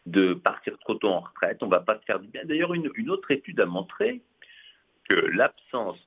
de 0.07 0.35
partir 0.35 0.79
trop 0.81 0.95
tôt 0.95 1.09
en 1.09 1.21
retraite. 1.21 1.63
On 1.63 1.69
va 1.69 1.81
pas 1.81 1.99
se 1.99 2.05
faire 2.05 2.21
du 2.21 2.29
bien. 2.29 2.45
D'ailleurs, 2.45 2.75
une, 2.75 2.91
une 2.95 3.11
autre 3.11 3.31
étude 3.31 3.61
a 3.61 3.67
montré 3.67 4.23
que 5.09 5.17
l'absence 5.17 5.99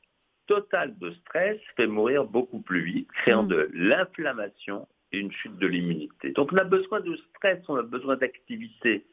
totale 0.48 0.98
de 1.00 1.12
stress 1.16 1.60
fait 1.76 1.88
mourir 1.88 2.24
beaucoup 2.26 2.62
plus 2.62 2.82
vite, 2.82 3.12
créant 3.12 3.44
Mm. 3.44 3.48
de 3.50 3.70
l'inflammation 3.74 4.88
et 5.12 5.20
une 5.20 5.32
chute 5.32 5.58
de 5.58 5.67
l'immunité. 5.67 6.32
Donc 6.32 6.52
on 6.52 6.58
a 6.58 6.63
besoin 6.63 7.00
de 7.02 7.15
stress, 7.30 7.60
on 7.67 7.76
a 7.76 7.84
besoin 7.84 8.17
d'activité 8.17 9.06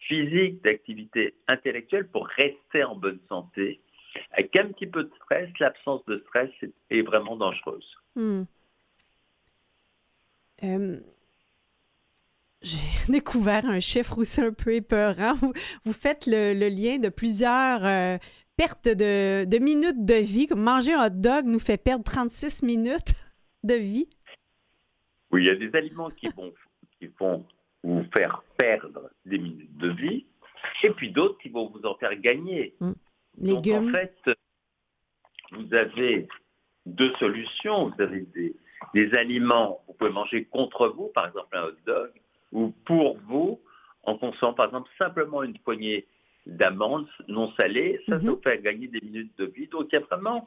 physique, 0.00 0.62
d'activité 0.62 1.34
intellectuelle 1.48 2.08
pour 2.08 2.26
rester 2.26 2.84
en 2.84 2.96
bonne 2.96 3.20
santé. 3.28 3.80
Avec 4.32 4.56
un 4.58 4.68
petit 4.68 4.86
peu 4.86 5.04
de 5.04 5.10
stress, 5.22 5.48
l'absence 5.58 6.04
de 6.06 6.22
stress 6.28 6.50
est- 6.90 7.02
vraiment 7.02 7.36
dangereuse. 7.36 7.96
Hmm. 8.14 8.42
Euh, 10.62 11.00
J'ai 12.62 12.78
découvert 13.08 13.66
un 13.66 13.80
chiffre 13.80 14.18
aussi 14.18 14.40
un 14.40 14.52
peu 14.52 14.74
épeurant. 14.74 15.34
Vous, 15.84 15.92
faites 15.92 16.26
le, 16.26 16.68
lien 16.68 16.98
de 16.98 17.08
plusieurs 17.08 17.84
euh, 17.84 18.18
pertes 18.56 18.88
de, 18.88 19.44
de 19.44 19.58
minutes 19.58 20.04
de 20.04 20.14
vie. 20.14 20.48
Manger 20.54 20.94
un 20.94 21.06
hot 21.06 21.10
dog 21.10 21.46
nous 21.46 21.58
fait 21.58 21.76
perdre 21.76 22.04
36 22.04 22.62
minutes 22.62 23.14
de 23.64 23.74
vie. 23.74 24.08
Oui, 25.34 25.42
il 25.42 25.46
y 25.46 25.50
a 25.50 25.56
des 25.56 25.74
aliments 25.76 26.10
qui 26.10 26.28
vont, 26.28 26.54
qui 26.96 27.08
vont 27.18 27.44
vous 27.82 28.04
faire 28.16 28.44
perdre 28.56 29.10
des 29.26 29.38
minutes 29.38 29.76
de 29.78 29.88
vie, 29.90 30.26
et 30.84 30.90
puis 30.90 31.10
d'autres 31.10 31.38
qui 31.38 31.48
vont 31.48 31.68
vous 31.68 31.84
en 31.84 31.96
faire 31.96 32.14
gagner. 32.20 32.76
Donc 33.38 33.66
en 33.66 33.82
fait, 33.90 34.16
vous 35.50 35.74
avez 35.74 36.28
deux 36.86 37.12
solutions. 37.16 37.88
Vous 37.90 38.00
avez 38.00 38.20
des, 38.32 38.54
des 38.94 39.12
aliments 39.14 39.80
que 39.82 39.86
vous 39.88 39.92
pouvez 39.94 40.10
manger 40.12 40.44
contre 40.44 40.86
vous, 40.86 41.08
par 41.08 41.26
exemple 41.26 41.56
un 41.56 41.64
hot 41.64 41.76
dog, 41.84 42.10
ou 42.52 42.72
pour 42.86 43.18
vous, 43.26 43.60
en 44.04 44.16
consommant 44.16 44.54
par 44.54 44.66
exemple 44.66 44.88
simplement 44.98 45.42
une 45.42 45.58
poignée 45.58 46.06
d'amandes 46.46 47.08
non 47.26 47.50
salées, 47.58 48.00
ça, 48.06 48.18
ça 48.18 48.22
Mhm. 48.22 48.30
vous 48.30 48.40
fait 48.40 48.62
gagner 48.62 48.86
des 48.86 49.00
minutes 49.00 49.36
de 49.36 49.46
vie. 49.46 49.66
Donc 49.66 49.88
il 49.90 49.96
y 49.96 49.98
a 49.98 50.00
vraiment, 50.00 50.46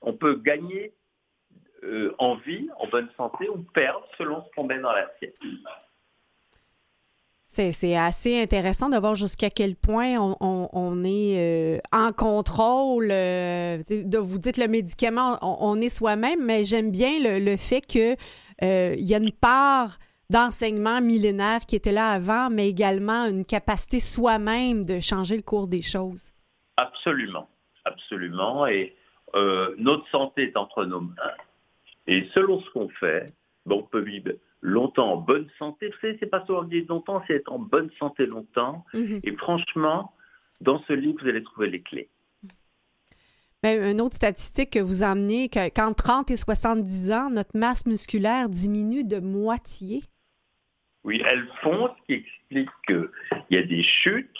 on 0.00 0.14
peut 0.14 0.36
gagner 0.36 0.94
euh, 1.84 2.14
en 2.18 2.36
vie, 2.36 2.68
en 2.78 2.86
bonne 2.88 3.08
santé, 3.16 3.48
ou 3.48 3.58
perdre 3.74 4.06
selon 4.18 4.42
ce 4.44 4.50
qu'on 4.54 4.64
met 4.64 4.78
dans 4.78 4.92
l'assiette. 4.92 5.34
C'est 7.46 7.72
c'est 7.72 7.96
assez 7.96 8.40
intéressant 8.40 8.88
de 8.88 8.96
voir 8.96 9.14
jusqu'à 9.14 9.50
quel 9.50 9.76
point 9.76 10.16
on, 10.18 10.36
on- 10.40 10.68
on 10.72 11.04
est 11.04 11.36
euh, 11.76 11.80
en 11.92 12.12
contrôle. 12.12 13.10
euh, 13.10 13.82
de 13.90 14.18
vous 14.18 14.38
dites 14.38 14.56
le 14.56 14.68
médicament, 14.68 15.38
on, 15.42 15.56
on 15.60 15.80
est 15.80 15.90
soi-même, 15.90 16.42
mais 16.42 16.64
j'aime 16.64 16.90
bien 16.90 17.18
le, 17.20 17.38
le 17.44 17.56
fait 17.58 17.82
que 17.82 18.16
euh, 18.62 18.94
il 18.96 19.04
y 19.04 19.14
a 19.14 19.18
une 19.18 19.32
part 19.32 19.98
d'enseignement 20.30 21.02
millénaire 21.02 21.66
qui 21.66 21.76
était 21.76 21.92
là 21.92 22.08
avant, 22.12 22.48
mais 22.48 22.68
également 22.70 23.26
une 23.26 23.44
capacité 23.44 24.00
soi-même 24.00 24.86
de 24.86 24.98
changer 25.00 25.36
le 25.36 25.42
cours 25.42 25.66
des 25.68 25.82
choses. 25.82 26.30
Absolument, 26.78 27.48
absolument. 27.84 28.66
Et 28.66 28.96
notre 29.78 30.08
santé 30.10 30.44
est 30.44 30.56
entre 30.56 30.84
nos 30.86 31.00
mains. 31.02 31.14
Et 32.06 32.26
selon 32.34 32.60
ce 32.60 32.70
qu'on 32.70 32.88
fait, 32.88 33.32
ben, 33.66 33.76
on 33.76 33.82
peut 33.82 34.00
vivre 34.00 34.32
longtemps 34.60 35.12
en 35.12 35.16
bonne 35.16 35.48
santé. 35.58 35.88
Vous 35.88 35.96
savez, 36.00 36.16
c'est 36.20 36.26
pas 36.26 36.44
seulement 36.46 36.64
vivre 36.64 36.86
longtemps, 36.88 37.22
c'est 37.26 37.34
être 37.34 37.52
en 37.52 37.58
bonne 37.58 37.90
santé 37.98 38.26
longtemps. 38.26 38.84
Mhm. 38.94 39.20
Et 39.22 39.32
franchement, 39.36 40.12
dans 40.60 40.80
ce 40.84 40.92
livre, 40.92 41.18
vous 41.22 41.28
allez 41.28 41.42
trouver 41.42 41.68
les 41.70 41.82
clés. 41.82 42.08
Ben, 43.62 43.90
une 43.92 44.00
autre 44.00 44.16
statistique 44.16 44.70
que 44.70 44.80
vous 44.80 45.04
emmenez, 45.04 45.48
que, 45.48 45.68
qu'entre 45.68 46.02
30 46.02 46.30
et 46.32 46.36
70 46.36 47.12
ans, 47.12 47.30
notre 47.30 47.56
masse 47.56 47.86
musculaire 47.86 48.48
diminue 48.48 49.04
de 49.04 49.20
moitié. 49.20 50.02
Oui, 51.04 51.22
elles 51.24 51.46
font, 51.62 51.88
ce 51.88 52.06
qui 52.06 52.12
explique 52.20 52.70
qu'il 52.86 53.08
y 53.50 53.56
a 53.56 53.62
des 53.62 53.82
chutes 53.84 54.36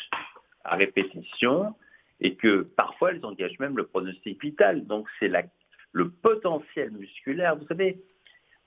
à 0.65 0.75
répétition 0.77 1.75
et 2.21 2.35
que 2.37 2.63
parfois 2.63 3.13
elles 3.13 3.25
engagent 3.25 3.59
même 3.61 3.77
le 3.77 3.87
pronostic 3.87 4.41
vital. 4.43 4.87
Donc 4.87 5.07
c'est 5.19 5.29
la- 5.29 5.45
le 5.93 6.11
potentiel 6.11 6.91
musculaire. 6.93 7.57
Vous 7.57 7.67
savez, 7.67 8.01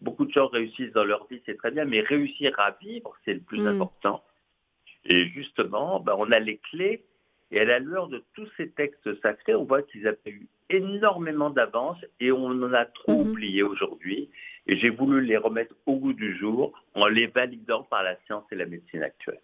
beaucoup 0.01 0.25
de 0.25 0.31
gens 0.31 0.47
réussissent 0.47 0.93
dans 0.93 1.03
leur 1.03 1.25
vie, 1.27 1.41
c'est 1.45 1.57
très 1.57 1.71
bien, 1.71 1.85
mais 1.85 2.01
réussir 2.01 2.57
à 2.59 2.71
vivre, 2.81 3.15
c'est 3.25 3.33
le 3.33 3.39
plus 3.39 3.61
Mm. 3.61 3.67
important. 3.67 4.23
Et 5.05 5.27
justement, 5.29 5.99
ben, 5.99 6.15
on 6.17 6.31
a 6.31 6.39
les 6.39 6.57
clés 6.71 7.03
et 7.51 7.59
à 7.59 7.65
la 7.65 7.79
lueur 7.79 8.07
de 8.07 8.23
tous 8.33 8.47
ces 8.57 8.69
textes 8.71 9.19
sacrés, 9.21 9.53
on 9.55 9.63
voit 9.65 9.83
qu'ils 9.83 10.07
avaient 10.07 10.17
eu 10.31 10.47
énormément 10.69 11.51
d'avance 11.51 11.97
et 12.19 12.31
on 12.31 12.45
en 12.47 12.73
a 12.73 12.85
trop 12.85 13.23
Mhm. 13.23 13.29
oublié 13.31 13.63
aujourd'hui. 13.63 14.29
Et 14.67 14.77
j'ai 14.77 14.89
voulu 14.89 15.23
les 15.23 15.37
remettre 15.37 15.75
au 15.85 15.95
goût 15.97 16.13
du 16.13 16.35
jour 16.37 16.73
en 16.95 17.05
les 17.07 17.27
validant 17.27 17.83
par 17.83 18.01
la 18.01 18.15
science 18.25 18.43
et 18.51 18.55
la 18.55 18.65
médecine 18.65 19.03
actuelle. 19.03 19.39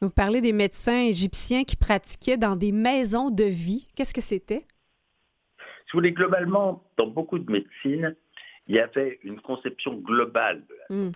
Vous 0.00 0.10
parlez 0.10 0.40
des 0.40 0.52
médecins 0.52 1.02
égyptiens 1.02 1.64
qui 1.64 1.76
pratiquaient 1.76 2.36
dans 2.38 2.54
des 2.56 2.70
maisons 2.72 3.30
de 3.30 3.44
vie. 3.44 3.86
Qu'est-ce 3.96 4.14
que 4.14 4.20
c'était? 4.20 4.58
Si 5.90 5.96
vous 5.96 5.98
voulez, 5.98 6.12
globalement, 6.12 6.84
dans 6.98 7.08
beaucoup 7.08 7.40
de 7.40 7.50
médecines, 7.50 8.14
il 8.68 8.76
y 8.76 8.78
avait 8.78 9.18
une 9.24 9.40
conception 9.40 9.94
globale 9.94 10.64
de 10.68 10.74
la 10.74 10.96
Hmm. 10.96 11.12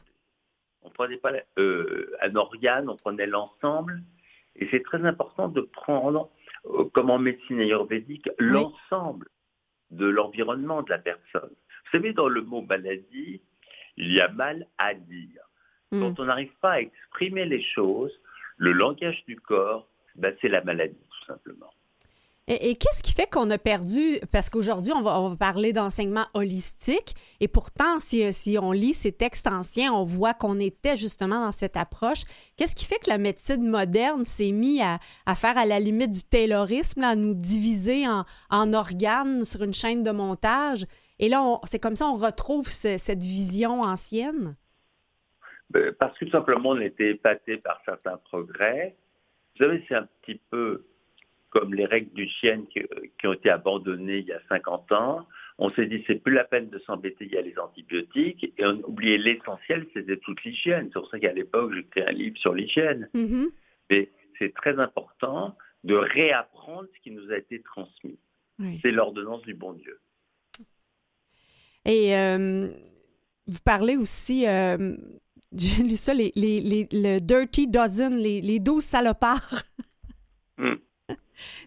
On 0.83 0.91
prenait 0.91 1.17
pas 1.17 1.31
euh, 1.59 2.11
un 2.21 2.35
organe, 2.35 2.89
on 2.89 2.97
prenait 2.97 3.29
l'ensemble. 3.29 4.03
Et 4.57 4.67
c'est 4.73 4.83
très 4.83 5.05
important 5.07 5.49
de 5.49 5.61
prendre, 5.61 6.29
euh, 6.67 6.87
comme 6.93 7.11
en 7.11 7.21
médecine 7.21 7.61
ayurvédique, 7.61 8.29
l'ensemble 8.39 9.29
de 9.93 10.07
l'environnement 10.07 10.83
de 10.83 10.91
la 10.91 10.99
personne. 10.99 11.51
Vous 11.51 11.91
savez, 11.93 12.13
dans 12.13 12.29
le 12.29 12.43
mot 12.43 12.61
maladie, 12.63 13.43
il 13.97 14.13
y 14.13 14.21
a 14.21 14.29
mal 14.29 14.67
à 14.79 14.95
dire. 14.95 15.43
Hmm. 15.93 16.01
Quand 16.01 16.21
on 16.21 16.25
n'arrive 16.25 16.53
pas 16.61 16.73
à 16.73 16.81
exprimer 16.81 17.45
les 17.45 17.63
choses, 17.63 18.13
le 18.57 18.73
langage 18.73 19.25
du 19.27 19.37
corps, 19.37 19.89
ben, 20.17 20.37
c'est 20.41 20.49
la 20.49 20.65
maladie, 20.65 21.07
tout 21.09 21.27
simplement. 21.27 21.73
Et, 22.47 22.77
qu'est-ce 22.77 23.03
qui 23.03 23.13
fait 23.13 23.27
qu'on 23.31 23.51
a 23.51 23.57
perdu? 23.57 24.19
Parce 24.31 24.51
qu'aujourd'hui, 24.51 24.93
on 24.93 25.01
va, 25.01 25.35
parler 25.37 25.73
d'enseignement 25.73 26.27
holistique. 26.35 27.15
Et 27.41 27.49
pourtant, 27.49 28.01
si, 28.01 28.59
on 28.61 28.73
lit 28.73 28.93
ces 28.93 29.13
textes 29.13 29.47
anciens, 29.47 29.95
on 29.95 30.05
voit 30.05 30.35
qu'on 30.35 30.61
était 30.61 30.95
justement 30.95 31.41
dans 31.41 31.53
cette 31.53 31.79
approche. 31.79 32.25
Qu'est-ce 32.57 32.77
qui 32.77 32.85
fait 32.85 32.99
que 32.99 33.09
la 33.09 33.17
médecine 33.17 33.67
moderne 33.67 34.27
s'est 34.27 34.53
mise 34.53 34.83
à, 34.83 35.35
faire 35.35 35.57
à 35.57 35.65
la 35.65 35.81
limite 35.81 36.11
du 36.11 36.23
taylorisme, 36.23 37.03
à 37.03 37.17
nous 37.17 37.33
diviser 37.33 38.05
en, 38.07 38.73
organes 38.75 39.47
sur 39.47 39.63
une 39.63 39.75
chaîne 39.75 40.03
de 40.03 40.11
montage? 40.11 40.85
Et 41.19 41.31
là, 41.31 41.59
c'est 41.65 41.79
comme 41.79 41.97
ça 41.97 42.07
on 42.07 42.17
retrouve 42.17 42.69
ce- 42.69 42.99
cette 42.99 43.23
vision 43.23 43.81
ancienne? 43.81 44.57
Ben, 45.71 45.95
Parce 45.99 46.19
que 46.19 46.27
tout 46.27 46.31
simplement, 46.33 46.71
on 46.71 46.81
était 46.81 47.13
épaté 47.13 47.57
par 47.57 47.81
certains 47.87 48.19
progrès. 48.19 48.97
Vous 49.57 49.65
savez, 49.65 49.83
c'est 49.89 49.95
un 49.95 50.07
petit 50.21 50.39
peu 50.51 50.85
comme 51.55 51.73
les 51.75 51.87
règles 51.87 52.13
du 52.15 52.29
chien 52.29 52.63
qui, 52.73 52.81
qui 53.19 53.27
ont 53.27 53.33
été 53.33 53.49
abandonnées 53.49 54.19
il 54.19 54.27
y 54.27 54.33
a 54.33 54.41
50 54.49 54.93
ans. 54.93 55.27
On 55.59 55.71
s'est 55.71 55.87
dit, 55.87 56.03
c'est 56.07 56.17
plus 56.17 56.35
la 56.35 56.43
peine 56.45 56.69
de 56.69 56.79
s'embêter, 56.81 57.27
il 57.27 57.33
y 57.33 57.37
a 57.39 57.43
les 57.43 57.57
antibiotiques. 57.59 58.45
Et 58.59 58.65
on 58.67 58.71
a 58.71 58.87
oublié 58.89 59.19
l'essentiel, 59.19 59.87
c'était 59.95 60.17
toute 60.17 60.43
l'hygiène. 60.45 60.87
C'est 60.93 60.99
pour 61.01 61.09
ça 61.11 61.19
qu'à 61.21 61.33
l'époque, 61.33 61.73
j'ai 61.73 61.81
écrit 61.81 62.03
un 62.03 62.13
livre 62.13 62.37
sur 62.39 62.55
l'hygiène. 62.55 63.09
Mhm. 63.15 63.51
Mais 63.91 64.11
c'est 64.39 64.53
très 64.53 64.79
important 64.81 65.57
de 65.85 65.95
réapprendre 65.95 66.89
ce 66.97 67.01
qui 67.03 67.11
nous 67.13 67.31
a 67.31 67.37
été 67.39 67.61
transmis. 67.63 68.19
Oui. 68.59 68.81
C'est 68.83 68.91
l'ordonnance 68.91 69.43
du 69.43 69.55
bon 69.55 69.75
Dieu. 69.75 70.01
Et 71.85 72.17
euh, 72.17 72.69
vous 73.47 73.59
parlez 73.65 73.97
aussi 73.97 74.47
euh, 74.49 74.97
J'ai 75.57 75.85
lu 75.85 75.91
ça, 75.97 76.15
les, 76.15 76.33
les, 76.35 76.61
les- 76.61 76.89
le 76.91 77.21
Dirty 77.21 77.69
Dozen, 77.69 78.17
les, 78.17 78.41
les 78.41 78.59
12 78.59 78.83
salopards. 78.83 79.63
Hmm. 80.59 80.75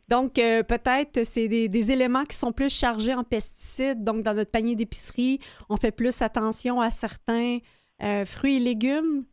Donc, 0.08 0.40
euh, 0.40 0.64
peut-être 0.64 1.26
c'est 1.26 1.48
des, 1.48 1.70
des 1.70 1.92
éléments 1.92 2.26
qui 2.26 2.36
sont 2.36 2.52
plus 2.52 2.74
chargés 2.74 3.14
en 3.14 3.24
pesticides. 3.24 4.04
Donc, 4.04 4.24
dans 4.24 4.34
notre 4.34 4.52
panier 4.52 4.76
d'épicerie, 4.76 5.40
on 5.70 5.78
fait 5.78 5.92
plus 5.92 6.22
attention 6.22 6.82
à 6.82 6.92
certains 6.92 7.60
euh, 8.04 8.26
fruits 8.26 8.58
et 8.58 8.60
légumes. 8.60 9.26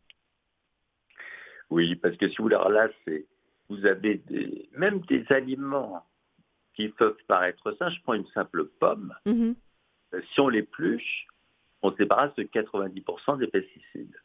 Oui, 1.69 1.95
parce 1.95 2.15
que 2.17 2.29
si 2.29 2.37
vous 2.37 2.47
là, 2.47 2.87
c'est, 3.05 3.25
vous 3.69 3.85
avez 3.85 4.15
des, 4.15 4.69
même 4.77 4.99
des 5.01 5.25
aliments 5.29 6.05
qui 6.75 6.89
peuvent 6.89 7.17
paraître 7.27 7.71
sains. 7.77 7.89
Je 7.89 8.01
prends 8.01 8.13
une 8.13 8.27
simple 8.27 8.65
pomme. 8.79 9.13
Mhm. 9.25 9.55
Euh, 10.13 10.21
Si 10.33 10.39
on 10.39 10.49
l'épluche, 10.49 11.27
on 11.81 11.91
se 11.91 11.97
débarrasse 11.97 12.35
de 12.35 12.43
90% 12.43 13.37
des 13.37 13.47
pesticides. 13.47 14.15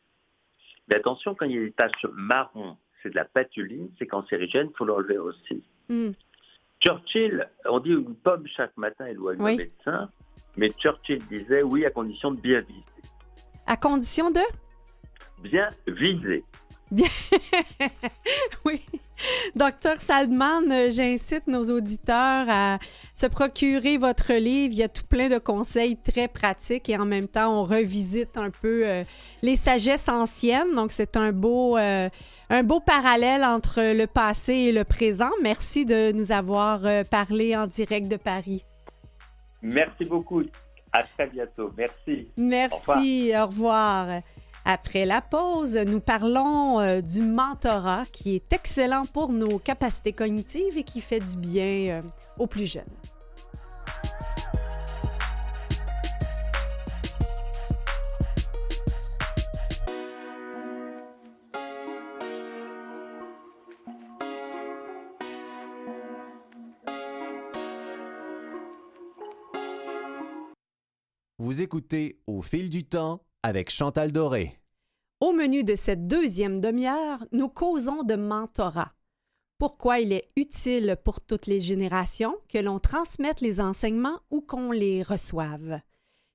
Mais 0.88 0.96
attention, 0.96 1.34
quand 1.34 1.46
il 1.46 1.52
y 1.54 1.58
a 1.58 1.62
des 1.62 1.72
taches 1.72 2.04
marron, 2.12 2.76
c'est 3.02 3.10
de 3.10 3.14
la 3.14 3.24
patuline, 3.24 3.90
c'est 3.98 4.06
cancérigène, 4.06 4.68
il 4.70 4.76
faut 4.76 4.84
l'enlever 4.84 5.18
aussi. 5.18 5.62
Mm. 5.90 6.12
Churchill, 6.78 7.46
on 7.68 7.80
dit 7.80 7.90
une 7.90 8.14
pomme 8.14 8.46
chaque 8.46 8.74
matin 8.76 9.06
éloigne 9.06 9.36
Oui. 9.40 9.56
le 9.56 9.64
médecin, 9.64 10.08
mais 10.56 10.70
Churchill 10.70 11.18
disait 11.26 11.62
oui 11.62 11.84
à 11.84 11.90
condition 11.90 12.30
de 12.30 12.40
bien 12.40 12.60
viser. 12.60 12.84
À 13.66 13.76
condition 13.76 14.30
de? 14.30 14.40
Bien 15.42 15.68
viser. 15.88 16.44
oui. 18.64 18.80
Docteur 19.56 20.00
Saldman, 20.00 20.70
euh, 20.70 20.90
j'incite 20.90 21.46
nos 21.46 21.64
auditeurs 21.64 22.46
à 22.48 22.78
se 23.14 23.26
procurer 23.26 23.98
votre 23.98 24.32
livre. 24.32 24.72
Il 24.72 24.78
y 24.78 24.82
a 24.82 24.88
tout 24.88 25.04
plein 25.08 25.28
de 25.28 25.38
conseils 25.38 25.96
très 25.96 26.28
pratiques 26.28 26.88
et 26.88 26.96
en 26.96 27.04
même 27.04 27.28
temps, 27.28 27.60
on 27.60 27.64
revisite 27.64 28.36
un 28.36 28.50
peu 28.50 28.86
euh, 28.86 29.04
les 29.42 29.56
sagesses 29.56 30.08
anciennes. 30.08 30.74
Donc, 30.74 30.92
c'est 30.92 31.16
un 31.16 31.32
beau, 31.32 31.76
euh, 31.76 32.08
un 32.48 32.62
beau 32.62 32.80
parallèle 32.80 33.44
entre 33.44 33.80
le 33.94 34.06
passé 34.06 34.54
et 34.54 34.72
le 34.72 34.84
présent. 34.84 35.30
Merci 35.42 35.84
de 35.84 36.12
nous 36.12 36.32
avoir 36.32 36.80
parlé 37.10 37.56
en 37.56 37.66
direct 37.66 38.08
de 38.08 38.16
Paris. 38.16 38.64
Merci 39.62 40.04
beaucoup. 40.04 40.42
À 40.92 41.02
très 41.02 41.28
bientôt. 41.28 41.70
Merci. 41.76 42.28
Merci, 42.36 43.32
au 43.36 43.46
revoir. 43.46 44.20
Après 44.64 45.06
la 45.06 45.20
pause, 45.20 45.76
nous 45.76 46.00
parlons 46.00 46.80
euh, 46.80 47.00
du 47.00 47.22
mentorat 47.22 48.04
qui 48.12 48.34
est 48.34 48.52
excellent 48.52 49.04
pour 49.06 49.32
nos 49.32 49.58
capacités 49.58 50.12
cognitives 50.12 50.76
et 50.76 50.84
qui 50.84 51.00
fait 51.00 51.20
du 51.20 51.36
bien 51.36 52.00
euh, 52.00 52.02
aux 52.38 52.46
plus 52.46 52.66
jeunes. 52.66 52.84
Vous 71.38 71.62
écoutez 71.62 72.20
Au 72.26 72.42
fil 72.42 72.68
du 72.68 72.84
temps 72.84 73.22
avec 73.42 73.70
Chantal 73.70 74.12
Doré. 74.12 74.58
Au 75.20 75.32
menu 75.32 75.64
de 75.64 75.74
cette 75.74 76.06
deuxième 76.06 76.60
demi-heure, 76.60 77.24
nous 77.32 77.48
causons 77.48 78.02
de 78.02 78.14
mentorat. 78.14 78.92
Pourquoi 79.58 80.00
il 80.00 80.12
est 80.12 80.28
utile 80.36 80.96
pour 81.04 81.20
toutes 81.20 81.46
les 81.46 81.60
générations 81.60 82.36
que 82.48 82.58
l'on 82.58 82.78
transmette 82.78 83.42
les 83.42 83.60
enseignements 83.60 84.20
ou 84.30 84.40
qu'on 84.40 84.72
les 84.72 85.02
reçoive? 85.02 85.80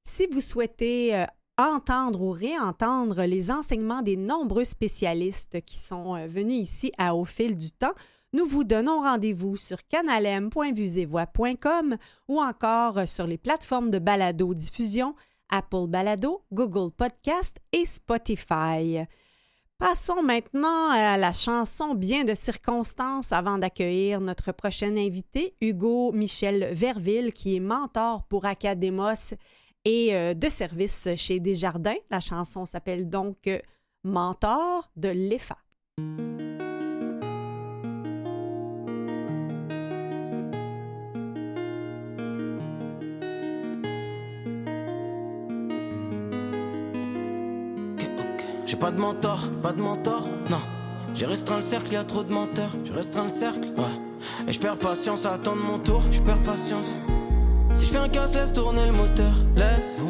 Si 0.07 0.27
vous 0.27 0.41
souhaitez 0.41 1.15
euh, 1.15 1.25
entendre 1.57 2.21
ou 2.21 2.29
réentendre 2.29 3.23
les 3.23 3.49
enseignements 3.49 4.03
des 4.03 4.17
nombreux 4.17 4.65
spécialistes 4.65 5.61
qui 5.61 5.77
sont 5.77 6.15
euh, 6.15 6.27
venus 6.27 6.61
ici 6.61 6.91
à 6.99 7.15
Au 7.15 7.25
fil 7.25 7.57
du 7.57 7.71
temps, 7.71 7.95
nous 8.33 8.45
vous 8.45 8.63
donnons 8.63 9.01
rendez-vous 9.01 9.57
sur 9.57 9.79
canalem.vusevoix.com 9.87 11.97
ou 12.27 12.39
encore 12.39 12.99
euh, 12.99 13.07
sur 13.07 13.25
les 13.25 13.39
plateformes 13.39 13.89
de 13.89 13.97
balado-diffusion 13.97 15.15
Apple 15.49 15.87
Balado, 15.87 16.43
Google 16.51 16.91
Podcast 16.91 17.57
et 17.71 17.85
Spotify. 17.85 19.05
Passons 19.77 20.23
maintenant 20.23 20.89
à 20.91 21.17
la 21.17 21.33
chanson 21.33 21.95
Bien 21.95 22.23
de 22.23 22.33
circonstances 22.33 23.33
avant 23.33 23.57
d'accueillir 23.57 24.21
notre 24.21 24.53
prochain 24.53 24.95
invité, 24.95 25.53
Hugo 25.59 26.13
Michel 26.13 26.69
Verville, 26.71 27.33
qui 27.33 27.57
est 27.57 27.59
mentor 27.59 28.23
pour 28.29 28.45
Academos 28.45 29.35
et 29.83 30.15
euh, 30.15 30.33
de 30.33 30.47
service 30.47 31.09
chez 31.17 31.41
Desjardins. 31.41 31.95
La 32.09 32.21
chanson 32.21 32.65
s'appelle 32.65 33.09
donc 33.09 33.47
euh, 33.47 33.59
Mentor 34.03 34.89
de 34.95 35.09
l'EFA. 35.09 35.57
Pas 48.85 48.91
de 48.91 48.99
mentor, 48.99 49.39
pas 49.63 49.71
de 49.71 49.81
mentor, 49.81 50.21
non. 50.47 50.59
J'ai 51.15 51.25
restreint 51.25 51.55
le 51.55 51.63
cercle, 51.63 51.91
y 51.91 51.95
a 51.95 52.03
trop 52.03 52.23
de 52.23 52.31
menteurs. 52.31 52.69
J'ai 52.83 52.93
restreint 52.93 53.23
le 53.23 53.31
cercle, 53.31 53.69
ouais. 53.77 54.47
Et 54.47 54.53
je 54.53 54.59
perds 54.59 54.77
patience 54.77 55.25
à 55.25 55.33
attendre 55.33 55.63
mon 55.63 55.79
tour, 55.79 56.03
je 56.11 56.21
perds 56.21 56.43
patience. 56.43 56.85
Si 57.73 57.87
je 57.87 57.93
fais 57.93 57.97
un 57.97 58.09
casse, 58.09 58.35
laisse 58.35 58.53
tourner 58.53 58.85
le 58.85 58.91
moteur, 58.91 59.33
laisse. 59.55 60.03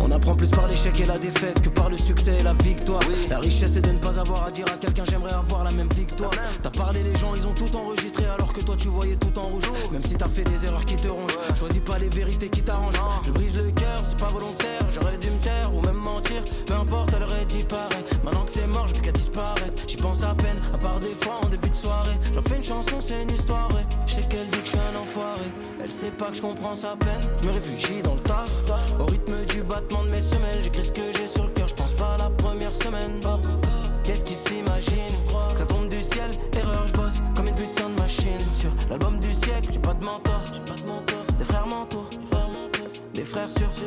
On 0.00 0.10
apprend 0.10 0.34
plus 0.34 0.50
par 0.50 0.66
l'échec 0.68 0.98
et 1.00 1.04
la 1.04 1.18
défaite 1.18 1.62
que 1.62 1.68
par 1.68 1.90
le 1.90 1.96
succès 1.96 2.36
et 2.38 2.42
la 2.42 2.52
victoire. 2.54 3.00
La 3.30 3.38
richesse 3.38 3.76
est 3.76 3.82
de 3.82 3.92
ne 3.92 3.98
pas 3.98 4.18
avoir 4.18 4.46
à 4.46 4.50
dire 4.50 4.66
à 4.72 4.76
quelqu'un 4.76 5.04
j'aimerais 5.08 5.32
avoir 5.32 5.64
la 5.64 5.70
même 5.70 5.88
victoire. 5.94 6.32
T'as 6.62 6.70
parlé, 6.70 7.02
les 7.02 7.14
gens 7.16 7.34
ils 7.34 7.46
ont 7.46 7.54
tout 7.54 7.74
enregistré 7.76 8.26
alors 8.26 8.52
que 8.52 8.60
toi 8.60 8.74
tu 8.76 8.88
voyais 8.88 9.16
tout 9.16 9.36
en 9.38 9.42
rouge. 9.42 9.64
Même 9.92 10.02
si 10.02 10.14
t'as 10.14 10.26
fait 10.28 10.44
des 10.44 10.64
erreurs 10.66 10.84
qui 10.84 10.96
te 10.96 11.08
rongent, 11.08 11.38
choisis 11.58 11.80
pas 11.80 11.98
les 11.98 12.08
vérités 12.08 12.48
qui 12.48 12.62
t'arrangent. 12.62 13.00
Je 13.24 13.30
brise 13.30 13.54
le 13.56 13.70
cœur, 13.70 14.02
c'est 14.04 14.18
pas 14.18 14.28
volontaire, 14.28 14.80
j'aurais 14.92 15.16
dû 15.18 15.30
me 15.30 15.38
taire 15.38 15.74
ou 15.74 15.80
même 15.80 15.96
mentir. 15.96 16.42
Peu 16.66 16.74
importe, 16.74 17.10
elle 17.16 17.22
aurait 17.22 17.44
dit 17.44 17.64
pareil. 17.64 18.04
Maintenant 18.24 18.44
que 18.44 18.50
c'est 18.50 18.66
mort, 18.66 18.86
j'ai 18.86 18.94
plus 18.94 19.02
qu'à 19.02 19.12
disparaître. 19.12 19.82
J'y 19.86 19.96
pense 19.96 20.22
à 20.22 20.34
peine, 20.34 20.60
à 20.74 20.78
part 20.78 21.00
des 21.00 21.14
fois 21.20 21.40
en 21.44 21.48
début 21.48 21.70
de 21.70 21.76
soirée. 21.76 22.18
J'en 22.34 22.42
fais 22.42 22.56
une 22.56 22.64
chanson, 22.64 22.96
c'est 23.00 23.22
une 23.22 23.30
histoire 23.30 23.68
vraie. 23.68 23.86
Je 24.06 24.14
sais 24.14 24.22
qu'elle 24.22 24.46
dit 24.50 24.58
que 24.58 24.64
je 24.64 24.70
suis 24.70 24.78
un 24.78 25.00
enfoiré. 25.00 25.46
Elle 25.82 25.90
sait 25.90 26.10
pas 26.10 26.26
que 26.26 26.36
je 26.36 26.42
comprends 26.42 26.76
sa 26.76 26.96
peine. 26.96 27.20
Je 27.42 27.48
me 27.48 27.52
réfugie 27.52 28.02
dans 28.02 28.14
le 28.14 28.20
taf. 28.20 28.50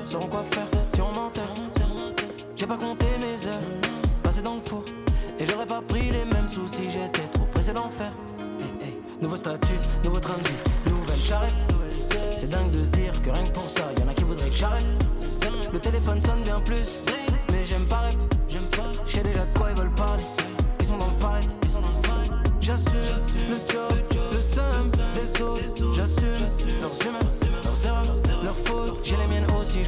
Sauront 0.06 0.28
quoi 0.28 0.44
faire 0.44 0.68
si 0.94 1.02
on 1.02 1.12
m'enterre. 1.12 1.54
J'ai 2.56 2.68
pas 2.68 2.78
compté 2.78 3.06
mes 3.20 3.48
heures, 3.48 3.62
passé 4.24 4.42
dans 4.42 4.56
le 4.56 4.62
four. 4.62 4.84
Et 5.40 5.46
j'aurais 5.46 5.66
pas 5.66 5.82
pris 5.82 6.10
les 6.12 6.26
mêmes 6.26 6.48
sous 6.48 6.68
si 6.68 6.90
j'étais 6.90 7.28
trop 7.34 7.46
pressé 7.46 7.74
d'en 7.74 7.90
faire. 7.90 8.14
Nouveau 9.22 9.36
statut, 9.36 9.80
nouveau 10.04 10.20
train 10.20 10.38
de 10.38 10.48
vie, 10.48 10.92
nouvelle 10.92 11.20
charrette. 11.20 11.76
C'est 12.38 12.50
dingue 12.50 12.72
de 12.72 12.84
se 12.84 12.90
dire 12.90 13.22
que 13.22 13.30
rien 13.30 13.44
que 13.44 13.52
pour 13.52 13.70
ça, 13.70 13.84
y'en 14.00 14.08
a 14.08 14.14
qui 14.14 14.24
voudraient 14.24 14.50
que 14.50 14.56
j'arrête. 14.56 14.86
Le 15.74 15.80
téléphone 15.80 16.22
sonne 16.22 16.44
bien 16.44 16.60
plus, 16.62 17.00
mais 17.52 17.66
j'aime 17.66 17.86
pas 17.86 18.02
rep. 18.02 18.16
J'sais 19.06 19.24
déjà 19.24 19.46
de 19.46 19.58
quoi 19.58 19.72
ils 19.72 19.78
veulent 19.78 19.96
parler. 19.96 20.24
Ils 20.80 20.86
sont 20.86 20.98
dans 20.98 21.08
le. 21.08 21.16
J'assume 22.62 23.00
le 23.48 23.58
job, 23.72 23.95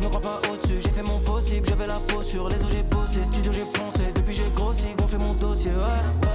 je 0.07 0.17
crois 0.17 0.21
pas 0.21 0.41
au-dessus. 0.49 0.79
J'ai 0.81 0.89
fait 0.89 1.03
mon 1.03 1.19
possible, 1.19 1.67
j'avais 1.67 1.87
la 1.87 1.99
peau 1.99 2.23
sur 2.23 2.47
les 2.49 2.55
os, 2.55 2.71
j'ai 2.71 2.83
bossé. 2.83 3.23
Studio, 3.25 3.51
j'ai 3.51 3.79
pensé. 3.79 4.03
Depuis, 4.15 4.33
j'ai 4.33 4.49
grossi, 4.55 4.87
gonflé 4.97 5.17
mon 5.19 5.33
dossier. 5.33 5.71
Ouais, 5.71 6.26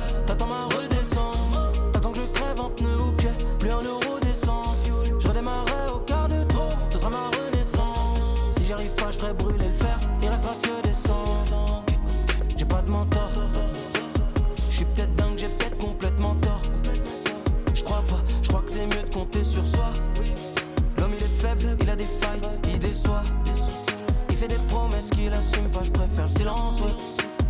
qu'il 25.33 25.39
assume 25.39 25.71
pas, 25.71 25.83
je 25.83 25.91
préfère 25.91 26.25
le 26.27 26.31
silence. 26.31 26.83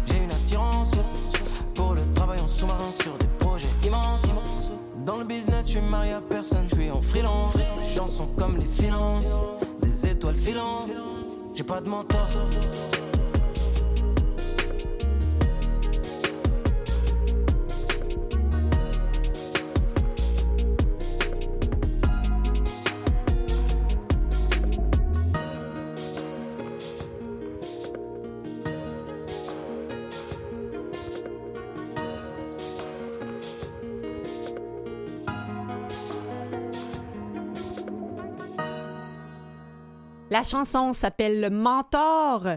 J'ai 0.07 0.19
une 0.19 0.31
attirance 0.31 0.93
pour 1.75 1.95
le 1.95 2.01
travail 2.15 2.41
en 2.41 2.47
sous-marin 2.47 2.93
sur 3.01 3.17
des 3.19 3.27
projets 3.39 3.69
immenses. 3.85 4.23
Dans 5.05 5.17
le 5.17 5.25
business, 5.25 5.67
je 5.67 5.79
suis 5.79 5.81
marié 5.81 6.13
à 6.13 6.21
personne, 6.21 6.67
je 6.69 6.75
suis 6.77 6.91
en 6.91 7.01
freelance. 7.01 7.55
Les 7.57 8.09
sont 8.09 8.29
comme 8.39 8.59
les 8.59 8.67
finances, 8.67 9.27
des 9.81 10.11
étoiles 10.11 10.37
filantes. 10.37 10.91
J'ai 11.55 11.65
pas 11.65 11.81
de 11.81 11.89
mentor. 11.89 12.29
La 40.33 40.43
chanson 40.43 40.95
s'appelle 40.95 41.51
Mentor. 41.51 42.49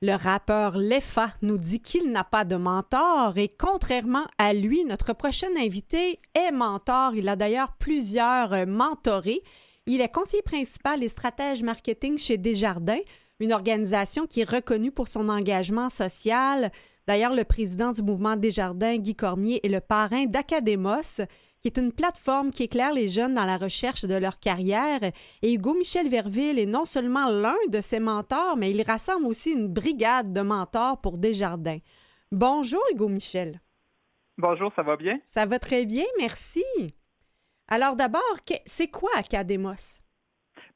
Le 0.00 0.14
rappeur 0.14 0.78
Lefa 0.78 1.30
nous 1.42 1.58
dit 1.58 1.80
qu'il 1.80 2.12
n'a 2.12 2.22
pas 2.22 2.44
de 2.44 2.54
mentor 2.54 3.36
et 3.38 3.48
contrairement 3.48 4.24
à 4.38 4.52
lui, 4.52 4.84
notre 4.84 5.14
prochain 5.14 5.48
invité 5.58 6.20
est 6.36 6.52
mentor. 6.52 7.16
Il 7.16 7.28
a 7.28 7.34
d'ailleurs 7.34 7.72
plusieurs 7.76 8.52
euh, 8.52 8.66
mentorés. 8.66 9.42
Il 9.86 10.00
est 10.00 10.14
conseiller 10.14 10.44
principal 10.44 11.02
et 11.02 11.08
stratège 11.08 11.64
marketing 11.64 12.18
chez 12.18 12.36
Desjardins, 12.36 13.02
une 13.40 13.52
organisation 13.52 14.28
qui 14.28 14.42
est 14.42 14.48
reconnue 14.48 14.92
pour 14.92 15.08
son 15.08 15.28
engagement 15.28 15.88
social. 15.88 16.70
D'ailleurs, 17.08 17.34
le 17.34 17.42
président 17.42 17.90
du 17.90 18.02
mouvement 18.02 18.36
Desjardins, 18.36 18.96
Guy 18.96 19.16
Cormier, 19.16 19.58
est 19.64 19.70
le 19.70 19.80
parrain 19.80 20.26
d'Academos, 20.26 21.20
qui 21.64 21.68
est 21.68 21.78
une 21.78 21.92
plateforme 21.92 22.50
qui 22.50 22.64
éclaire 22.64 22.92
les 22.92 23.08
jeunes 23.08 23.34
dans 23.34 23.46
la 23.46 23.56
recherche 23.56 24.04
de 24.04 24.14
leur 24.14 24.38
carrière. 24.38 25.00
Et 25.40 25.54
Hugo 25.54 25.72
Michel 25.72 26.10
Verville 26.10 26.58
est 26.58 26.66
non 26.66 26.84
seulement 26.84 27.30
l'un 27.30 27.56
de 27.70 27.80
ses 27.80 28.00
mentors, 28.00 28.58
mais 28.58 28.70
il 28.70 28.82
rassemble 28.82 29.24
aussi 29.24 29.52
une 29.52 29.68
brigade 29.68 30.34
de 30.34 30.42
mentors 30.42 31.00
pour 31.00 31.16
Desjardins. 31.16 31.78
Bonjour 32.30 32.82
Hugo 32.92 33.08
Michel. 33.08 33.62
Bonjour, 34.36 34.72
ça 34.76 34.82
va 34.82 34.98
bien? 34.98 35.18
Ça 35.24 35.46
va 35.46 35.58
très 35.58 35.86
bien, 35.86 36.04
merci. 36.18 36.64
Alors 37.68 37.96
d'abord, 37.96 38.20
c'est 38.66 38.88
quoi 38.88 39.12
Academos? 39.16 40.03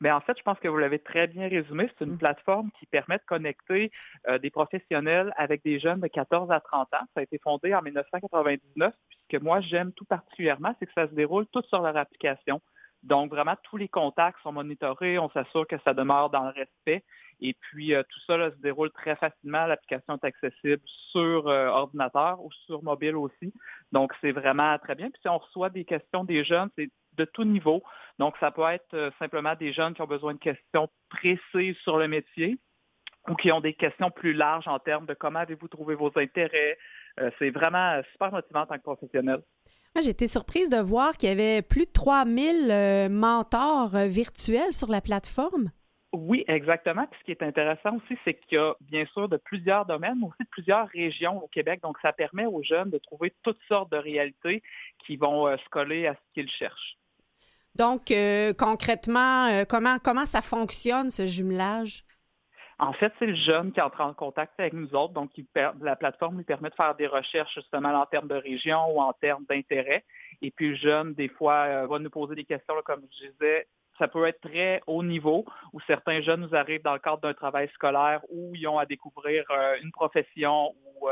Mais 0.01 0.11
en 0.11 0.21
fait, 0.21 0.37
je 0.39 0.43
pense 0.43 0.59
que 0.61 0.69
vous 0.69 0.79
l'avez 0.79 0.99
très 0.99 1.27
bien 1.27 1.49
résumé. 1.49 1.91
C'est 1.99 2.05
une 2.05 2.13
Mm. 2.13 2.19
plateforme 2.19 2.71
qui 2.79 2.87
permet 2.87 3.19
de 3.19 3.25
connecter 3.27 3.91
euh, 4.29 4.39
des 4.39 4.51
professionnels 4.51 5.33
avec 5.37 5.63
des 5.65 5.79
jeunes 5.79 6.01
de 6.01 6.07
14 6.07 6.51
à 6.51 6.61
30 6.61 6.93
ans. 6.95 7.07
Ça 7.15 7.21
a 7.21 7.23
été 7.23 7.39
fondé 7.39 7.75
en 7.75 7.83
1999. 7.83 8.95
Puis 9.09 9.19
ce 9.23 9.37
que 9.37 9.43
moi, 9.43 9.61
j'aime 9.61 9.93
tout 9.93 10.05
particulièrement, 10.05 10.75
c'est 10.79 10.87
que 10.87 10.93
ça 10.95 11.09
se 11.09 11.15
déroule 11.15 11.47
tout 11.47 11.63
sur 11.69 11.83
leur 11.83 11.97
application. 11.97 12.61
Donc, 13.05 13.31
vraiment, 13.31 13.55
tous 13.63 13.77
les 13.77 13.89
contacts 13.89 14.41
sont 14.43 14.53
monitorés. 14.53 15.19
On 15.19 15.31
s'assure 15.31 15.67
que 15.67 15.77
ça 15.85 15.95
demeure 15.95 16.31
dans 16.31 16.45
le 16.45 16.51
respect. 16.51 17.05
Et 17.41 17.55
puis, 17.55 17.95
euh, 17.95 18.03
tout 18.03 18.21
ça 18.27 18.37
là, 18.37 18.51
se 18.51 18.57
déroule 18.57 18.91
très 18.91 19.15
facilement. 19.15 19.67
L'application 19.67 20.17
est 20.17 20.25
accessible 20.25 20.83
sur 20.85 21.47
euh, 21.47 21.69
ordinateur 21.69 22.41
ou 22.43 22.51
sur 22.67 22.83
mobile 22.83 23.17
aussi. 23.17 23.53
Donc, 23.93 24.13
c'est 24.21 24.33
vraiment 24.33 24.77
très 24.79 24.97
bien. 24.97 25.11
Puis, 25.11 25.21
si 25.23 25.29
on 25.29 25.39
reçoit 25.39 25.71
des 25.71 25.85
questions 25.85 26.25
des 26.25 26.43
jeunes, 26.45 26.71
c'est 26.77 26.91
de 27.19 27.25
tout 27.27 27.45
niveau. 27.45 27.83
Donc, 28.19 28.35
ça 28.41 28.51
peut 28.51 28.67
être 28.69 28.95
euh, 28.95 29.11
simplement 29.19 29.55
des 29.55 29.73
jeunes 29.73 29.95
qui 29.95 30.03
ont 30.03 30.07
besoin 30.07 30.35
de 30.35 30.39
questions 30.39 30.89
précises 31.11 31.77
sur 31.83 31.99
le 31.99 32.09
métier 32.09 32.59
ou 33.29 33.35
qui 33.35 33.53
ont 33.53 33.61
des 33.61 33.75
questions 33.75 34.11
plus 34.11 34.33
larges 34.33 34.69
en 34.69 34.79
termes 34.79 35.07
de 35.07 35.15
comment 35.15 35.41
avez-vous 35.41 35.69
trouvé 35.69 35.95
vos 35.95 36.11
intérêts. 36.17 36.79
Euh, 37.21 37.31
c'est 37.39 37.51
vraiment 37.51 37.93
euh, 37.93 38.03
super 38.13 38.33
motivant 38.33 38.61
en 38.61 38.67
tant 38.67 38.77
que 38.77 38.83
professionnel. 38.83 39.43
Moi, 39.95 40.03
J'ai 40.03 40.11
été 40.11 40.27
surprise 40.27 40.71
de 40.71 40.79
voir 40.79 41.17
qu'il 41.17 41.29
y 41.29 41.33
avait 41.33 41.63
plus 41.63 41.87
de 41.87 41.93
3000 41.93 42.71
euh, 42.71 43.09
mentors 43.09 43.95
euh, 43.95 44.07
virtuels 44.07 44.73
sur 44.73 44.89
la 44.89 45.01
plateforme. 45.01 45.71
Oui, 46.13 46.45
exactement. 46.49 47.07
Puis 47.07 47.21
ce 47.21 47.25
qui 47.25 47.31
est 47.33 47.43
intéressant 47.43 47.97
aussi, 47.97 48.19
c'est 48.25 48.35
qu'il 48.35 48.57
y 48.57 48.61
a 48.61 48.75
bien 48.81 49.05
sûr 49.13 49.29
de 49.29 49.37
plusieurs 49.37 49.85
domaines, 49.85 50.17
mais 50.21 50.27
aussi 50.27 50.43
de 50.43 50.49
plusieurs 50.51 50.89
régions 50.89 51.43
au 51.43 51.49
Québec. 51.49 51.81
Donc, 51.83 51.99
ça 52.01 52.13
permet 52.13 52.47
aux 52.47 52.63
jeunes 52.63 52.91
de 52.91 52.99
trouver 52.99 53.35
toutes 53.43 53.61
sortes 53.69 53.93
de 53.93 53.99
réalités 53.99 54.63
qui 55.05 55.17
vont 55.17 55.55
se 55.55 55.69
coller 55.69 56.07
à 56.07 56.15
ce 56.15 56.21
qu'ils 56.33 56.51
cherchent. 56.51 56.97
Donc, 57.79 58.11
euh, 58.11 58.53
concrètement, 58.59 59.47
euh, 59.47 59.65
comment, 59.65 60.25
ça 60.25 60.43
fonctionne, 60.43 61.11
ce 61.11 61.27
jumelage? 61.27 62.03
En 62.81 62.93
fait, 62.93 63.13
c'est 63.19 63.27
le 63.27 63.37
jeune 63.37 63.73
qui 63.73 63.81
entre 63.81 64.01
en 64.01 64.15
contact 64.15 64.59
avec 64.59 64.73
nous 64.73 64.95
autres. 64.95 65.13
Donc, 65.13 65.31
la 65.81 65.97
plateforme 65.97 66.39
lui 66.39 66.45
permet 66.45 66.71
de 66.71 66.75
faire 66.75 66.95
des 66.97 67.07
recherches 67.07 67.55
justement 67.55 67.91
en 67.91 68.07
termes 68.07 68.29
de 68.29 68.35
région 68.35 68.79
ou 68.95 69.01
en 69.01 69.13
termes 69.13 69.45
d'intérêt. 69.49 70.05
Et 70.43 70.51
puis, 70.51 70.71
le 70.71 70.77
jeune, 70.77 71.15
des 71.15 71.29
fois, 71.29 71.67
euh, 71.67 71.87
va 71.87 71.99
nous 72.01 72.11
poser 72.11 72.35
des 72.35 72.45
questions, 72.45 72.75
comme 72.85 73.03
je 73.21 73.29
disais. 73.29 73.69
Ça 73.99 74.07
peut 74.07 74.27
être 74.27 74.41
très 74.41 74.81
haut 74.87 75.03
niveau, 75.03 75.45
où 75.73 75.81
certains 75.81 76.21
jeunes 76.23 76.43
nous 76.43 76.55
arrivent 76.55 76.83
dans 76.83 76.93
le 76.93 77.01
cadre 77.01 77.21
d'un 77.21 77.35
travail 77.35 77.69
scolaire 77.75 78.21
où 78.29 78.55
ils 78.55 78.69
ont 78.69 78.79
à 78.79 78.87
découvrir 78.87 79.45
une 79.83 79.91
profession 79.91 80.73
ou 80.95 81.09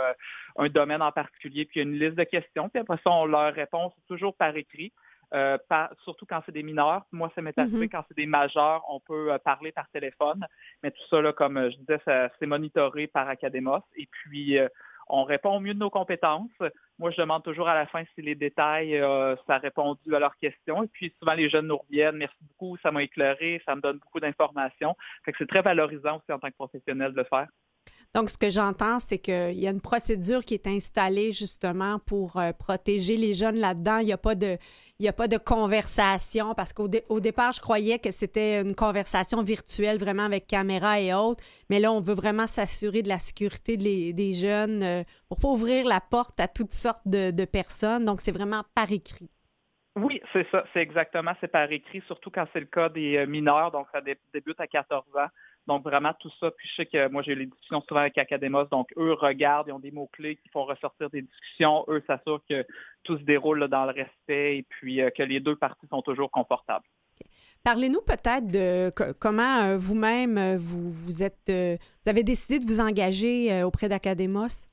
un 0.56 0.68
domaine 0.68 1.02
en 1.02 1.10
particulier, 1.10 1.64
puis 1.64 1.80
une 1.80 1.98
liste 1.98 2.14
de 2.14 2.22
questions. 2.22 2.68
Puis 2.68 2.80
après 2.80 2.98
ça, 2.98 3.10
on 3.10 3.26
leur 3.26 3.52
répond 3.52 3.92
toujours 4.06 4.36
par 4.36 4.56
écrit. 4.56 4.92
Euh, 5.34 5.58
par- 5.68 5.90
surtout 6.04 6.24
quand 6.24 6.40
c'est 6.46 6.52
des 6.52 6.62
mineurs. 6.62 7.02
Moi, 7.10 7.30
ça 7.34 7.42
m'est 7.42 7.58
arrivé 7.58 7.86
Mhm. 7.86 7.88
quand 7.90 8.04
c'est 8.06 8.16
des 8.16 8.26
majeurs, 8.26 8.84
on 8.88 9.00
peut 9.00 9.32
euh, 9.32 9.38
parler 9.38 9.72
par 9.72 9.88
téléphone. 9.90 10.46
Mais 10.84 10.92
tout 10.92 11.02
ça, 11.10 11.20
là, 11.20 11.32
comme 11.32 11.56
euh, 11.56 11.70
je 11.70 11.76
disais, 11.78 12.30
c'est 12.38 12.46
monitoré 12.46 13.08
par 13.08 13.28
Academos. 13.28 13.80
Et 13.96 14.06
puis, 14.06 14.56
euh, 14.56 14.68
on 15.08 15.24
répond 15.24 15.56
au 15.56 15.60
mieux 15.60 15.74
de 15.74 15.78
nos 15.80 15.90
compétences. 15.90 16.50
Moi, 16.98 17.10
je 17.10 17.16
demande 17.20 17.42
toujours 17.44 17.68
à 17.68 17.74
la 17.74 17.86
fin 17.86 18.02
si 18.14 18.22
les 18.22 18.34
détails, 18.36 18.96
euh, 18.98 19.34
ça 19.46 19.54
a 19.54 19.58
répondu 19.58 20.14
à 20.14 20.18
leurs 20.20 20.36
questions. 20.36 20.82
Et 20.84 20.88
puis, 20.88 21.12
souvent, 21.18 21.34
les 21.34 21.48
jeunes 21.50 21.66
nous 21.68 21.76
reviennent. 21.78 22.16
Merci 22.16 22.36
beaucoup, 22.42 22.76
ça 22.78 22.90
m'a 22.92 23.02
éclairé, 23.02 23.60
ça 23.66 23.74
me 23.76 23.80
donne 23.80 23.98
beaucoup 23.98 24.20
d'informations. 24.20 24.96
Fait 25.24 25.32
que 25.32 25.38
c'est 25.38 25.48
très 25.48 25.62
valorisant 25.62 26.18
aussi 26.18 26.32
en 26.32 26.38
tant 26.38 26.48
que 26.48 26.54
professionnel 26.54 27.12
de 27.12 27.18
le 27.18 27.24
faire. 27.24 27.48
Donc, 28.14 28.30
ce 28.30 28.38
que 28.38 28.50
j'entends, 28.50 28.98
c'est 28.98 29.18
qu'il 29.18 29.58
y 29.58 29.66
a 29.66 29.70
une 29.70 29.80
procédure 29.80 30.44
qui 30.44 30.54
est 30.54 30.66
installée 30.66 31.32
justement 31.32 31.98
pour 31.98 32.38
euh, 32.38 32.52
protéger 32.52 33.16
les 33.16 33.34
jeunes 33.34 33.56
là-dedans. 33.56 33.98
Il 33.98 34.06
n'y 34.06 34.12
a 34.12 34.18
pas 34.18 34.34
de, 34.34 34.56
a 35.06 35.12
pas 35.12 35.28
de 35.28 35.36
conversation 35.36 36.54
parce 36.54 36.72
qu'au 36.72 36.88
dé- 36.88 37.04
au 37.08 37.20
départ, 37.20 37.52
je 37.52 37.60
croyais 37.60 37.98
que 37.98 38.10
c'était 38.10 38.62
une 38.62 38.74
conversation 38.74 39.42
virtuelle 39.42 39.98
vraiment 39.98 40.24
avec 40.24 40.46
caméra 40.46 40.98
et 41.00 41.12
autres. 41.12 41.44
Mais 41.68 41.78
là, 41.78 41.92
on 41.92 42.00
veut 42.00 42.14
vraiment 42.14 42.46
s'assurer 42.46 43.02
de 43.02 43.08
la 43.08 43.18
sécurité 43.18 43.76
des 43.76 44.32
jeunes 44.32 44.82
euh, 44.82 45.02
pour 45.28 45.38
pas 45.38 45.48
ouvrir 45.48 45.84
la 45.86 46.00
porte 46.00 46.40
à 46.40 46.48
toutes 46.48 46.72
sortes 46.72 47.06
de, 47.06 47.44
personnes. 47.44 48.04
Donc, 48.04 48.20
c'est 48.20 48.32
vraiment 48.32 48.62
par 48.74 48.90
écrit. 48.90 49.28
Oui, 49.96 50.20
c'est 50.32 50.46
ça, 50.50 50.64
c'est 50.74 50.80
exactement, 50.80 51.32
c'est 51.40 51.48
par 51.48 51.70
écrit, 51.72 52.02
surtout 52.06 52.30
quand 52.30 52.44
c'est 52.52 52.60
le 52.60 52.66
cas 52.66 52.90
des 52.90 53.16
euh, 53.16 53.26
mineurs, 53.26 53.70
donc 53.70 53.86
ça 53.92 54.02
dé- 54.02 54.18
débute 54.32 54.60
à 54.60 54.66
14 54.66 55.04
ans. 55.16 55.28
Donc 55.66 55.82
vraiment 55.82 56.12
tout 56.20 56.30
ça, 56.38 56.50
puis 56.52 56.68
je 56.68 56.74
sais 56.76 56.86
que 56.86 57.08
moi 57.08 57.22
j'ai 57.22 57.32
eu 57.32 57.36
les 57.36 57.46
discussions 57.46 57.82
souvent 57.88 58.00
avec 58.00 58.16
Academos, 58.18 58.66
donc 58.66 58.88
eux 58.96 59.14
regardent, 59.14 59.66
ils 59.66 59.72
ont 59.72 59.80
des 59.80 59.90
mots-clés 59.90 60.36
qui 60.36 60.48
font 60.50 60.64
ressortir 60.64 61.10
des 61.10 61.22
discussions, 61.22 61.84
eux 61.88 62.02
s'assurent 62.06 62.42
que 62.48 62.64
tout 63.02 63.18
se 63.18 63.24
déroule 63.24 63.58
là, 63.58 63.68
dans 63.68 63.84
le 63.84 63.92
respect 63.92 64.58
et 64.58 64.62
puis 64.62 65.00
euh, 65.00 65.10
que 65.10 65.24
les 65.24 65.40
deux 65.40 65.56
parties 65.56 65.88
sont 65.88 66.02
toujours 66.02 66.30
confortables. 66.30 66.84
Parlez-nous 67.64 68.02
peut-être 68.02 68.46
de 68.46 68.90
co- 68.94 69.12
comment 69.18 69.56
euh, 69.62 69.76
vous-même 69.76 70.38
euh, 70.38 70.56
vous, 70.56 70.88
vous 70.88 71.24
êtes, 71.24 71.48
euh, 71.48 71.76
vous 72.04 72.10
avez 72.10 72.22
décidé 72.22 72.60
de 72.60 72.64
vous 72.64 72.80
engager 72.80 73.64
auprès 73.64 73.88
d'Academos. 73.88 74.68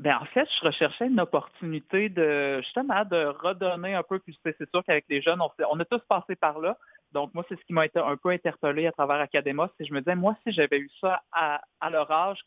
Ben 0.00 0.16
en 0.20 0.24
fait, 0.26 0.48
je 0.60 0.64
recherchais 0.64 1.06
une 1.06 1.20
opportunité 1.20 2.08
de 2.08 2.60
justement 2.62 3.04
de 3.04 3.24
redonner 3.26 3.94
un 3.94 4.02
peu, 4.02 4.18
puis 4.18 4.36
c'est 4.44 4.70
sûr 4.70 4.82
qu'avec 4.84 5.04
les 5.08 5.22
jeunes, 5.22 5.40
on, 5.40 5.50
on 5.70 5.78
a 5.78 5.84
tous 5.84 6.02
passé 6.08 6.34
par 6.34 6.58
là. 6.58 6.76
Donc 7.12 7.32
moi, 7.34 7.44
c'est 7.48 7.58
ce 7.58 7.64
qui 7.64 7.72
m'a 7.72 7.86
été 7.86 7.98
un 7.98 8.16
peu 8.16 8.30
interpellé 8.30 8.86
à 8.86 8.92
travers 8.92 9.20
Academos, 9.20 9.66
c'est 9.76 9.84
que 9.84 9.88
je 9.88 9.94
me 9.94 10.00
disais, 10.00 10.14
moi, 10.14 10.36
si 10.44 10.52
j'avais 10.52 10.78
eu 10.78 10.90
ça 11.00 11.22
à, 11.32 11.60
à 11.80 11.90
leur 11.90 12.10
âge, 12.10 12.38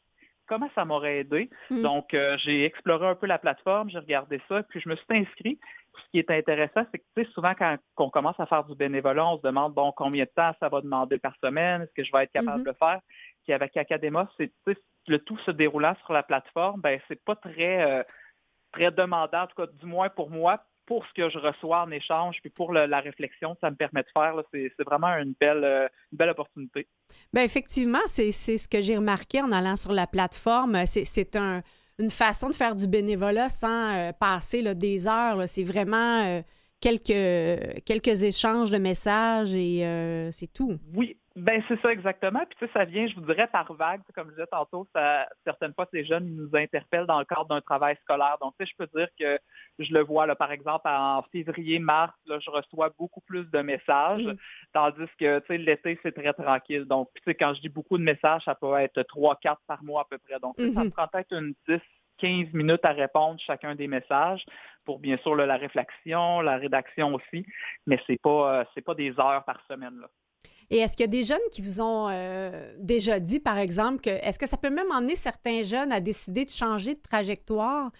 comment 0.47 0.69
ça 0.75 0.85
m'aurait 0.85 1.19
aidé? 1.19 1.49
Mm. 1.69 1.81
Donc, 1.81 2.13
euh, 2.13 2.37
j'ai 2.39 2.65
exploré 2.65 3.07
un 3.07 3.15
peu 3.15 3.25
la 3.27 3.39
plateforme, 3.39 3.89
j'ai 3.89 3.99
regardé 3.99 4.41
ça, 4.49 4.63
puis 4.63 4.79
je 4.81 4.89
me 4.89 4.95
suis 4.95 5.05
inscrit. 5.09 5.59
Ce 5.97 6.09
qui 6.11 6.19
est 6.19 6.31
intéressant, 6.31 6.85
c'est 6.91 6.99
que 6.99 7.03
tu 7.15 7.23
sais, 7.23 7.31
souvent 7.31 7.53
quand 7.53 7.77
on 7.97 8.09
commence 8.09 8.39
à 8.39 8.45
faire 8.45 8.63
du 8.63 8.75
bénévolat, 8.75 9.25
on 9.27 9.37
se 9.37 9.41
demande 9.41 9.73
bon 9.73 9.91
combien 9.91 10.23
de 10.23 10.29
temps 10.33 10.53
ça 10.59 10.69
va 10.69 10.79
demander 10.81 11.17
par 11.19 11.35
semaine, 11.43 11.81
est-ce 11.81 11.93
que 11.93 12.03
je 12.03 12.11
vais 12.13 12.23
être 12.23 12.31
capable 12.31 12.59
Mhm. 12.59 12.63
de 12.63 12.69
le 12.69 12.75
faire? 12.75 12.99
Puis 13.43 13.51
avec 13.53 13.75
Academos, 13.75 14.25
c'est 14.37 14.47
tu 14.65 14.73
sais, 14.73 14.79
le 15.07 15.19
tout 15.19 15.37
se 15.39 15.51
déroulant 15.51 15.95
sur 16.05 16.13
la 16.13 16.23
plateforme, 16.23 16.79
ben 16.79 16.99
c'est 17.07 17.21
pas 17.25 17.35
très 17.35 17.81
euh, 17.81 18.03
très 18.71 18.91
demandant, 18.91 19.41
en 19.41 19.47
tout 19.47 19.55
cas 19.55 19.67
du 19.67 19.85
moins 19.85 20.07
pour 20.09 20.29
moi, 20.29 20.63
pour 20.91 21.05
ce 21.07 21.13
que 21.13 21.29
je 21.29 21.37
reçois 21.39 21.83
en 21.83 21.91
échange, 21.91 22.35
puis 22.41 22.49
pour 22.49 22.73
le- 22.73 22.85
la 22.85 22.99
réflexion 22.99 23.53
que 23.53 23.61
ça 23.61 23.69
me 23.71 23.77
permet 23.77 24.01
de 24.01 24.07
faire, 24.13 24.33
c'est 24.51 24.83
vraiment 24.85 25.07
une 25.23 25.33
belle 25.39 25.63
euh, 25.63 25.87
une 26.11 26.17
belle 26.17 26.31
opportunité. 26.31 26.85
Bien, 27.31 27.43
effectivement, 27.43 28.03
c'est 28.07 28.33
ce 28.33 28.67
que 28.67 28.81
j'ai 28.81 28.97
remarqué 28.97 29.41
en 29.41 29.53
allant 29.53 29.77
sur 29.77 29.93
la 29.93 30.05
plateforme. 30.05 30.85
C'est- 30.85 31.35
un, 31.37 31.61
une 31.97 32.09
façon 32.09 32.49
de 32.49 32.55
faire 32.55 32.75
du 32.75 32.87
bénévolat 32.87 33.47
sans 33.47 33.95
euh, 33.95 34.11
passer 34.11 34.61
là, 34.61 34.73
des 34.73 35.07
heures. 35.07 35.47
C'est 35.47 35.63
vraiment 35.63 36.25
euh, 36.25 36.41
quelques, 36.81 37.83
quelques 37.85 38.23
échanges 38.23 38.69
de 38.71 38.77
messages 38.77 39.53
et 39.53 40.29
c'est 40.33 40.51
tout. 40.51 40.77
Oui, 40.93 41.17
ben 41.35 41.63
c'est 41.67 41.79
ça 41.81 41.91
exactement. 41.91 42.39
Puis 42.45 42.57
tu 42.59 42.65
sais, 42.65 42.71
ça 42.73 42.83
vient, 42.85 43.07
je 43.07 43.15
vous 43.15 43.21
dirais, 43.21 43.47
par 43.47 43.71
vague. 43.73 44.01
Comme 44.13 44.27
je 44.29 44.33
disais 44.35 44.47
tantôt, 44.47 44.85
ça, 44.93 45.27
certaines 45.45 45.73
fois, 45.73 45.87
ces 45.91 46.03
jeunes 46.03 46.35
nous 46.35 46.49
interpellent 46.55 47.05
dans 47.05 47.19
le 47.19 47.25
cadre 47.25 47.45
d'un 47.45 47.61
travail 47.61 47.95
scolaire. 48.01 48.37
Donc, 48.41 48.53
tu 48.59 48.65
sais, 48.65 48.71
je 48.71 48.75
peux 48.85 48.99
dire 48.99 49.07
que 49.17 49.39
je 49.79 49.93
le 49.93 50.01
vois, 50.03 50.25
là, 50.25 50.35
par 50.35 50.51
exemple, 50.51 50.87
en 50.87 51.21
février, 51.31 51.79
mars, 51.79 52.13
là, 52.25 52.37
je 52.39 52.49
reçois 52.49 52.89
beaucoup 52.97 53.21
plus 53.21 53.49
de 53.49 53.59
messages, 53.61 54.23
Mhm. 54.23 54.37
tandis 54.73 55.07
que 55.19 55.39
tu 55.39 55.45
sais, 55.47 55.57
l'été, 55.57 55.99
c'est 56.03 56.11
très 56.11 56.33
tranquille. 56.33 56.85
Donc, 56.85 57.09
tu 57.15 57.21
sais, 57.25 57.35
quand 57.35 57.53
je 57.53 57.61
dis 57.61 57.69
beaucoup 57.69 57.97
de 57.97 58.03
messages, 58.03 58.43
ça 58.43 58.55
peut 58.55 58.75
être 58.79 59.01
trois, 59.03 59.35
quatre 59.37 59.61
par 59.67 59.83
mois 59.83 60.01
à 60.01 60.05
peu 60.09 60.17
près. 60.17 60.39
Donc, 60.39 60.55
ça 60.57 60.65
Mhm. 60.65 60.83
me 60.85 60.89
prend 60.89 61.07
peut-être 61.07 61.31
une 61.33 61.53
10, 61.67 61.79
15 62.17 62.53
minutes 62.53 62.83
à 62.85 62.91
répondre 62.91 63.39
chacun 63.39 63.73
des 63.73 63.87
messages 63.87 64.45
pour 64.85 64.99
bien 64.99 65.17
sûr 65.17 65.35
là, 65.35 65.45
la 65.45 65.57
réflexion, 65.57 66.41
la 66.41 66.57
rédaction 66.57 67.13
aussi, 67.15 67.45
mais 67.87 67.99
c'est 68.05 68.21
pas 68.21 68.59
euh, 68.59 68.63
c'est 68.73 68.81
pas 68.81 68.93
des 68.95 69.17
heures 69.19 69.43
par 69.45 69.59
semaine 69.67 69.97
là. 70.01 70.07
Et 70.71 70.77
est-ce 70.77 70.95
qu'il 70.95 71.03
y 71.03 71.09
a 71.09 71.11
des 71.11 71.23
jeunes 71.23 71.37
qui 71.51 71.61
vous 71.61 71.81
ont 71.81 72.07
euh, 72.09 72.73
déjà 72.79 73.19
dit, 73.19 73.39
par 73.39 73.57
exemple, 73.57 74.01
que 74.01 74.09
est-ce 74.09 74.39
que 74.39 74.47
ça 74.47 74.57
peut 74.57 74.69
même 74.69 74.89
emmener 74.91 75.15
certains 75.15 75.61
jeunes 75.61 75.91
à 75.91 75.99
décider 75.99 76.45
de 76.45 76.49
changer 76.49 76.93
de 76.93 77.01
trajectoire 77.01 77.91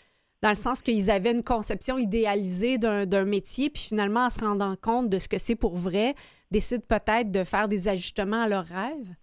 dans 0.41 0.49
le 0.49 0.55
sens 0.55 0.82
qu'ils 0.82 1.11
avaient 1.11 1.34
une 1.34 1.43
conception 1.43 1.97
idéalisée 1.97 2.80
d'un 2.80 3.26
métier, 3.26 3.69
puis 3.69 3.84
finalement, 3.84 4.22
en 4.22 4.30
se 4.30 4.39
rendant 4.39 4.76
compte 4.76 5.09
de 5.09 5.19
ce 5.19 5.28
que 5.28 5.38
c'est 5.38 5.55
pour 5.55 5.76
vrai, 5.76 6.15
décident 6.49 6.84
peut-être 6.88 7.30
de 7.30 7.43
faire 7.43 7.67
des 7.67 7.88
ajustements 7.88 8.41
à 8.41 8.47
leurs 8.47 8.65
rêves? 8.65 9.15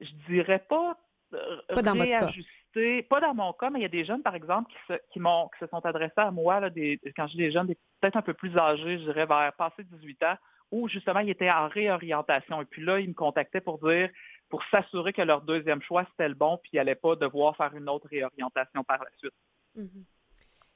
je 0.00 0.10
dirais 0.28 0.64
pas, 0.68 0.96
euh, 1.34 1.38
Pas 1.74 1.82
dans 1.82 1.94
votre 1.94 2.08
cas. 2.08 2.20
réajuster, 2.20 3.02
pas 3.04 3.20
dans 3.20 3.34
mon 3.34 3.52
cas, 3.52 3.70
mais 3.70 3.80
il 3.80 3.82
y 3.82 3.86
a 3.86 3.88
des 3.88 4.04
jeunes, 4.04 4.22
par 4.22 4.34
exemple, 4.34 4.70
qui 4.70 4.78
se, 4.92 4.98
qui 5.12 5.20
m'ont, 5.20 5.48
qui 5.48 5.64
se 5.64 5.66
sont 5.68 5.84
adressés 5.84 6.12
à 6.16 6.30
moi, 6.30 6.60
là, 6.60 6.70
des, 6.70 7.00
quand 7.16 7.26
je 7.26 7.32
dis 7.32 7.38
des 7.38 7.52
jeunes, 7.52 7.66
peut-être 8.00 8.16
un 8.16 8.22
peu 8.22 8.34
plus 8.34 8.56
âgés, 8.56 8.98
je 8.98 9.04
dirais 9.04 9.26
vers 9.26 9.52
passé 9.54 9.84
18 9.84 10.22
ans, 10.24 10.36
où 10.70 10.88
justement 10.88 11.20
ils 11.20 11.30
étaient 11.30 11.50
en 11.50 11.68
réorientation. 11.68 12.62
Et 12.62 12.64
puis 12.64 12.84
là, 12.84 12.98
ils 13.00 13.08
me 13.08 13.14
contactaient 13.14 13.60
pour 13.60 13.78
dire, 13.78 14.10
pour 14.48 14.62
s'assurer 14.70 15.12
que 15.12 15.22
leur 15.22 15.42
deuxième 15.42 15.82
choix, 15.82 16.04
c'était 16.10 16.28
le 16.28 16.34
bon, 16.34 16.58
puis 16.62 16.70
ils 16.74 16.76
n'allaient 16.76 16.94
pas 16.94 17.16
devoir 17.16 17.56
faire 17.56 17.74
une 17.74 17.88
autre 17.88 18.08
réorientation 18.10 18.84
par 18.84 18.98
la 18.98 19.10
suite. 19.18 19.34
Mhm. 19.76 20.04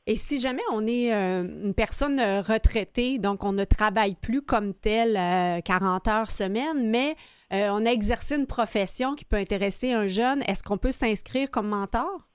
Et 0.07 0.16
si 0.16 0.41
jamais 0.41 0.62
on 0.72 0.86
est 0.86 1.14
euh, 1.14 1.43
une 1.43 1.74
personne 1.74 2.18
euh, 2.18 2.41
retraitée, 2.41 3.18
donc 3.18 3.45
on 3.45 3.53
ne 3.53 3.64
travaille 3.64 4.16
plus 4.16 4.43
comme 4.43 4.74
tel 4.74 5.16
euh, 5.16 5.61
40 5.61 6.09
heures 6.09 6.30
semaine, 6.30 6.91
mais 6.91 7.14
euh, 7.53 7.68
on 7.70 7.84
a 7.86 7.91
exercé 7.91 8.34
une 8.36 8.47
profession 8.47 9.14
qui 9.14 9.24
peut 9.24 9.36
intéresser 9.36 9.93
un 9.93 10.09
jeune, 10.09 10.43
est-ce 10.49 10.62
qu'on 10.64 10.78
peut 10.78 10.91
s'inscrire 10.91 11.51
comme 11.51 11.68
mentor? 11.68 12.26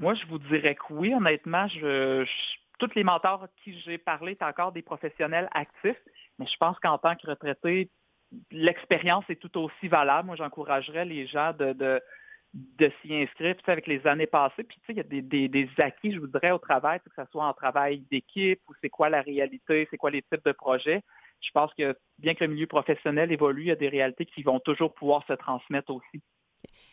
Moi, 0.00 0.14
je 0.14 0.26
vous 0.26 0.38
dirais 0.38 0.74
que 0.74 0.92
oui, 0.92 1.14
honnêtement, 1.14 1.66
je, 1.68 2.24
je- 2.24 2.58
tous 2.78 2.94
les 2.94 3.04
mentors 3.04 3.44
à 3.44 3.48
qui 3.62 3.78
j'ai 3.80 3.98
parlé 3.98 4.36
sont 4.40 4.46
encore 4.46 4.72
des 4.72 4.82
professionnels 4.82 5.48
actifs, 5.52 6.00
mais 6.38 6.46
je 6.46 6.56
pense 6.58 6.78
qu'en 6.80 6.98
tant 6.98 7.16
que 7.16 7.26
retraité, 7.26 7.90
l'expérience 8.50 9.24
est 9.28 9.40
tout 9.40 9.56
aussi 9.58 9.88
valable. 9.88 10.26
Moi, 10.26 10.36
j'encouragerais 10.36 11.04
les 11.04 11.26
gens 11.26 11.52
de, 11.52 11.72
de, 11.72 12.92
s'y 13.00 13.14
inscrire 13.14 13.56
avec 13.66 13.86
les 13.86 14.06
années 14.06 14.26
passées. 14.26 14.64
Puis, 14.64 14.78
tu 14.80 14.86
sais, 14.86 14.92
il 14.92 14.96
y 14.96 15.00
a 15.00 15.20
des, 15.22 15.48
des, 15.48 15.68
acquis, 15.78 16.12
je 16.12 16.18
vous 16.18 16.26
dirais, 16.26 16.50
au 16.50 16.58
travail, 16.58 17.00
que 17.00 17.10
ce 17.16 17.22
soit 17.30 17.46
en 17.46 17.52
travail 17.52 18.00
d'équipe 18.10 18.60
ou 18.68 18.74
c'est 18.80 18.90
quoi 18.90 19.08
la 19.08 19.22
réalité, 19.22 19.88
c'est 19.90 19.96
quoi 19.96 20.10
les 20.10 20.22
types 20.22 20.44
de 20.44 20.52
projets. 20.52 21.02
Je 21.40 21.50
pense 21.52 21.72
que 21.74 21.96
bien 22.18 22.34
que 22.34 22.44
le 22.44 22.52
milieu 22.52 22.66
professionnel 22.66 23.30
évolue, 23.30 23.62
il 23.62 23.68
y 23.68 23.72
a 23.72 23.76
des 23.76 23.88
réalités 23.88 24.26
qui 24.26 24.42
vont 24.42 24.60
toujours 24.60 24.92
pouvoir 24.92 25.24
se 25.26 25.34
transmettre 25.34 25.90
aussi. 25.90 26.22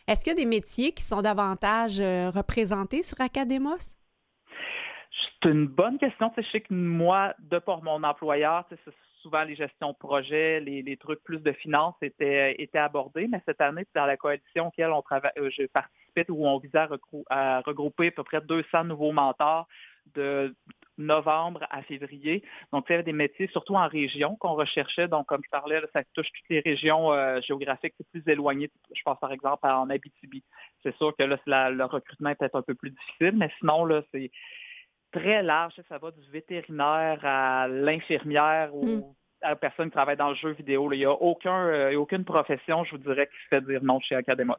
Est-ce 0.06 0.22
qu'il 0.22 0.30
y 0.30 0.36
a 0.36 0.38
des 0.38 0.46
métiers 0.46 0.92
qui 0.92 1.02
sont 1.02 1.20
davantage 1.20 1.98
euh, 2.00 2.30
représentés 2.30 3.02
sur 3.02 3.20
Academos? 3.20 3.95
C'est 5.42 5.50
une 5.50 5.66
bonne 5.66 5.98
question. 5.98 6.30
Je 6.36 6.42
sais 6.42 6.60
que 6.60 6.74
moi, 6.74 7.34
de 7.38 7.58
par 7.58 7.82
mon 7.82 8.02
employeur, 8.02 8.64
c'est 8.68 8.78
souvent 9.22 9.42
les 9.42 9.56
gestions 9.56 9.90
de 9.90 9.96
projet, 9.96 10.60
les, 10.60 10.82
les 10.82 10.96
trucs 10.96 11.22
plus 11.24 11.40
de 11.40 11.52
finances 11.52 11.96
étaient, 12.00 12.54
étaient 12.60 12.78
abordés, 12.78 13.26
mais 13.26 13.42
cette 13.44 13.60
année, 13.60 13.84
dans 13.94 14.06
la 14.06 14.16
coalition 14.16 14.68
auquel 14.68 14.90
on 14.92 15.02
travaille, 15.02 15.32
euh, 15.38 15.50
je 15.50 15.66
participais, 15.66 16.30
où 16.30 16.46
on 16.46 16.58
visait 16.58 16.86
à, 17.30 17.60
regrouper 17.60 18.08
à 18.08 18.10
peu 18.12 18.22
près 18.22 18.40
200 18.40 18.84
nouveaux 18.84 19.12
mentors 19.12 19.66
de 20.14 20.54
novembre 20.96 21.66
à 21.70 21.82
février. 21.82 22.44
Donc, 22.72 22.86
il 22.88 22.92
y 22.92 22.94
avait 22.94 23.02
des 23.02 23.12
métiers, 23.12 23.48
surtout 23.48 23.74
en 23.74 23.88
région, 23.88 24.36
qu'on 24.36 24.54
recherchait. 24.54 25.08
Donc, 25.08 25.26
comme 25.26 25.42
je 25.44 25.50
parlais, 25.50 25.80
là, 25.80 25.88
ça 25.92 26.04
touche 26.14 26.28
toutes 26.28 26.48
les 26.48 26.60
régions 26.60 27.12
euh, 27.12 27.40
géographiques 27.40 27.94
plus 28.12 28.22
éloignées. 28.26 28.70
Je 28.94 29.02
pense 29.02 29.18
par 29.18 29.32
exemple 29.32 29.66
en 29.66 29.90
Abitibi. 29.90 30.44
C'est 30.84 30.96
sûr 30.96 31.14
que 31.16 31.24
là, 31.24 31.70
le 31.70 31.84
recrutement 31.84 32.30
est 32.30 32.36
peut-être 32.36 32.54
un 32.54 32.62
peu 32.62 32.74
plus 32.74 32.90
difficile, 32.90 33.32
mais 33.34 33.50
sinon, 33.58 33.84
là, 33.84 34.02
c'est 34.12 34.30
très 35.20 35.42
large. 35.42 35.74
Ça 35.88 35.98
va 35.98 36.10
du 36.10 36.30
vétérinaire 36.30 37.20
à 37.24 37.68
l'infirmière 37.68 38.74
ou 38.74 38.84
Mm. 38.86 39.02
à 39.42 39.50
la 39.50 39.56
personne 39.56 39.86
qui 39.90 39.94
travaille 39.96 40.16
dans 40.16 40.30
le 40.30 40.34
jeu 40.34 40.50
vidéo. 40.52 40.90
Il 40.92 40.98
n'y 40.98 41.04
a 41.04 41.12
aucun, 41.12 41.66
euh, 41.68 41.94
aucune 41.96 42.24
profession, 42.24 42.84
je 42.84 42.92
vous 42.92 42.98
dirais, 42.98 43.26
qui 43.26 43.36
se 43.44 43.48
fait 43.48 43.60
dire 43.60 43.82
non 43.82 44.00
chez 44.00 44.14
Academos. 44.14 44.56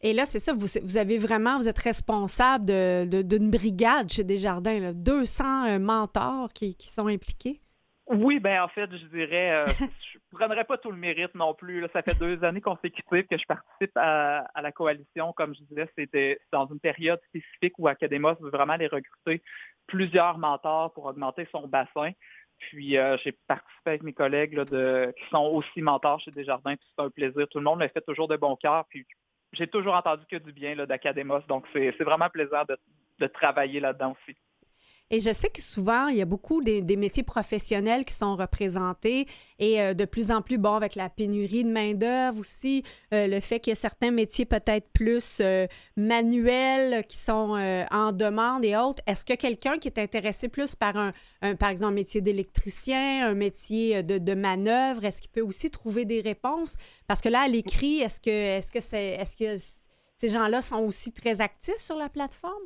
Et 0.00 0.12
là, 0.12 0.26
c'est 0.26 0.38
ça, 0.38 0.52
vous, 0.52 0.66
vous 0.82 0.96
avez 0.96 1.18
vraiment, 1.18 1.58
vous 1.58 1.68
êtes 1.68 1.78
responsable 1.78 2.64
de- 2.64 3.04
de- 3.06 3.22
d'une 3.22 3.50
brigade 3.50 4.08
chez 4.10 4.24
Desjardins, 4.24 4.78
là, 4.80 4.92
200 4.92 5.66
euh, 5.66 5.78
mentors 5.78 6.52
qui, 6.52 6.74
qui 6.76 6.88
sont 6.88 7.06
impliqués? 7.08 7.60
Oui, 8.06 8.40
ben 8.40 8.62
en 8.62 8.68
fait, 8.68 8.88
je 8.90 9.06
dirais, 9.08 9.50
euh, 9.52 9.66
je 10.12 10.18
ne 10.32 10.38
prendrais 10.38 10.64
pas 10.64 10.78
tout 10.78 10.90
le 10.90 10.96
mérite 10.96 11.34
non 11.34 11.52
plus. 11.52 11.80
là. 11.82 11.88
Ça 11.92 12.00
fait 12.02 12.18
deux 12.18 12.42
années 12.42 12.62
consécutives 12.62 13.26
que 13.26 13.36
je 13.36 13.44
participe 13.44 13.94
à, 13.96 14.38
à 14.54 14.62
la 14.62 14.72
coalition. 14.72 15.32
Comme 15.34 15.54
je 15.54 15.60
disais, 15.64 15.88
c'était 15.96 16.40
dans 16.50 16.66
une 16.68 16.80
période 16.80 17.20
spécifique 17.28 17.74
où 17.78 17.86
Academos 17.86 18.34
veut 18.40 18.50
vraiment 18.50 18.72
aller 18.74 18.86
recruter 18.86 19.42
plusieurs 19.88 20.38
mentors 20.38 20.92
pour 20.92 21.06
augmenter 21.06 21.48
son 21.50 21.66
bassin. 21.66 22.12
Puis 22.58 22.96
euh, 22.96 23.16
j'ai 23.18 23.32
participé 23.32 23.90
avec 23.90 24.02
mes 24.02 24.12
collègues 24.12 24.54
là, 24.54 24.64
de, 24.64 25.12
qui 25.16 25.28
sont 25.30 25.44
aussi 25.46 25.82
mentors 25.82 26.20
chez 26.20 26.30
Desjardins. 26.30 26.76
Puis 26.76 26.88
c'est 26.96 27.04
un 27.04 27.10
plaisir. 27.10 27.46
Tout 27.50 27.58
le 27.58 27.64
monde 27.64 27.80
le 27.80 27.88
fait 27.88 28.00
toujours 28.00 28.28
de 28.28 28.36
bon 28.36 28.54
cœur. 28.56 28.84
Puis 28.88 29.06
j'ai 29.52 29.66
toujours 29.66 29.94
entendu 29.94 30.24
que 30.30 30.36
du 30.36 30.52
bien 30.52 30.76
d'Academos. 30.76 31.40
Donc 31.48 31.66
c'est 31.72 31.94
c'est 31.98 32.04
vraiment 32.04 32.28
plaisant 32.28 32.62
de, 32.68 32.76
de 33.18 33.26
travailler 33.26 33.80
là-dedans 33.80 34.12
aussi. 34.12 34.36
Et 35.10 35.20
je 35.20 35.32
sais 35.32 35.48
que 35.48 35.62
souvent, 35.62 36.08
il 36.08 36.18
y 36.18 36.20
a 36.20 36.26
beaucoup 36.26 36.62
des, 36.62 36.82
métiers 36.96 37.22
professionnels 37.22 38.04
qui 38.04 38.12
sont 38.12 38.36
représentés 38.36 39.26
et 39.58 39.80
euh, 39.80 39.94
de 39.94 40.04
plus 40.04 40.30
en 40.30 40.42
plus, 40.42 40.58
bon, 40.58 40.74
avec 40.74 40.96
la 40.96 41.08
pénurie 41.08 41.64
de 41.64 41.70
main-d'œuvre 41.70 42.38
aussi, 42.38 42.82
euh, 43.14 43.26
le 43.26 43.40
fait 43.40 43.58
qu'il 43.58 43.70
y 43.70 43.72
a 43.72 43.76
certains 43.76 44.10
métiers 44.10 44.44
peut-être 44.44 44.90
plus 44.92 45.38
euh, 45.40 45.66
manuels 45.96 47.06
qui 47.06 47.16
sont 47.16 47.56
en 47.90 48.12
demande 48.12 48.64
et 48.66 48.76
autres. 48.76 49.02
Est-ce 49.06 49.24
que 49.24 49.32
quelqu'un 49.32 49.78
qui 49.78 49.88
est 49.88 49.98
intéressé 49.98 50.48
plus 50.48 50.76
par 50.76 50.96
un, 50.96 51.12
par 51.56 51.70
exemple, 51.70 51.94
métier 51.94 52.20
d'électricien, 52.20 53.28
un 53.28 53.34
métier 53.34 54.02
de, 54.02 54.34
manœuvre, 54.34 55.04
est-ce 55.04 55.22
qu'il 55.22 55.30
peut 55.30 55.40
aussi 55.40 55.70
trouver 55.70 56.04
des 56.04 56.20
réponses? 56.20 56.74
Parce 57.06 57.20
que 57.20 57.28
là, 57.28 57.40
à 57.40 57.48
l'écrit, 57.48 58.00
est-ce 58.00 58.20
que, 58.20 58.30
est-ce 58.30 59.36
que 59.36 59.56
ces 60.16 60.28
gens-là 60.28 60.60
sont 60.60 60.80
aussi 60.80 61.12
très 61.12 61.40
actifs 61.40 61.78
sur 61.78 61.96
la 61.96 62.08
plateforme? 62.08 62.62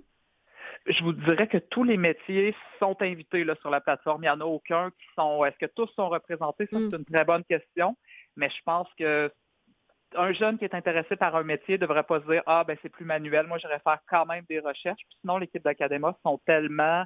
Je 0.86 1.02
vous 1.04 1.12
dirais 1.12 1.46
que 1.46 1.58
tous 1.58 1.84
les 1.84 1.96
métiers 1.96 2.54
sont 2.78 3.00
invités 3.02 3.44
là, 3.44 3.54
sur 3.60 3.70
la 3.70 3.80
plateforme. 3.80 4.22
Il 4.22 4.26
n'y 4.26 4.30
en 4.30 4.40
a 4.40 4.44
aucun 4.44 4.90
qui 4.90 5.06
sont. 5.16 5.44
Est-ce 5.44 5.56
que 5.58 5.66
tous 5.66 5.86
sont 5.94 6.08
représentés? 6.08 6.66
Ça, 6.72 6.78
Mm. 6.78 6.90
c'est 6.90 6.96
une 6.98 7.04
très 7.04 7.24
bonne 7.24 7.44
question. 7.44 7.96
Mais 8.36 8.50
je 8.50 8.60
pense 8.64 8.88
que 8.98 9.30
un 10.14 10.32
jeune 10.32 10.58
qui 10.58 10.64
est 10.64 10.74
intéressé 10.74 11.16
par 11.16 11.34
un 11.36 11.42
métier 11.42 11.76
ne 11.76 11.80
devrait 11.80 12.02
pas 12.02 12.20
se 12.20 12.26
dire 12.26 12.42
Ah, 12.46 12.64
ben 12.64 12.76
c'est 12.82 12.88
plus 12.90 13.04
manuel, 13.06 13.46
moi 13.46 13.58
j'irais 13.58 13.80
faire 13.80 13.98
quand 14.08 14.26
même 14.26 14.44
des 14.48 14.60
recherches. 14.60 15.00
Puis 15.08 15.16
sinon, 15.20 15.38
l'équipe 15.38 15.62
d'Académos 15.62 16.14
sont 16.22 16.38
tellement 16.44 17.04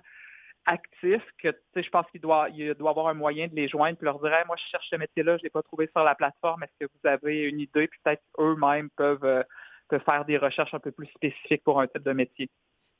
actifs 0.69 1.23
que 1.41 1.51
je 1.77 1.89
pense 1.91 2.07
qu'il 2.11 2.21
doit, 2.21 2.49
il 2.51 2.75
doit 2.75 2.91
avoir 2.91 3.07
un 3.09 3.15
moyen 3.15 3.47
de 3.47 3.55
les 3.55 3.69
joindre 3.69 3.97
puis 3.99 4.05
leur 4.07 4.19
dire 4.21 4.33
Hey, 4.33 4.45
moi 4.47 4.57
je 4.59 4.65
cherche 4.71 4.89
ce 4.91 4.97
métier-là, 4.97 5.37
je 5.37 5.43
ne 5.43 5.45
l'ai 5.45 5.51
pas 5.51 5.63
trouvé 5.63 5.89
sur 5.95 6.03
la 6.03 6.15
plateforme. 6.17 6.63
Est-ce 6.65 6.87
que 6.87 6.91
vous 6.93 7.09
avez 7.09 7.43
une 7.43 7.61
idée? 7.61 7.87
Puis 7.87 8.01
peut-être 8.03 8.23
eux-mêmes 8.41 8.91
peuvent, 8.97 9.25
euh, 9.25 9.45
peuvent 9.89 10.03
faire 10.09 10.25
des 10.25 10.39
recherches 10.39 10.75
un 10.75 10.81
peu 10.81 10.91
plus 10.91 11.07
spécifiques 11.07 11.63
pour 11.63 11.81
un 11.81 11.87
type 11.87 12.03
de 12.03 12.13
métier. 12.13 12.51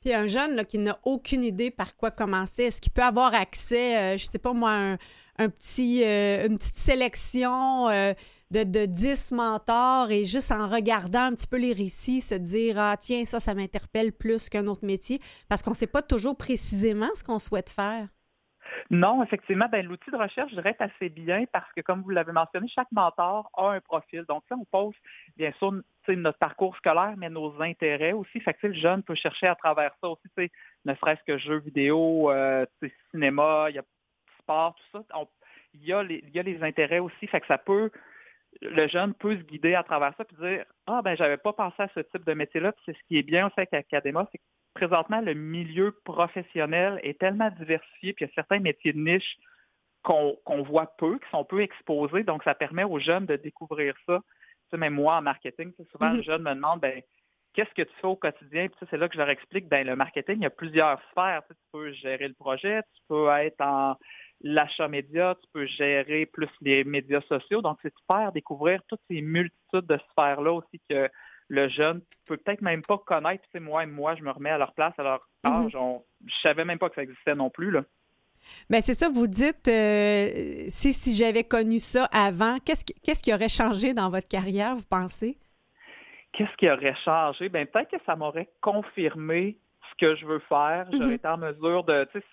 Puis 0.01 0.13
un 0.13 0.27
jeune 0.27 0.55
là, 0.55 0.63
qui 0.63 0.77
n'a 0.77 0.99
aucune 1.03 1.43
idée 1.43 1.71
par 1.71 1.95
quoi 1.95 2.11
commencer, 2.11 2.63
est-ce 2.63 2.81
qu'il 2.81 2.91
peut 2.91 3.03
avoir 3.03 3.33
accès, 3.33 3.97
euh, 3.97 4.17
je 4.17 4.25
sais 4.25 4.39
pas 4.39 4.53
moi, 4.53 4.97
un, 5.39 5.49
petit, 5.49 6.03
euh, 6.03 6.47
une 6.47 6.57
petite 6.57 6.77
sélection 6.77 7.89
euh, 7.89 8.13
de, 8.51 8.63
de 8.63 8.85
10 8.85 9.31
mentors 9.31 10.11
et 10.11 10.25
juste 10.25 10.51
en 10.51 10.67
regardant 10.67 11.23
un 11.23 11.33
petit 11.33 11.47
peu 11.47 11.57
les 11.57 11.73
récits, 11.73 12.21
se 12.21 12.35
dire 12.35 12.77
Ah, 12.77 12.95
tiens, 12.99 13.25
ça, 13.25 13.39
ça 13.39 13.53
m'interpelle 13.53 14.13
plus 14.13 14.49
qu'un 14.49 14.67
autre 14.67 14.85
métier, 14.85 15.19
parce 15.49 15.61
qu'on 15.61 15.71
ne 15.71 15.75
sait 15.75 15.87
pas 15.87 16.01
toujours 16.01 16.37
précisément 16.37 17.09
ce 17.15 17.23
qu'on 17.23 17.39
souhaite 17.39 17.69
faire. 17.69 18.07
Non, 18.89 19.21
effectivement, 19.23 19.67
ben, 19.69 19.85
l'outil 19.85 20.11
de 20.11 20.15
recherche, 20.15 20.49
je 20.51 20.55
dirais, 20.55 20.75
est 20.79 20.83
assez 20.83 21.09
bien 21.09 21.45
parce 21.51 21.71
que, 21.73 21.81
comme 21.81 22.01
vous 22.01 22.09
l'avez 22.09 22.31
mentionné, 22.31 22.67
chaque 22.69 22.91
mentor 22.91 23.49
a 23.55 23.71
un 23.71 23.81
profil. 23.81 24.23
Donc 24.29 24.43
là, 24.49 24.57
on 24.59 24.65
pose, 24.65 24.95
bien 25.35 25.51
sûr, 25.59 25.73
notre 26.07 26.37
parcours 26.37 26.75
scolaire, 26.77 27.15
mais 27.17 27.29
nos 27.29 27.61
intérêts 27.61 28.13
aussi. 28.13 28.39
Fait 28.39 28.53
que 28.53 28.67
le 28.67 28.73
jeune 28.73 29.03
peut 29.03 29.15
chercher 29.15 29.47
à 29.47 29.55
travers 29.55 29.91
ça 30.01 30.09
aussi, 30.09 30.51
ne 30.85 30.93
serait-ce 30.95 31.23
que 31.23 31.37
jeux 31.37 31.59
vidéo, 31.59 32.31
euh, 32.31 32.65
cinéma, 33.11 33.67
il 33.69 33.75
y 33.75 33.79
a 33.79 33.83
sport, 34.39 34.75
tout 34.75 34.99
ça. 34.99 35.19
Il, 35.73 35.83
y 35.85 35.91
a 35.91 36.01
les, 36.03 36.63
intérêts 36.63 36.99
aussi. 36.99 37.27
Fait 37.27 37.41
que 37.41 37.47
ça 37.47 37.57
peut, 37.57 37.91
le 38.61 38.87
jeune 38.87 39.13
peut 39.13 39.35
se 39.37 39.43
guider 39.43 39.75
à 39.75 39.83
travers 39.83 40.13
ça 40.17 40.23
puis 40.23 40.37
dire 40.37 40.65
Ah 40.87 41.01
ben 41.01 41.15
j'avais 41.15 41.37
pas 41.37 41.53
pensé 41.53 41.83
à 41.83 41.89
ce 41.93 41.99
type 41.99 42.23
de 42.25 42.33
métier-là. 42.33 42.73
C'est 42.85 42.93
ce 42.93 43.03
qui 43.07 43.17
est 43.17 43.23
bien 43.23 43.47
aussi 43.47 43.55
avec 43.57 43.73
Académa, 43.73 44.27
c'est 44.31 44.41
présentement, 44.77 45.21
le 45.21 45.33
milieu 45.33 45.91
professionnel 46.05 46.99
est 47.01 47.19
tellement 47.19 47.49
diversifié, 47.49 48.13
puis 48.13 48.25
il 48.25 48.27
y 48.27 48.31
a 48.31 48.33
certains 48.35 48.59
métiers 48.59 48.93
de 48.93 48.99
niche 48.99 49.37
qu'on 50.03 50.63
voit 50.63 50.95
peu, 50.97 51.17
qui 51.17 51.29
sont 51.31 51.43
peu 51.43 51.61
exposés. 51.61 52.23
Donc, 52.23 52.43
ça 52.43 52.53
permet 52.53 52.83
aux 52.83 52.99
jeunes 52.99 53.25
de 53.25 53.35
découvrir 53.35 53.95
ça. 54.05 54.19
Tu 54.19 54.71
sais, 54.71 54.77
même 54.77 54.93
moi, 54.93 55.17
en 55.17 55.21
marketing, 55.21 55.73
tu 55.73 55.83
sais, 55.83 55.89
souvent, 55.91 56.11
Mhm. 56.11 56.17
le 56.17 56.23
jeune 56.23 56.43
me 56.43 56.53
demande, 56.53 56.79
ben, 56.79 57.01
qu'est-ce 57.53 57.73
que 57.73 57.81
tu 57.81 57.93
fais 57.99 58.07
au 58.07 58.15
quotidien? 58.15 58.67
Puis 58.67 58.87
c'est 58.89 58.97
là 58.97 59.07
que 59.09 59.15
je 59.15 59.19
leur 59.19 59.29
explique, 59.29 59.67
ben, 59.67 59.85
le 59.85 59.95
marketing, 59.95 60.35
il 60.37 60.43
y 60.43 60.45
a 60.45 60.51
plusieurs 60.51 61.01
sphères. 61.11 61.41
Tu, 61.47 61.53
sais, 61.53 61.59
tu 61.59 61.67
peux 61.73 61.91
gérer 61.91 62.27
le 62.27 62.35
projet, 62.35 62.81
tu 62.93 63.01
peux 63.09 63.27
être 63.29 63.59
en 63.61 63.97
l'achat 64.41 64.87
média, 64.87 65.35
tu 65.41 65.47
peux 65.51 65.65
gérer 65.65 66.27
plus 66.27 66.49
les 66.61 66.83
médias 66.83 67.21
sociaux. 67.21 67.61
Donc, 67.63 67.79
c'est 67.81 67.89
de 67.89 68.01
faire 68.09 68.31
découvrir 68.31 68.81
toutes 68.87 69.01
ces 69.09 69.21
multitudes 69.21 69.87
de 69.87 69.97
sphères-là 70.11 70.53
aussi 70.53 70.79
que 70.87 71.09
le 71.49 71.69
jeune 71.69 72.01
peut 72.25 72.37
peut-être 72.37 72.61
même 72.61 72.81
pas 72.81 72.97
connaître. 72.97 73.43
Tu 73.45 73.49
sais, 73.53 73.59
moi, 73.59 73.85
moi, 73.85 74.15
je 74.15 74.23
me 74.23 74.31
remets 74.31 74.49
à 74.49 74.57
leur 74.57 74.73
place, 74.73 74.93
à 74.97 75.03
leur 75.03 75.27
âge. 75.45 75.75
On- 75.75 76.03
je 76.25 76.35
savais 76.41 76.65
même 76.65 76.77
pas 76.79 76.89
que 76.89 76.95
ça 76.95 77.03
existait 77.03 77.35
non 77.35 77.49
plus. 77.49 77.71
Là. 77.71 77.83
Bien, 78.69 78.81
c'est 78.81 78.93
ça, 78.93 79.09
vous 79.09 79.27
dites, 79.27 79.67
euh, 79.67 80.65
si, 80.67 80.93
si 80.93 81.15
j'avais 81.15 81.43
connu 81.43 81.79
ça 81.79 82.05
avant, 82.11 82.59
qu'est-ce 82.59 82.83
qui, 82.85 82.93
qui 82.93 83.33
aurait 83.33 83.49
changé 83.49 83.93
dans 83.93 84.09
votre 84.09 84.27
carrière, 84.27 84.75
vous 84.75 84.85
pensez? 84.89 85.37
Qu'est-ce 86.33 86.55
qui 86.57 86.69
aurait 86.69 86.95
changé? 87.03 87.49
Ben, 87.49 87.65
peut-être 87.65 87.89
que 87.91 88.03
ça 88.05 88.15
m'aurait 88.15 88.49
confirmé 88.61 89.57
ce 89.89 89.95
que 90.05 90.15
je 90.15 90.25
veux 90.25 90.39
faire. 90.47 90.87
J'aurais 90.91 91.05
Mhm. 91.07 91.13
été 91.13 91.27
en 91.27 91.37
mesure 91.37 91.83
de, 91.83 92.07
tu 92.11 92.19
sais, 92.19 92.25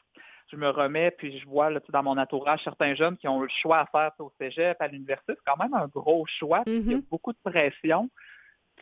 je 0.52 0.56
me 0.56 0.68
remets, 0.68 1.10
puis 1.12 1.38
je 1.38 1.46
vois 1.46 1.70
là, 1.70 1.80
dans 1.88 2.02
mon 2.02 2.18
entourage 2.18 2.62
certains 2.62 2.94
jeunes 2.94 3.16
qui 3.16 3.26
ont 3.28 3.40
eu 3.42 3.46
le 3.46 3.52
choix 3.62 3.78
à 3.78 3.86
faire 3.86 4.10
au 4.18 4.30
cégep, 4.38 4.76
à 4.80 4.88
l'université. 4.88 5.32
C'est 5.34 5.44
quand 5.46 5.56
même 5.56 5.74
un 5.74 5.86
gros 5.88 6.26
choix. 6.26 6.62
puis 6.64 6.74
Il 6.74 6.90
y 6.90 6.94
a 6.94 6.96
Mhm. 6.98 7.04
beaucoup 7.10 7.32
de 7.32 7.38
pression. 7.42 8.10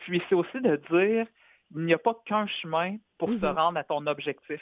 Puis 0.05 0.21
c'est 0.29 0.35
aussi 0.35 0.59
de 0.61 0.75
dire, 0.91 1.27
il 1.75 1.85
n'y 1.85 1.93
a 1.93 1.97
pas 1.97 2.15
qu'un 2.25 2.47
chemin 2.47 2.97
pour 3.17 3.29
se 3.29 3.35
Mhm. 3.35 3.55
rendre 3.57 3.79
à 3.79 3.83
ton 3.83 4.05
objectif. 4.07 4.61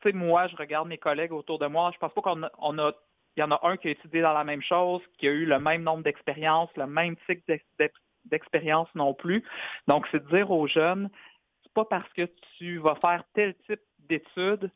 Tu 0.00 0.10
sais, 0.10 0.12
moi, 0.12 0.46
je 0.48 0.56
regarde 0.56 0.88
mes 0.88 0.98
collègues 0.98 1.32
autour 1.32 1.58
de 1.58 1.66
moi, 1.66 1.90
je 1.92 1.98
pense 1.98 2.12
pas 2.12 2.22
qu'on 2.22 2.42
a, 2.42 2.50
on 2.58 2.78
a- 2.78 2.92
il 3.36 3.40
y 3.40 3.42
en 3.42 3.50
a 3.50 3.60
un 3.62 3.76
qui 3.76 3.88
a 3.88 3.90
étudié 3.92 4.22
dans 4.22 4.32
la 4.32 4.44
même 4.44 4.62
chose, 4.62 5.02
qui 5.18 5.28
a 5.28 5.30
eu 5.30 5.44
le 5.44 5.58
même 5.58 5.82
nombre 5.82 6.02
d'expériences, 6.02 6.70
le 6.76 6.86
même 6.86 7.16
d'ex- 7.46 7.92
d'expérience 8.24 8.88
non 8.94 9.14
plus. 9.14 9.44
Donc, 9.86 10.06
c'est 10.10 10.24
de 10.24 10.28
dire 10.36 10.50
aux 10.50 10.66
jeunes, 10.66 11.08
c'est 11.62 11.72
pas 11.72 11.84
parce 11.84 12.12
que 12.14 12.24
tu 12.56 12.78
vas 12.78 12.96
faire 12.96 13.22
tel 13.34 13.54
type 13.66 13.80
d'études 13.98 14.70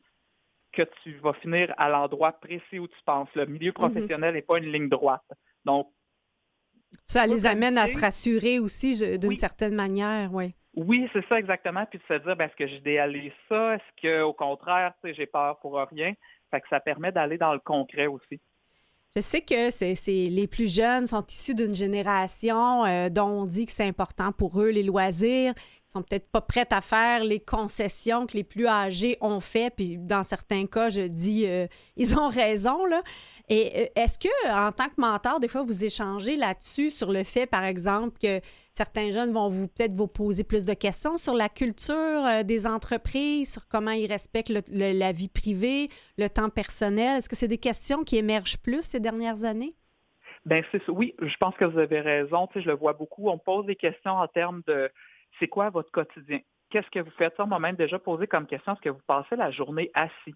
que 0.71 0.83
tu 1.03 1.13
vas 1.17 1.33
finir 1.33 1.73
à 1.77 1.89
l'endroit 1.89 2.31
précis 2.33 2.79
où 2.79 2.87
tu 2.87 3.01
penses. 3.05 3.29
Le 3.35 3.45
milieu 3.45 3.71
professionnel 3.73 4.33
n'est 4.33 4.41
pas 4.41 4.57
une 4.57 4.71
ligne 4.71 4.89
droite. 4.89 5.25
Donc, 5.65 5.89
Ça 7.05 7.25
les 7.27 7.45
amène 7.45 7.77
à 7.77 7.87
se 7.87 7.99
rassurer 7.99 8.59
aussi 8.59 8.97
d'une 9.17 9.29
Oui. 9.31 9.37
certaine 9.37 9.75
manière, 9.75 10.33
oui. 10.33 10.53
Oui, 10.75 11.07
c'est 11.13 11.23
ça 11.27 11.37
exactement. 11.37 11.85
Puis 11.89 11.99
de 11.99 12.03
se 12.15 12.19
dire, 12.23 12.35
ben, 12.35 12.45
est-ce 12.45 12.55
que 12.55 12.67
j'idéalise 12.67 13.31
ça? 13.47 13.75
Est-ce 13.75 14.01
qu'au 14.23 14.33
contraire, 14.33 14.93
tu 15.03 15.09
sais, 15.09 15.15
j'ai 15.15 15.25
peur 15.27 15.59
pour 15.59 15.75
rien? 15.91 16.13
Fait 16.49 16.61
que 16.61 16.67
ça 16.69 16.79
permet 16.79 17.11
d'aller 17.11 17.37
dans 17.37 17.53
le 17.53 17.59
concret 17.59 18.07
aussi. 18.07 18.39
Je 19.15 19.21
sais 19.21 19.41
que 19.41 19.69
c'est, 19.69 19.93
c'est- 19.93 20.29
les 20.31 20.47
plus 20.47 20.73
jeunes 20.73 21.05
sont 21.05 21.23
issus 21.27 21.53
d'une 21.53 21.75
génération 21.75 22.83
euh, 22.85 23.09
dont 23.09 23.27
on 23.27 23.45
dit 23.45 23.67
que 23.67 23.71
c'est 23.71 23.87
important 23.87 24.31
pour 24.31 24.59
eux 24.59 24.69
les 24.69 24.81
loisirs. 24.81 25.53
Sont 25.93 26.01
peut-être 26.01 26.31
pas 26.31 26.41
prêts 26.41 26.65
à 26.71 26.81
faire 26.81 27.23
les 27.23 27.39
concessions 27.39 28.25
que 28.25 28.33
les 28.33 28.43
plus 28.43 28.65
âgés 28.65 29.15
ont 29.21 29.39
fait. 29.39 29.71
Puis 29.75 29.99
dans 29.99 30.23
certains 30.23 30.65
cas, 30.65 30.89
je 30.89 31.01
dis 31.01 31.45
euh, 31.45 31.67
ils 31.97 32.17
ont 32.17 32.29
raison 32.29 32.87
là. 32.87 33.03
Et 33.47 33.71
euh, 33.75 33.85
est-ce 33.95 34.17
que 34.17 34.49
en 34.49 34.71
tant 34.71 34.85
que 34.85 34.99
mentor, 34.99 35.39
des 35.39 35.47
fois 35.47 35.61
vous 35.61 35.85
échangez 35.85 36.35
là-dessus 36.35 36.89
sur 36.89 37.11
le 37.11 37.23
fait, 37.23 37.45
par 37.45 37.63
exemple, 37.63 38.17
que 38.19 38.41
certains 38.73 39.11
jeunes 39.11 39.33
vont 39.33 39.49
vous 39.49 39.67
peut-être 39.67 39.93
vous 39.93 40.07
poser 40.07 40.43
plus 40.43 40.65
de 40.65 40.73
questions 40.73 41.15
sur 41.15 41.35
la 41.35 41.47
culture 41.47 42.25
euh, 42.25 42.41
des 42.41 42.65
entreprises, 42.65 43.53
sur 43.53 43.67
comment 43.67 43.91
ils 43.91 44.07
respectent 44.07 44.51
la 44.71 45.11
vie 45.11 45.29
privée, 45.29 45.89
le 46.17 46.27
temps 46.27 46.49
personnel? 46.49 47.19
Est-ce 47.19 47.29
que 47.29 47.35
c'est 47.35 47.47
des 47.47 47.59
questions 47.59 48.03
qui 48.03 48.17
émergent 48.17 48.57
plus 48.57 48.81
ces 48.81 48.99
dernières 48.99 49.43
années? 49.43 49.75
Ben 50.47 50.63
c'est. 50.71 50.81
Oui, 50.89 51.13
je 51.21 51.37
pense 51.37 51.55
que 51.55 51.65
vous 51.65 51.77
avez 51.77 52.01
raison. 52.01 52.47
Tu 52.47 52.53
sais, 52.53 52.65
je 52.65 52.69
le 52.69 52.75
vois 52.75 52.93
beaucoup. 52.93 53.29
On 53.29 53.37
pose 53.37 53.67
des 53.67 53.75
questions 53.75 54.13
en 54.13 54.27
termes 54.27 54.63
de 54.65 54.89
c'est 55.43 55.49
quoi 55.49 55.69
votre 55.69 55.91
quotidien? 55.91 56.39
Qu'est-ce 56.69 56.89
que 56.89 56.99
vous 56.99 57.11
faites? 57.17 57.35
Ça, 57.35 57.43
on 57.43 57.47
m'a 57.47 57.59
même 57.59 57.75
déjà 57.75 57.99
posé 57.99 58.27
comme 58.27 58.47
question, 58.47 58.73
est-ce 58.73 58.81
que 58.81 58.89
vous 58.89 59.01
passez 59.05 59.35
la 59.35 59.51
journée 59.51 59.91
assis? 59.93 60.35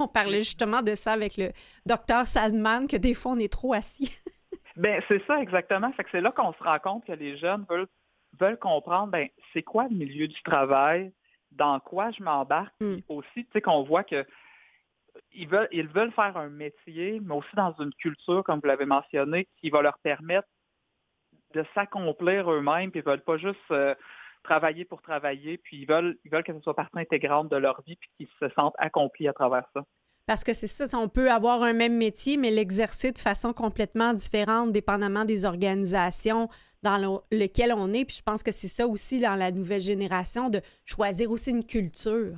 On 0.00 0.08
parlait 0.08 0.40
justement 0.40 0.82
de 0.82 0.94
ça 0.94 1.12
avec 1.12 1.36
le 1.36 1.50
docteur 1.86 2.26
Sadman, 2.26 2.88
que 2.88 2.96
des 2.96 3.14
fois 3.14 3.32
on 3.32 3.38
est 3.38 3.52
trop 3.52 3.74
assis. 3.74 4.10
Ben 4.76 5.00
c'est 5.06 5.24
ça 5.28 5.40
exactement. 5.40 5.92
Fait 5.92 6.02
que 6.02 6.10
c'est 6.10 6.20
là 6.20 6.32
qu'on 6.32 6.52
se 6.52 6.60
rend 6.60 6.80
compte 6.80 7.04
que 7.04 7.12
les 7.12 7.38
jeunes 7.38 7.64
veulent 7.70 7.86
veulent 8.40 8.58
comprendre 8.58 9.12
ben 9.12 9.28
c'est 9.52 9.62
quoi 9.62 9.86
le 9.88 9.94
milieu 9.94 10.26
du 10.26 10.42
travail, 10.42 11.12
dans 11.52 11.78
quoi 11.78 12.10
je 12.10 12.20
m'embarque, 12.20 12.74
puis 12.80 13.04
aussi 13.08 13.44
tu 13.44 13.46
sais 13.52 13.60
qu'on 13.60 13.84
voit 13.84 14.02
que 14.02 14.26
ils 15.32 15.46
veulent 15.46 15.68
ils 15.70 15.86
veulent 15.86 16.10
faire 16.10 16.36
un 16.36 16.48
métier, 16.48 17.20
mais 17.22 17.36
aussi 17.36 17.54
dans 17.54 17.72
une 17.78 17.94
culture 17.94 18.42
comme 18.42 18.58
vous 18.58 18.66
l'avez 18.66 18.84
mentionné 18.84 19.46
qui 19.58 19.70
va 19.70 19.80
leur 19.80 19.96
permettre 19.98 20.48
de 21.54 21.64
s'accomplir 21.74 22.50
eux-mêmes, 22.50 22.90
puis 22.90 23.00
ils 23.00 23.06
veulent 23.06 23.22
pas 23.24 23.36
juste 23.38 23.58
euh, 23.70 23.94
travailler 24.42 24.84
pour 24.84 25.00
travailler, 25.02 25.58
puis 25.58 25.78
ils 25.78 25.86
veulent 25.86 26.16
ils 26.24 26.30
veulent 26.30 26.44
que 26.44 26.52
ce 26.52 26.60
soit 26.60 26.74
partie 26.76 26.98
intégrante 26.98 27.50
de 27.50 27.56
leur 27.56 27.80
vie, 27.86 27.96
puis 27.96 28.10
qu'ils 28.16 28.28
se 28.40 28.48
sentent 28.54 28.74
accomplis 28.78 29.28
à 29.28 29.32
travers 29.32 29.64
ça. 29.74 29.82
Parce 30.26 30.42
que 30.42 30.54
c'est 30.54 30.66
ça, 30.66 30.86
on 30.98 31.08
peut 31.08 31.30
avoir 31.30 31.62
un 31.62 31.74
même 31.74 31.96
métier, 31.98 32.36
mais 32.38 32.50
l'exercer 32.50 33.12
de 33.12 33.18
façon 33.18 33.52
complètement 33.52 34.14
différente, 34.14 34.72
dépendamment 34.72 35.26
des 35.26 35.44
organisations 35.44 36.48
dans 36.82 36.96
le- 36.98 37.36
lesquelles 37.36 37.74
on 37.74 37.92
est. 37.92 38.06
Puis 38.06 38.16
je 38.18 38.22
pense 38.22 38.42
que 38.42 38.50
c'est 38.50 38.68
ça 38.68 38.86
aussi 38.86 39.20
dans 39.20 39.34
la 39.34 39.50
nouvelle 39.50 39.82
génération, 39.82 40.48
de 40.48 40.60
choisir 40.86 41.30
aussi 41.30 41.50
une 41.50 41.64
culture. 41.66 42.36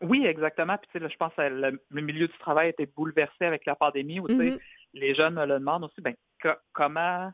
Oui, 0.00 0.24
exactement. 0.26 0.76
Puis 0.78 0.88
tu 0.90 0.92
sais, 0.98 1.04
là, 1.04 1.08
je 1.08 1.16
pense 1.16 1.32
que 1.34 1.42
le, 1.42 2.00
milieu 2.00 2.26
du 2.28 2.38
travail 2.38 2.66
a 2.66 2.70
été 2.70 2.86
bouleversé 2.86 3.44
avec 3.44 3.66
la 3.66 3.76
pandémie. 3.76 4.18
Où, 4.20 4.26
tu 4.28 4.36
sais, 4.36 4.50
Mhm. 4.52 4.58
Les 4.94 5.14
jeunes 5.14 5.34
me 5.34 5.46
le 5.46 5.54
demandent 5.58 5.84
aussi. 5.84 6.00
Ben, 6.02 6.14
co- 6.42 6.50
comment, 6.72 7.30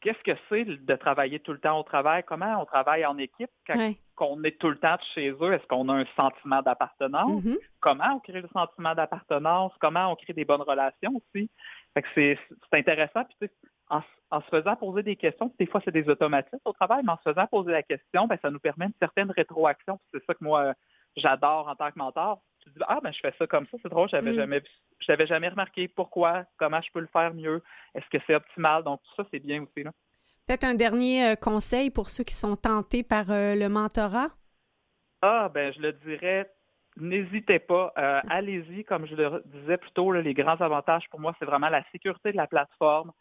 qu'est-ce 0.00 0.22
que 0.22 0.38
c'est 0.48 0.64
de 0.64 0.96
travailler 0.96 1.40
tout 1.40 1.52
le 1.52 1.58
temps 1.60 1.78
au 1.78 1.82
travail? 1.82 2.22
Comment 2.26 2.60
on 2.60 2.64
travaille 2.64 3.04
en 3.06 3.18
équipe 3.18 3.50
quand 3.66 3.76
Ouais. 3.78 3.96
on 4.18 4.42
est 4.44 4.58
tout 4.58 4.68
le 4.68 4.78
temps 4.78 4.96
chez 5.14 5.30
eux? 5.30 5.52
Est-ce 5.52 5.66
qu'on 5.66 5.88
a 5.88 5.94
un 5.94 6.04
sentiment 6.16 6.62
d'appartenance? 6.62 7.42
Mhm. 7.44 7.58
Comment 7.80 8.14
on 8.14 8.20
crée 8.20 8.40
le 8.40 8.48
sentiment 8.48 8.94
d'appartenance? 8.94 9.72
Comment 9.80 10.12
on 10.12 10.16
crée 10.16 10.32
des 10.32 10.44
bonnes 10.44 10.62
relations 10.62 11.12
aussi? 11.14 11.50
C'est, 12.14 12.38
intéressant. 12.72 13.24
Puis 13.24 13.36
tu 13.42 13.46
sais, 13.46 13.52
en, 14.30 14.40
se 14.40 14.48
faisant 14.48 14.76
poser 14.76 15.02
des 15.02 15.16
questions, 15.16 15.52
des 15.58 15.66
fois 15.66 15.80
c'est 15.84 15.90
des 15.90 16.08
automatismes 16.08 16.58
au 16.64 16.72
travail, 16.72 17.02
mais 17.04 17.12
en 17.12 17.16
se 17.18 17.30
faisant 17.30 17.46
poser 17.46 17.72
la 17.72 17.82
question, 17.82 18.26
ben, 18.26 18.38
ça 18.40 18.50
nous 18.50 18.60
permet 18.60 18.86
une 18.86 18.94
certaine 19.00 19.30
rétroaction. 19.30 19.98
C'est 20.12 20.24
ça 20.24 20.34
que 20.34 20.44
moi 20.44 20.74
j'adore 21.16 21.68
en 21.68 21.74
tant 21.74 21.90
que 21.90 21.98
mentor. 21.98 22.40
Tu 22.62 22.70
dis 22.70 22.76
ah 22.86 22.98
ben 23.02 23.12
je 23.12 23.20
fais 23.20 23.32
ça 23.38 23.46
comme 23.46 23.66
ça, 23.70 23.78
c'est 23.82 23.88
drôle, 23.88 24.08
j'avais 24.08 24.32
Mm. 24.32 24.36
jamais 24.36 24.62
je 25.00 25.06
l'avais 25.10 25.26
jamais 25.26 25.48
remarqué. 25.48 25.88
Pourquoi 25.88 26.44
Comment 26.58 26.80
je 26.82 26.90
peux 26.92 27.00
le 27.00 27.06
faire 27.08 27.32
mieux 27.34 27.62
Est-ce 27.94 28.06
que 28.10 28.22
c'est 28.26 28.34
optimal? 28.34 28.82
Donc 28.84 29.00
tout 29.02 29.22
ça 29.22 29.28
c'est 29.30 29.38
bien 29.40 29.62
aussi 29.62 29.82
là. 29.82 29.92
Peut-être 30.46 30.64
un 30.64 30.74
dernier 30.74 31.24
euh, 31.30 31.34
conseil 31.36 31.90
pour 31.90 32.10
ceux 32.10 32.24
qui 32.24 32.34
sont 32.34 32.56
tentés 32.56 33.02
par 33.02 33.30
euh, 33.30 33.54
le 33.54 33.68
mentorat? 33.68 34.28
Ah, 35.22 35.48
ben, 35.52 35.72
je 35.72 35.80
le 35.80 35.92
dirais, 35.92 36.50
n'hésitez 36.96 37.58
pas. 37.60 37.92
Euh, 37.98 38.20
Allez-y, 38.30 38.84
comme 38.84 39.06
je 39.06 39.14
le 39.14 39.42
disais 39.46 39.76
plus 39.76 39.90
tôt, 39.92 40.10
là, 40.12 40.22
les 40.22 40.34
grands 40.34 40.60
avantages 40.60 41.08
pour 41.10 41.20
moi, 41.20 41.34
c'est 41.38 41.44
vraiment 41.44 41.68
la 41.68 41.84
sécurité 41.92 42.32
de 42.32 42.36
la 42.36 42.46
plateforme, 42.46 43.12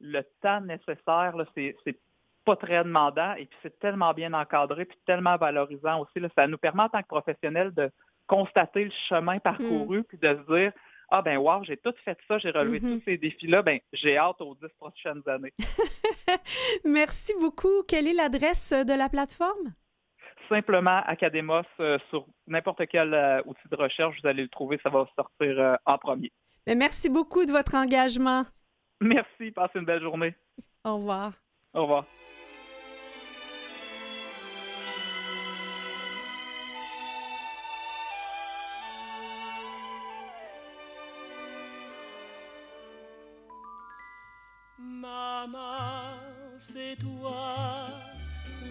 le 0.00 0.22
temps 0.40 0.60
nécessaire, 0.60 1.36
là, 1.36 1.44
c'est 1.54 1.76
c'est 1.84 1.98
pas 2.44 2.56
très 2.56 2.82
demandant 2.82 3.34
et 3.34 3.44
puis 3.44 3.58
c'est 3.62 3.78
tellement 3.78 4.14
bien 4.14 4.32
encadré 4.32 4.86
puis 4.86 4.96
tellement 5.04 5.36
valorisant 5.36 6.00
aussi. 6.00 6.18
Là, 6.20 6.28
ça 6.34 6.46
nous 6.46 6.56
permet 6.56 6.84
en 6.84 6.88
tant 6.88 7.02
que 7.02 7.08
professionnels 7.08 7.74
de 7.74 7.90
constater 8.28 8.84
le 8.84 8.92
chemin 9.08 9.38
parcouru 9.40 10.04
puis 10.04 10.18
de 10.18 10.28
se 10.28 10.54
dire 10.54 10.72
ah 11.10 11.22
ben 11.22 11.38
wow, 11.38 11.64
j'ai 11.64 11.78
tout 11.78 11.94
fait 12.04 12.18
ça, 12.28 12.36
j'ai 12.38 12.50
relevé 12.50 12.80
Mhm. 12.80 12.98
tous 12.98 13.04
ces 13.06 13.16
défis-là, 13.16 13.62
ben 13.62 13.80
j'ai 13.94 14.16
hâte 14.18 14.40
aux 14.40 14.54
dix 14.54 14.72
prochaines 14.78 15.22
années. 15.26 15.54
Merci 16.84 17.32
beaucoup. 17.40 17.82
Quelle 17.88 18.06
est 18.06 18.12
l'adresse 18.14 18.72
de 18.72 18.92
la 18.96 19.08
plateforme? 19.08 19.74
simplement 20.48 21.02
Academos 21.06 21.62
euh, 21.80 21.98
sur 22.08 22.26
n'importe 22.46 22.86
quel 22.86 23.12
euh, 23.12 23.42
outil 23.44 23.68
de 23.70 23.76
recherche, 23.76 24.16
vous 24.22 24.26
allez 24.28 24.42
le 24.44 24.48
trouver, 24.48 24.80
ça 24.82 24.88
va 24.88 25.06
sortir 25.14 25.60
euh, 25.60 25.74
en 25.84 25.98
premier. 25.98 26.32
Mais 26.66 26.74
merci 26.74 27.10
beaucoup 27.10 27.44
de 27.44 27.50
votre 27.50 27.74
engagement. 27.74 28.44
Merci, 29.00 29.50
passez 29.54 29.78
une 29.78 29.84
belle 29.84 30.00
journée. 30.02 30.34
Au 30.84 30.96
revoir. 30.96 31.32
Au 31.74 31.82
revoir. 31.82 32.06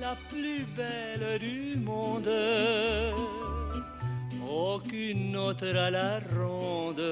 La 0.08 0.16
plus 0.30 0.64
belle 0.80 1.40
du 1.40 1.78
monde. 1.78 2.34
Aucune 4.50 5.36
autre 5.36 5.76
à 5.76 5.90
la 5.90 6.20
ronde 6.36 7.08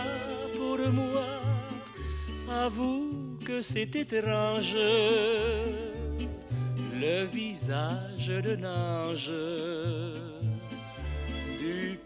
pour 0.57 0.79
moi, 0.99 1.29
avoue 2.65 3.09
que 3.47 3.61
c'est 3.61 3.95
étrange, 3.95 4.77
le 7.03 7.17
visage 7.39 8.31
d'un 8.45 8.63
ange 8.63 9.31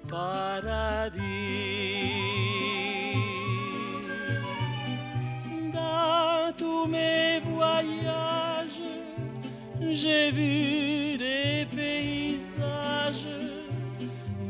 paradis. 0.09 1.19
Dans 5.73 6.53
tous 6.57 6.85
mes 6.87 7.39
voyages, 7.39 8.81
j'ai 9.91 10.31
vu 10.31 11.17
des 11.17 11.67
paysages, 11.75 13.27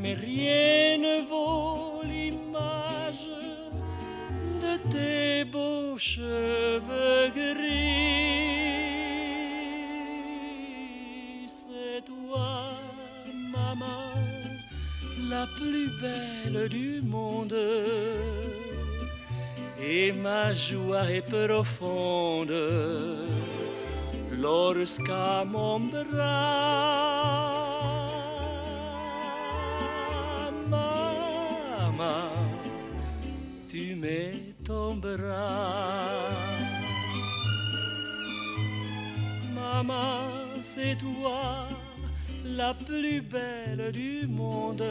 mais 0.02 0.14
rien 0.14 0.98
ne 0.98 1.26
vaut 1.28 2.02
l'image 2.04 3.30
de 4.62 4.78
tes 4.90 5.46
beaux 5.46 5.98
cheveux 5.98 7.30
gris. 7.34 7.69
Plus 15.58 15.90
belle 16.02 16.70
du 16.70 17.02
monde. 17.02 17.56
Et 19.82 20.12
ma 20.12 20.54
joie 20.54 21.10
est 21.12 21.22
profonde 21.22 22.54
lorsqu'à 24.42 25.44
mon 25.46 25.80
bras, 25.80 26.10
maman, 30.70 32.30
ton 34.66 34.96
bras. 34.96 36.04
Maman, 39.56 40.30
c'est 40.64 40.98
toi 40.98 41.68
la 42.56 42.74
plus 42.74 43.22
belle 43.22 43.92
du 43.92 44.26
monde, 44.28 44.84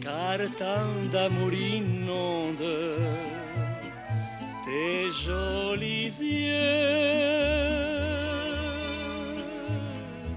car 0.00 0.38
tant 0.56 0.94
d'amour 1.12 1.52
inonde 1.52 2.64
tes 4.64 5.10
jolis 5.24 6.18
yeux. 6.20 6.58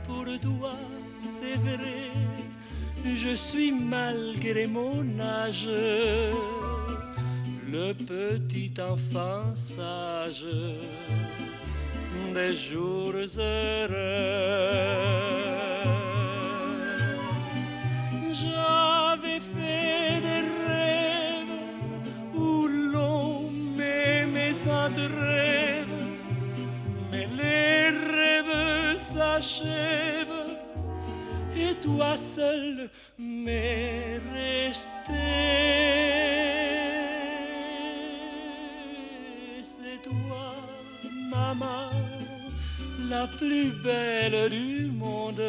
Pour 0.07 0.25
toi, 0.39 0.75
c'est 1.21 1.55
vrai, 1.55 2.09
je 3.15 3.36
suis 3.36 3.71
malgré 3.71 4.67
mon 4.67 5.19
âge 5.19 5.69
le 7.71 7.93
petit 7.93 8.73
enfant 8.82 9.55
sage 9.55 10.45
des 12.34 12.55
jours 12.55 13.13
heureux. 13.13 13.88
J'avais 18.32 19.39
fait 19.53 20.21
des 20.21 20.43
rêves 20.67 21.57
où 22.36 22.67
l'on 22.67 23.49
m'aimait 23.77 24.53
sans 24.53 24.93
rêve, 24.93 25.88
mais 27.11 27.27
les 27.38 27.89
rêves 27.89 28.97
s'achèvent 28.97 30.55
et 31.55 31.75
toi 31.75 32.17
seul 32.17 32.89
m'es 33.17 34.19
resté. 34.34 34.91
C'est 39.63 40.01
toi, 40.03 40.51
maman, 41.29 41.90
la 43.12 43.28
plus 43.28 43.72
belle 43.84 44.49
du 44.49 44.86
monde. 44.86 45.43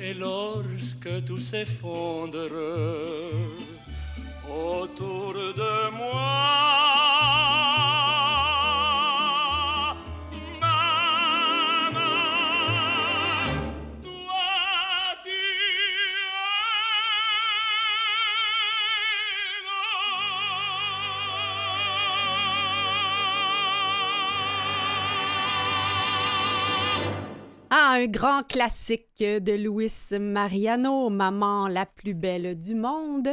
Et 0.00 0.14
lorsque 0.14 1.24
tout 1.26 1.42
s'effondre 1.50 2.48
autour 4.48 5.34
de 5.62 5.74
moi, 6.00 6.61
un 28.02 28.06
grand 28.08 28.42
classique 28.42 29.20
de 29.20 29.52
Luis 29.52 30.18
Mariano, 30.18 31.08
Maman 31.08 31.68
la 31.68 31.86
plus 31.86 32.14
belle 32.14 32.58
du 32.58 32.74
monde. 32.74 33.28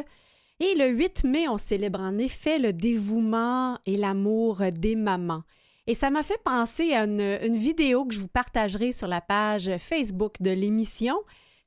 Et 0.59 0.75
le 0.75 0.89
8 0.89 1.23
mai, 1.23 1.47
on 1.47 1.57
célèbre 1.57 1.99
en 1.99 2.19
effet 2.19 2.59
le 2.59 2.71
dévouement 2.71 3.79
et 3.87 3.97
l'amour 3.97 4.61
des 4.71 4.95
mamans. 4.95 5.41
Et 5.87 5.95
ça 5.95 6.11
m'a 6.11 6.21
fait 6.21 6.39
penser 6.43 6.93
à 6.93 7.05
une, 7.05 7.39
une 7.41 7.57
vidéo 7.57 8.05
que 8.05 8.13
je 8.13 8.19
vous 8.19 8.27
partagerai 8.27 8.91
sur 8.91 9.07
la 9.07 9.21
page 9.21 9.71
Facebook 9.79 10.33
de 10.39 10.51
l'émission. 10.51 11.17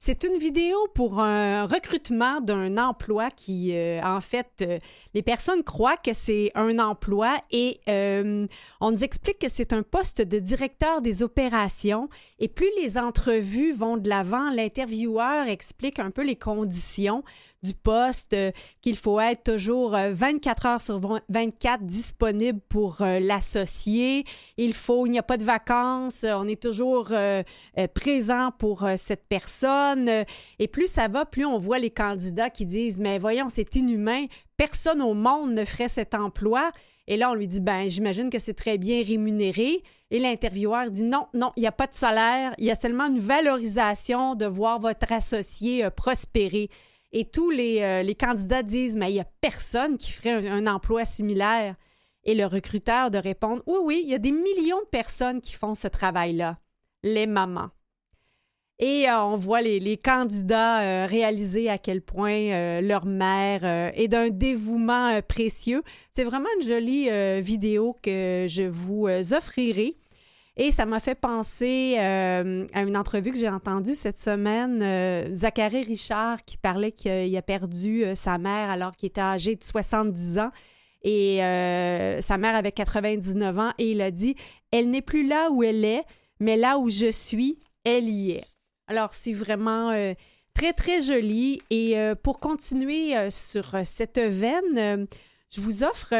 C'est 0.05 0.24
une 0.24 0.36
vidéo 0.36 0.76
pour 0.96 1.20
un 1.20 1.64
recrutement 1.64 2.40
d'un 2.40 2.76
emploi 2.76 3.30
qui, 3.30 3.70
euh, 3.72 4.03
en 4.03 4.20
fait, 4.20 4.48
euh, 4.61 4.80
les 5.14 5.22
personnes 5.22 5.62
croient 5.62 5.96
que 5.96 6.12
c'est 6.12 6.50
un 6.57 6.80
emploi 6.80 7.36
et 7.53 7.78
euh, 7.88 8.48
on 8.80 8.90
nous 8.90 9.05
explique 9.05 9.38
que 9.38 9.46
c'est 9.46 9.72
un 9.72 9.84
poste 9.84 10.20
de 10.20 10.40
directeur 10.40 11.03
des 11.03 11.22
opérations. 11.22 12.09
Et 12.40 12.48
plus 12.48 12.66
les 12.80 12.98
entrevues 12.98 13.70
vont 13.70 13.96
de 13.96 14.09
l'avant, 14.09 14.50
l'intervieweur 14.50 15.46
explique 15.46 16.00
un 16.00 16.11
peu 16.11 16.24
les 16.24 16.34
conditions 16.34 17.22
du 17.62 17.74
poste, 17.74 18.32
euh, 18.32 18.50
qu'il 18.80 18.96
faut 18.96 19.20
être 19.20 19.44
toujours 19.44 19.94
euh, 19.94 20.12
24 20.12 20.66
heures 20.66 20.82
sur 20.82 21.00
24 21.28 21.84
disponible 21.84 22.60
pour 22.68 23.02
euh, 23.02 23.20
l'associé. 23.20 24.24
Il 24.56 24.74
faut, 24.74 25.06
il 25.06 25.10
n'y 25.10 25.18
a 25.18 25.22
pas 25.22 25.36
de 25.36 25.44
vacances, 25.44 26.24
euh, 26.24 26.34
on 26.34 26.48
est 26.48 26.60
toujours 26.60 27.08
euh, 27.12 27.42
euh, 27.78 27.86
présent 27.86 28.48
pour 28.58 28.84
euh, 28.84 28.94
cette 28.96 29.24
personne. 29.28 30.08
Euh, 30.08 30.24
Et 30.58 30.66
plus 30.66 30.88
ça 30.88 31.06
va, 31.06 31.24
plus 31.24 31.44
on 31.44 31.58
voit 31.58 31.78
les 31.78 31.90
candidats 31.90 32.50
qui 32.50 32.66
disent, 32.66 32.98
mais 32.98 33.18
voyons, 33.18 33.48
c'est 33.48 33.76
inhumain, 33.76 34.26
personne 34.56 35.00
au 35.00 35.14
monde 35.14 35.52
ne 35.52 35.64
ferait 35.64 35.88
cet 35.88 36.14
emploi. 36.14 36.72
Et 37.06 37.16
là, 37.16 37.30
on 37.30 37.34
lui 37.34 37.48
dit, 37.48 37.60
ben, 37.60 37.88
j'imagine 37.88 38.30
que 38.30 38.38
c'est 38.38 38.54
très 38.54 38.78
bien 38.78 39.02
rémunéré. 39.04 39.82
Et 40.10 40.18
l'intervieweur 40.18 40.90
dit, 40.90 41.02
non, 41.04 41.26
non, 41.32 41.52
il 41.56 41.60
n'y 41.60 41.66
a 41.66 41.72
pas 41.72 41.86
de 41.86 41.94
salaire, 41.94 42.54
il 42.58 42.64
y 42.64 42.70
a 42.70 42.74
seulement 42.74 43.06
une 43.06 43.18
valorisation 43.18 44.34
de 44.34 44.46
voir 44.46 44.78
votre 44.78 45.10
associé 45.12 45.84
euh, 45.84 45.90
prospérer. 45.90 46.68
Et 47.12 47.26
tous 47.26 47.50
les, 47.50 47.82
euh, 47.82 48.02
les 48.02 48.14
candidats 48.14 48.62
disent, 48.62 48.96
mais 48.96 49.10
il 49.10 49.14
n'y 49.14 49.20
a 49.20 49.26
personne 49.40 49.98
qui 49.98 50.10
ferait 50.10 50.48
un, 50.48 50.66
emploi 50.66 51.04
similaire. 51.04 51.76
Et 52.24 52.34
le 52.34 52.46
recruteur 52.46 53.10
de 53.10 53.18
répondre, 53.18 53.62
oui, 53.66 53.78
oui, 53.82 54.00
il 54.04 54.10
y 54.10 54.14
a 54.14 54.18
des 54.18 54.30
millions 54.30 54.80
de 54.80 54.88
personnes 54.90 55.40
qui 55.40 55.54
font 55.54 55.74
ce 55.74 55.88
travail-là, 55.88 56.58
les 57.02 57.26
mamans. 57.26 57.70
Et 58.78 59.08
euh, 59.08 59.22
on 59.24 59.36
voit 59.36 59.60
les, 59.60 59.96
candidats 59.96 60.80
euh, 60.80 61.06
réaliser 61.06 61.68
à 61.68 61.78
quel 61.78 62.00
point 62.00 62.80
leur 62.80 63.04
mère 63.04 63.64
est 63.64 64.08
d'un 64.08 64.30
dévouement 64.30 65.20
précieux. 65.22 65.82
C'est 66.12 66.24
vraiment 66.24 66.48
une 66.60 66.66
jolie 66.66 67.10
vidéo 67.42 67.96
que 68.02 68.46
je 68.48 68.62
vous 68.62 69.08
offrirai. 69.34 69.96
Et 70.57 70.70
ça 70.70 70.84
m'a 70.84 71.00
fait 71.00 71.14
penser 71.14 71.96
euh, 71.98 72.66
à 72.74 72.82
une 72.82 72.96
entrevue 72.96 73.30
que 73.30 73.38
j'ai 73.38 73.48
entendue 73.48 73.94
cette 73.94 74.20
semaine. 74.20 74.82
euh, 74.82 75.34
Zachary 75.34 75.82
Richard 75.82 76.44
qui 76.44 76.59
parlait 76.59 76.92
qu'il 76.92 77.34
a 77.34 77.42
perdu 77.42 78.05
euh, 78.05 78.14
sa 78.14 78.36
mère 78.36 78.68
alors 78.68 78.94
qu'il 78.94 79.07
était 79.07 79.22
âgé 79.22 79.57
de 79.57 79.64
70 79.64 80.38
ans. 80.38 80.50
Et 81.05 81.42
euh, 81.42 82.20
sa 82.20 82.36
mère 82.36 82.55
avait 82.55 82.72
99 82.72 83.59
ans. 83.59 83.72
Et 83.78 83.92
il 83.92 84.03
a 84.03 84.11
dit 84.11 84.36
Elle 84.70 84.90
n'est 84.90 85.03
plus 85.03 85.26
là 85.26 85.50
où 85.50 85.62
elle 85.62 85.86
est, 85.86 86.05
mais 86.38 86.59
là 86.59 86.78
où 86.78 86.90
je 86.90 87.11
suis, 87.11 87.59
elle 87.84 88.11
y 88.11 88.32
est. 88.32 88.44
Alors, 88.88 89.14
c'est 89.14 89.32
vraiment 89.32 89.90
très, 90.53 90.74
très 90.74 91.00
joli. 91.00 91.62
Et 91.70 91.96
pour 92.22 92.40
continuer 92.40 93.30
sur 93.30 93.74
cette 93.84 94.18
veine, 94.18 95.07
je 95.50 95.61
vous 95.61 95.82
offre 95.82 96.12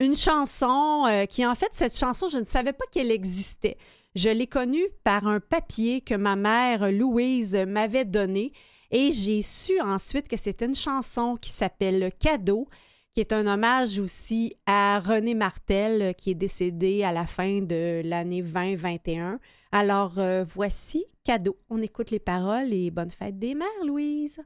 une 0.00 0.16
chanson 0.16 1.04
euh, 1.06 1.26
qui, 1.26 1.46
en 1.46 1.54
fait, 1.54 1.68
cette 1.72 1.96
chanson, 1.96 2.28
je 2.28 2.38
ne 2.38 2.44
savais 2.44 2.72
pas 2.72 2.84
qu'elle 2.90 3.10
existait. 3.10 3.76
Je 4.16 4.30
l'ai 4.30 4.46
connue 4.46 4.86
par 5.04 5.26
un 5.26 5.38
papier 5.38 6.00
que 6.00 6.14
ma 6.14 6.34
mère 6.34 6.90
Louise 6.90 7.54
m'avait 7.68 8.04
donné 8.04 8.52
et 8.90 9.12
j'ai 9.12 9.40
su 9.42 9.80
ensuite 9.80 10.26
que 10.26 10.36
c'était 10.36 10.66
une 10.66 10.74
chanson 10.74 11.36
qui 11.40 11.50
s'appelle 11.50 12.10
Cadeau, 12.18 12.68
qui 13.14 13.20
est 13.20 13.32
un 13.32 13.46
hommage 13.46 14.00
aussi 14.00 14.56
à 14.66 14.98
René 14.98 15.34
Martel 15.34 16.14
qui 16.16 16.30
est 16.32 16.34
décédé 16.34 17.04
à 17.04 17.12
la 17.12 17.26
fin 17.26 17.60
de 17.60 18.02
l'année 18.04 18.42
2021. 18.42 19.38
Alors 19.70 20.18
euh, 20.18 20.44
voici 20.44 21.04
Cadeau. 21.22 21.56
On 21.68 21.80
écoute 21.80 22.10
les 22.10 22.18
paroles 22.18 22.72
et 22.72 22.90
bonne 22.90 23.10
fête 23.10 23.38
des 23.38 23.54
mères, 23.54 23.68
Louise. 23.86 24.40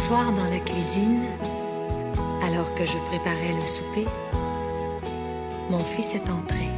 Soir 0.00 0.32
dans 0.32 0.50
la 0.50 0.60
cuisine, 0.60 1.26
alors 2.42 2.74
que 2.74 2.86
je 2.86 2.96
préparais 3.10 3.52
le 3.52 3.60
souper, 3.60 4.06
mon 5.68 5.84
fils 5.84 6.14
est 6.14 6.30
entré. 6.30 6.68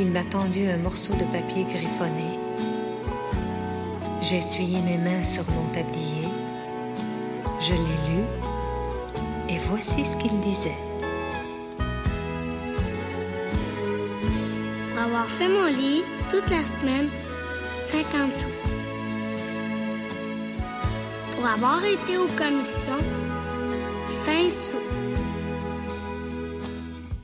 Il 0.00 0.10
m'a 0.12 0.24
tendu 0.24 0.66
un 0.66 0.78
morceau 0.78 1.12
de 1.12 1.24
papier 1.24 1.64
griffonné. 1.64 2.38
J'ai 4.22 4.38
essuyé 4.38 4.80
mes 4.80 4.96
mains 4.96 5.22
sur 5.22 5.44
mon 5.50 5.66
tablier. 5.74 6.28
Je 7.60 7.72
l'ai 7.72 8.00
lu 8.08 8.22
et 9.50 9.58
voici 9.58 10.06
ce 10.06 10.16
qu'il 10.16 10.40
disait. 10.40 10.78
Avoir 14.98 15.26
fait 15.26 15.48
mon 15.48 15.66
lit 15.66 16.02
toute 16.30 16.48
la 16.48 16.64
semaine, 16.64 17.10
50 17.90 18.36
sous. 18.38 18.73
Pour 21.44 21.52
avoir 21.52 21.84
été 21.84 22.16
aux 22.16 22.26
commissions, 22.38 23.04
20 24.24 24.48
sous. 24.48 24.78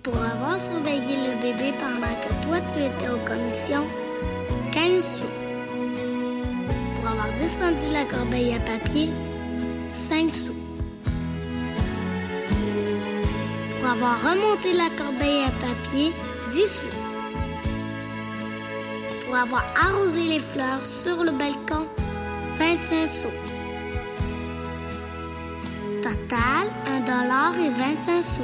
Pour 0.02 0.14
avoir 0.14 0.60
surveillé 0.60 1.16
le 1.16 1.40
bébé 1.40 1.72
pendant 1.80 2.14
que 2.20 2.46
toi 2.46 2.60
tu 2.60 2.80
étais 2.80 3.08
aux 3.08 3.24
commissions, 3.24 3.86
15 4.72 5.02
sous. 5.02 5.24
Pour 6.96 7.10
avoir 7.10 7.32
descendu 7.38 7.90
la 7.94 8.04
corbeille 8.04 8.52
à 8.52 8.60
papier, 8.60 9.08
5 9.88 10.34
sous. 10.34 10.54
Pour 13.80 13.90
avoir 13.90 14.20
remonté 14.20 14.74
la 14.74 14.90
corbeille 15.02 15.44
à 15.44 15.50
papier, 15.66 16.12
10 16.50 16.66
sous. 16.66 16.96
Pour 19.24 19.34
avoir 19.34 19.64
arrosé 19.82 20.24
les 20.24 20.40
fleurs 20.40 20.84
sur 20.84 21.24
le 21.24 21.30
balcon, 21.30 21.88
25 22.58 23.08
sous. 23.08 23.59
Total, 26.10 26.66
1 26.86 27.00
dollar 27.02 27.54
et 27.56 27.70
25 27.70 28.20
sous. 28.20 28.42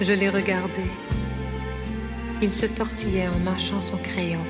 Je 0.00 0.12
l'ai 0.12 0.28
regardé. 0.28 0.84
Il 2.40 2.52
se 2.52 2.66
tortillait 2.66 3.26
en 3.26 3.38
mâchant 3.40 3.80
son 3.80 3.96
crayon. 3.96 4.44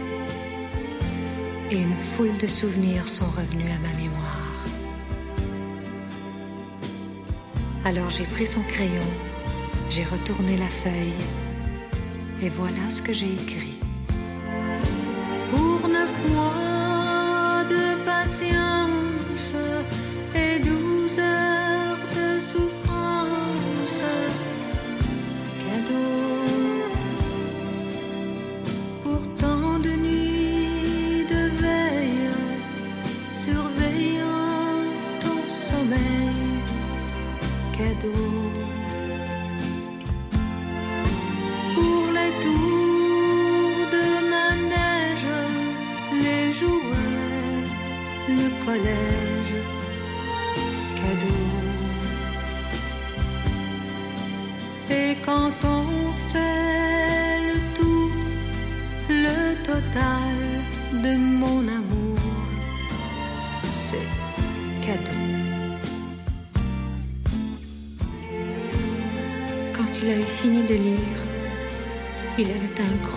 Et 1.70 1.80
une 1.80 1.97
foule 1.97 2.36
de 2.36 2.47
souvenirs 2.47 3.09
sont 3.09 3.30
revenus 3.30 3.72
à 3.74 3.78
ma 3.78 3.95
mémoire. 3.97 4.66
Alors 7.86 8.11
j'ai 8.11 8.24
pris 8.24 8.45
son 8.45 8.61
crayon, 8.64 9.11
j'ai 9.88 10.05
retourné 10.05 10.59
la 10.59 10.68
feuille, 10.68 11.24
et 12.43 12.51
voilà 12.51 12.91
ce 12.91 13.01
que 13.01 13.14
j'ai 13.14 13.32
écrit. 13.32 13.70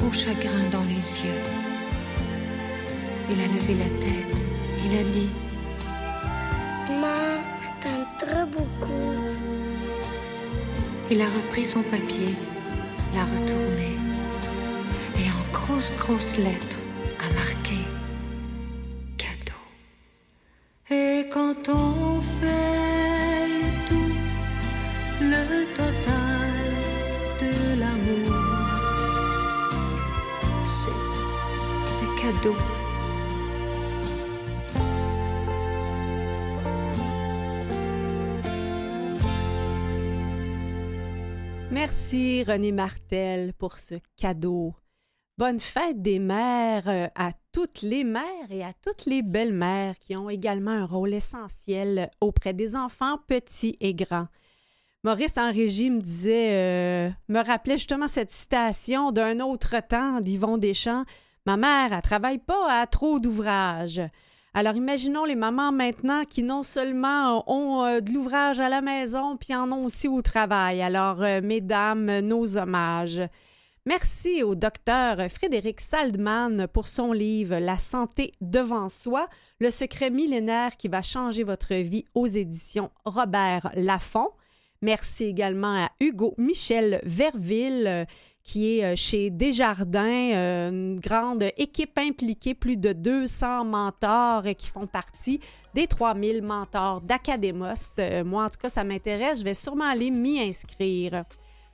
Gros 0.04 0.14
chagrin 0.14 0.66
dans 0.70 0.84
les 0.84 1.04
yeux. 1.24 1.42
Il 3.30 3.40
a 3.42 3.48
levé 3.48 3.76
la 3.76 3.90
tête. 4.06 4.36
Il 4.86 4.98
a 4.98 5.04
dit 5.04 5.30
Maman, 6.90 7.42
je 7.62 7.70
t'aime 7.82 8.06
très 8.20 8.46
beaucoup. 8.46 9.14
Il 11.10 11.22
a 11.22 11.26
repris 11.26 11.64
son 11.66 11.84
papier, 11.84 12.34
l'a 13.14 13.24
retourné 13.24 13.92
et 15.20 15.30
en 15.30 15.54
grosses, 15.54 15.94
grosses 15.98 16.38
lettres 16.38 16.73
René 42.44 42.72
Martel 42.72 43.54
pour 43.54 43.80
ce 43.80 43.96
cadeau. 44.18 44.74
Bonne 45.38 45.60
fête 45.60 46.02
des 46.02 46.20
mères 46.20 46.88
euh, 46.88 47.08
à 47.16 47.32
toutes 47.52 47.82
les 47.82 48.04
mères 48.04 48.52
et 48.52 48.64
à 48.64 48.74
toutes 48.74 49.06
les 49.06 49.22
belles-mères 49.22 49.98
qui 50.00 50.16
ont 50.16 50.30
également 50.30 50.72
un 50.72 50.86
rôle 50.86 51.14
essentiel 51.14 52.12
auprès 52.22 52.54
des 52.54 52.76
enfants 52.76 53.18
petits 53.28 53.78
et 53.80 53.96
grands. 53.96 54.28
Maurice 55.04 55.38
en 55.38 55.52
régime 55.52 56.02
disait, 56.02 56.54
euh, 56.54 57.10
me 57.30 57.40
rappelait 57.40 57.78
justement 57.78 58.08
cette 58.08 58.32
citation 58.32 59.12
d'un 59.12 59.40
autre 59.40 59.76
temps 59.88 60.22
d'Yvon 60.22 60.58
Deschamps. 60.58 61.06
Ma 61.46 61.58
mère, 61.58 61.94
elle 61.94 62.02
travaille 62.02 62.40
pas, 62.40 62.82
a 62.82 62.88
trop 62.88 63.20
d'ouvrages. 63.20 64.02
Alors 64.56 64.76
imaginons 64.76 65.26
les 65.26 65.36
mamans 65.36 65.72
maintenant 65.72 66.26
qui 66.26 66.44
non 66.44 66.62
seulement 66.62 67.44
ont 67.52 67.86
euh, 67.86 68.02
de 68.02 68.12
l'ouvrage 68.12 68.60
à 68.60 68.70
la 68.70 68.82
maison, 68.82 69.36
puis 69.36 69.56
en 69.56 69.72
ont 69.72 69.86
aussi 69.86 70.08
au 70.08 70.22
travail. 70.22 70.84
Alors, 70.84 71.24
euh, 71.24 71.42
mesdames, 71.42 72.20
nos 72.20 72.56
hommages. 72.58 73.22
Merci 73.88 74.44
au 74.44 74.54
docteur 74.54 75.18
Frédéric 75.32 75.82
Saldman 75.82 76.68
pour 76.68 76.88
son 76.88 77.14
livre 77.14 77.58
La 77.58 77.80
santé 77.80 78.34
devant 78.42 78.90
soi, 78.90 79.28
le 79.60 79.72
secret 79.72 80.12
millénaire 80.12 80.78
qui 80.78 80.88
va 80.88 81.02
changer 81.02 81.44
votre 81.44 81.74
vie 81.74 82.06
aux 82.14 82.28
éditions 82.28 82.92
Robert 83.06 83.72
Laffont. 83.74 84.30
Merci 84.84 85.24
également 85.24 85.86
à 85.86 85.90
Hugo 86.00 86.36
Michel 86.38 87.02
Verville 87.04 87.88
euh, 87.88 88.06
qui 88.44 88.80
est 88.80 88.84
euh, 88.84 88.96
chez 88.96 89.30
Desjardins, 89.30 90.34
euh, 90.34 90.70
une 90.70 91.00
grande 91.00 91.46
équipe 91.58 91.98
impliquée, 91.98 92.54
plus 92.54 92.78
de 92.78 92.92
200 92.92 93.66
mentors 93.66 94.46
euh, 94.46 94.54
qui 94.54 94.68
font 94.68 94.86
partie 94.86 95.40
des 95.74 95.88
3000 95.88 96.42
mentors 96.42 97.02
d'Academos. 97.02 97.98
Moi, 98.26 98.46
en 98.46 98.50
tout 98.50 98.60
cas, 98.62 98.70
ça 98.70 98.84
m'intéresse. 98.84 99.40
Je 99.40 99.44
vais 99.44 99.54
sûrement 99.54 99.86
aller 99.86 100.12
m'y 100.12 100.40
inscrire. 100.42 101.24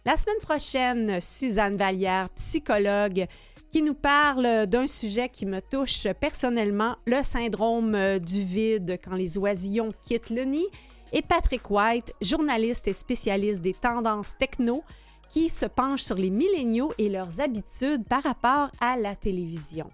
La 0.05 0.15
semaine 0.15 0.39
prochaine, 0.41 1.19
Suzanne 1.19 1.75
Vallière, 1.75 2.29
psychologue, 2.29 3.25
qui 3.71 3.81
nous 3.81 3.93
parle 3.93 4.65
d'un 4.65 4.87
sujet 4.87 5.29
qui 5.29 5.45
me 5.45 5.59
touche 5.59 6.07
personnellement, 6.19 6.95
le 7.05 7.21
syndrome 7.21 8.19
du 8.19 8.43
vide 8.43 8.99
quand 9.03 9.15
les 9.15 9.37
oisillons 9.37 9.91
quittent 10.07 10.31
le 10.31 10.43
nid, 10.43 10.65
et 11.11 11.21
Patrick 11.21 11.69
White, 11.69 12.13
journaliste 12.21 12.87
et 12.87 12.93
spécialiste 12.93 13.61
des 13.61 13.73
tendances 13.73 14.35
techno, 14.37 14.83
qui 15.29 15.49
se 15.49 15.65
penche 15.65 16.01
sur 16.01 16.15
les 16.15 16.29
milléniaux 16.29 16.93
et 16.97 17.09
leurs 17.09 17.39
habitudes 17.39 18.05
par 18.07 18.23
rapport 18.23 18.69
à 18.79 18.97
la 18.97 19.15
télévision. 19.15 19.89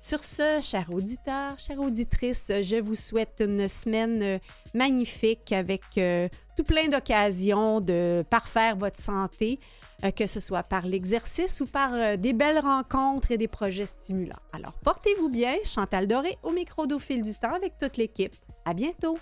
Sur 0.00 0.22
ce, 0.22 0.60
chers 0.60 0.92
auditeurs, 0.92 1.58
chères 1.58 1.80
auditrices, 1.80 2.52
je 2.62 2.76
vous 2.76 2.94
souhaite 2.94 3.42
une 3.44 3.66
semaine 3.66 4.22
euh, 4.22 4.38
magnifique 4.72 5.50
avec 5.50 5.82
euh, 5.96 6.28
tout 6.56 6.62
plein 6.62 6.86
d'occasions 6.86 7.80
de 7.80 8.24
parfaire 8.30 8.76
votre 8.76 9.00
santé, 9.00 9.58
euh, 10.04 10.12
que 10.12 10.26
ce 10.26 10.38
soit 10.38 10.62
par 10.62 10.86
l'exercice 10.86 11.60
ou 11.60 11.66
par 11.66 12.16
des 12.16 12.32
belles 12.32 12.60
rencontres 12.60 13.32
et 13.32 13.38
des 13.38 13.48
projets 13.48 13.86
stimulants. 13.86 14.36
Alors, 14.52 14.72
portez-vous 14.84 15.30
bien, 15.30 15.56
Chantal 15.64 16.06
Doré 16.06 16.38
au 16.44 16.52
micro 16.52 16.86
d'au 16.86 17.00
fil 17.00 17.20
du 17.20 17.34
temps 17.34 17.54
avec 17.54 17.76
toute 17.76 17.96
l'équipe. 17.96 18.36
À 18.64 18.74
bientôt! 18.74 19.18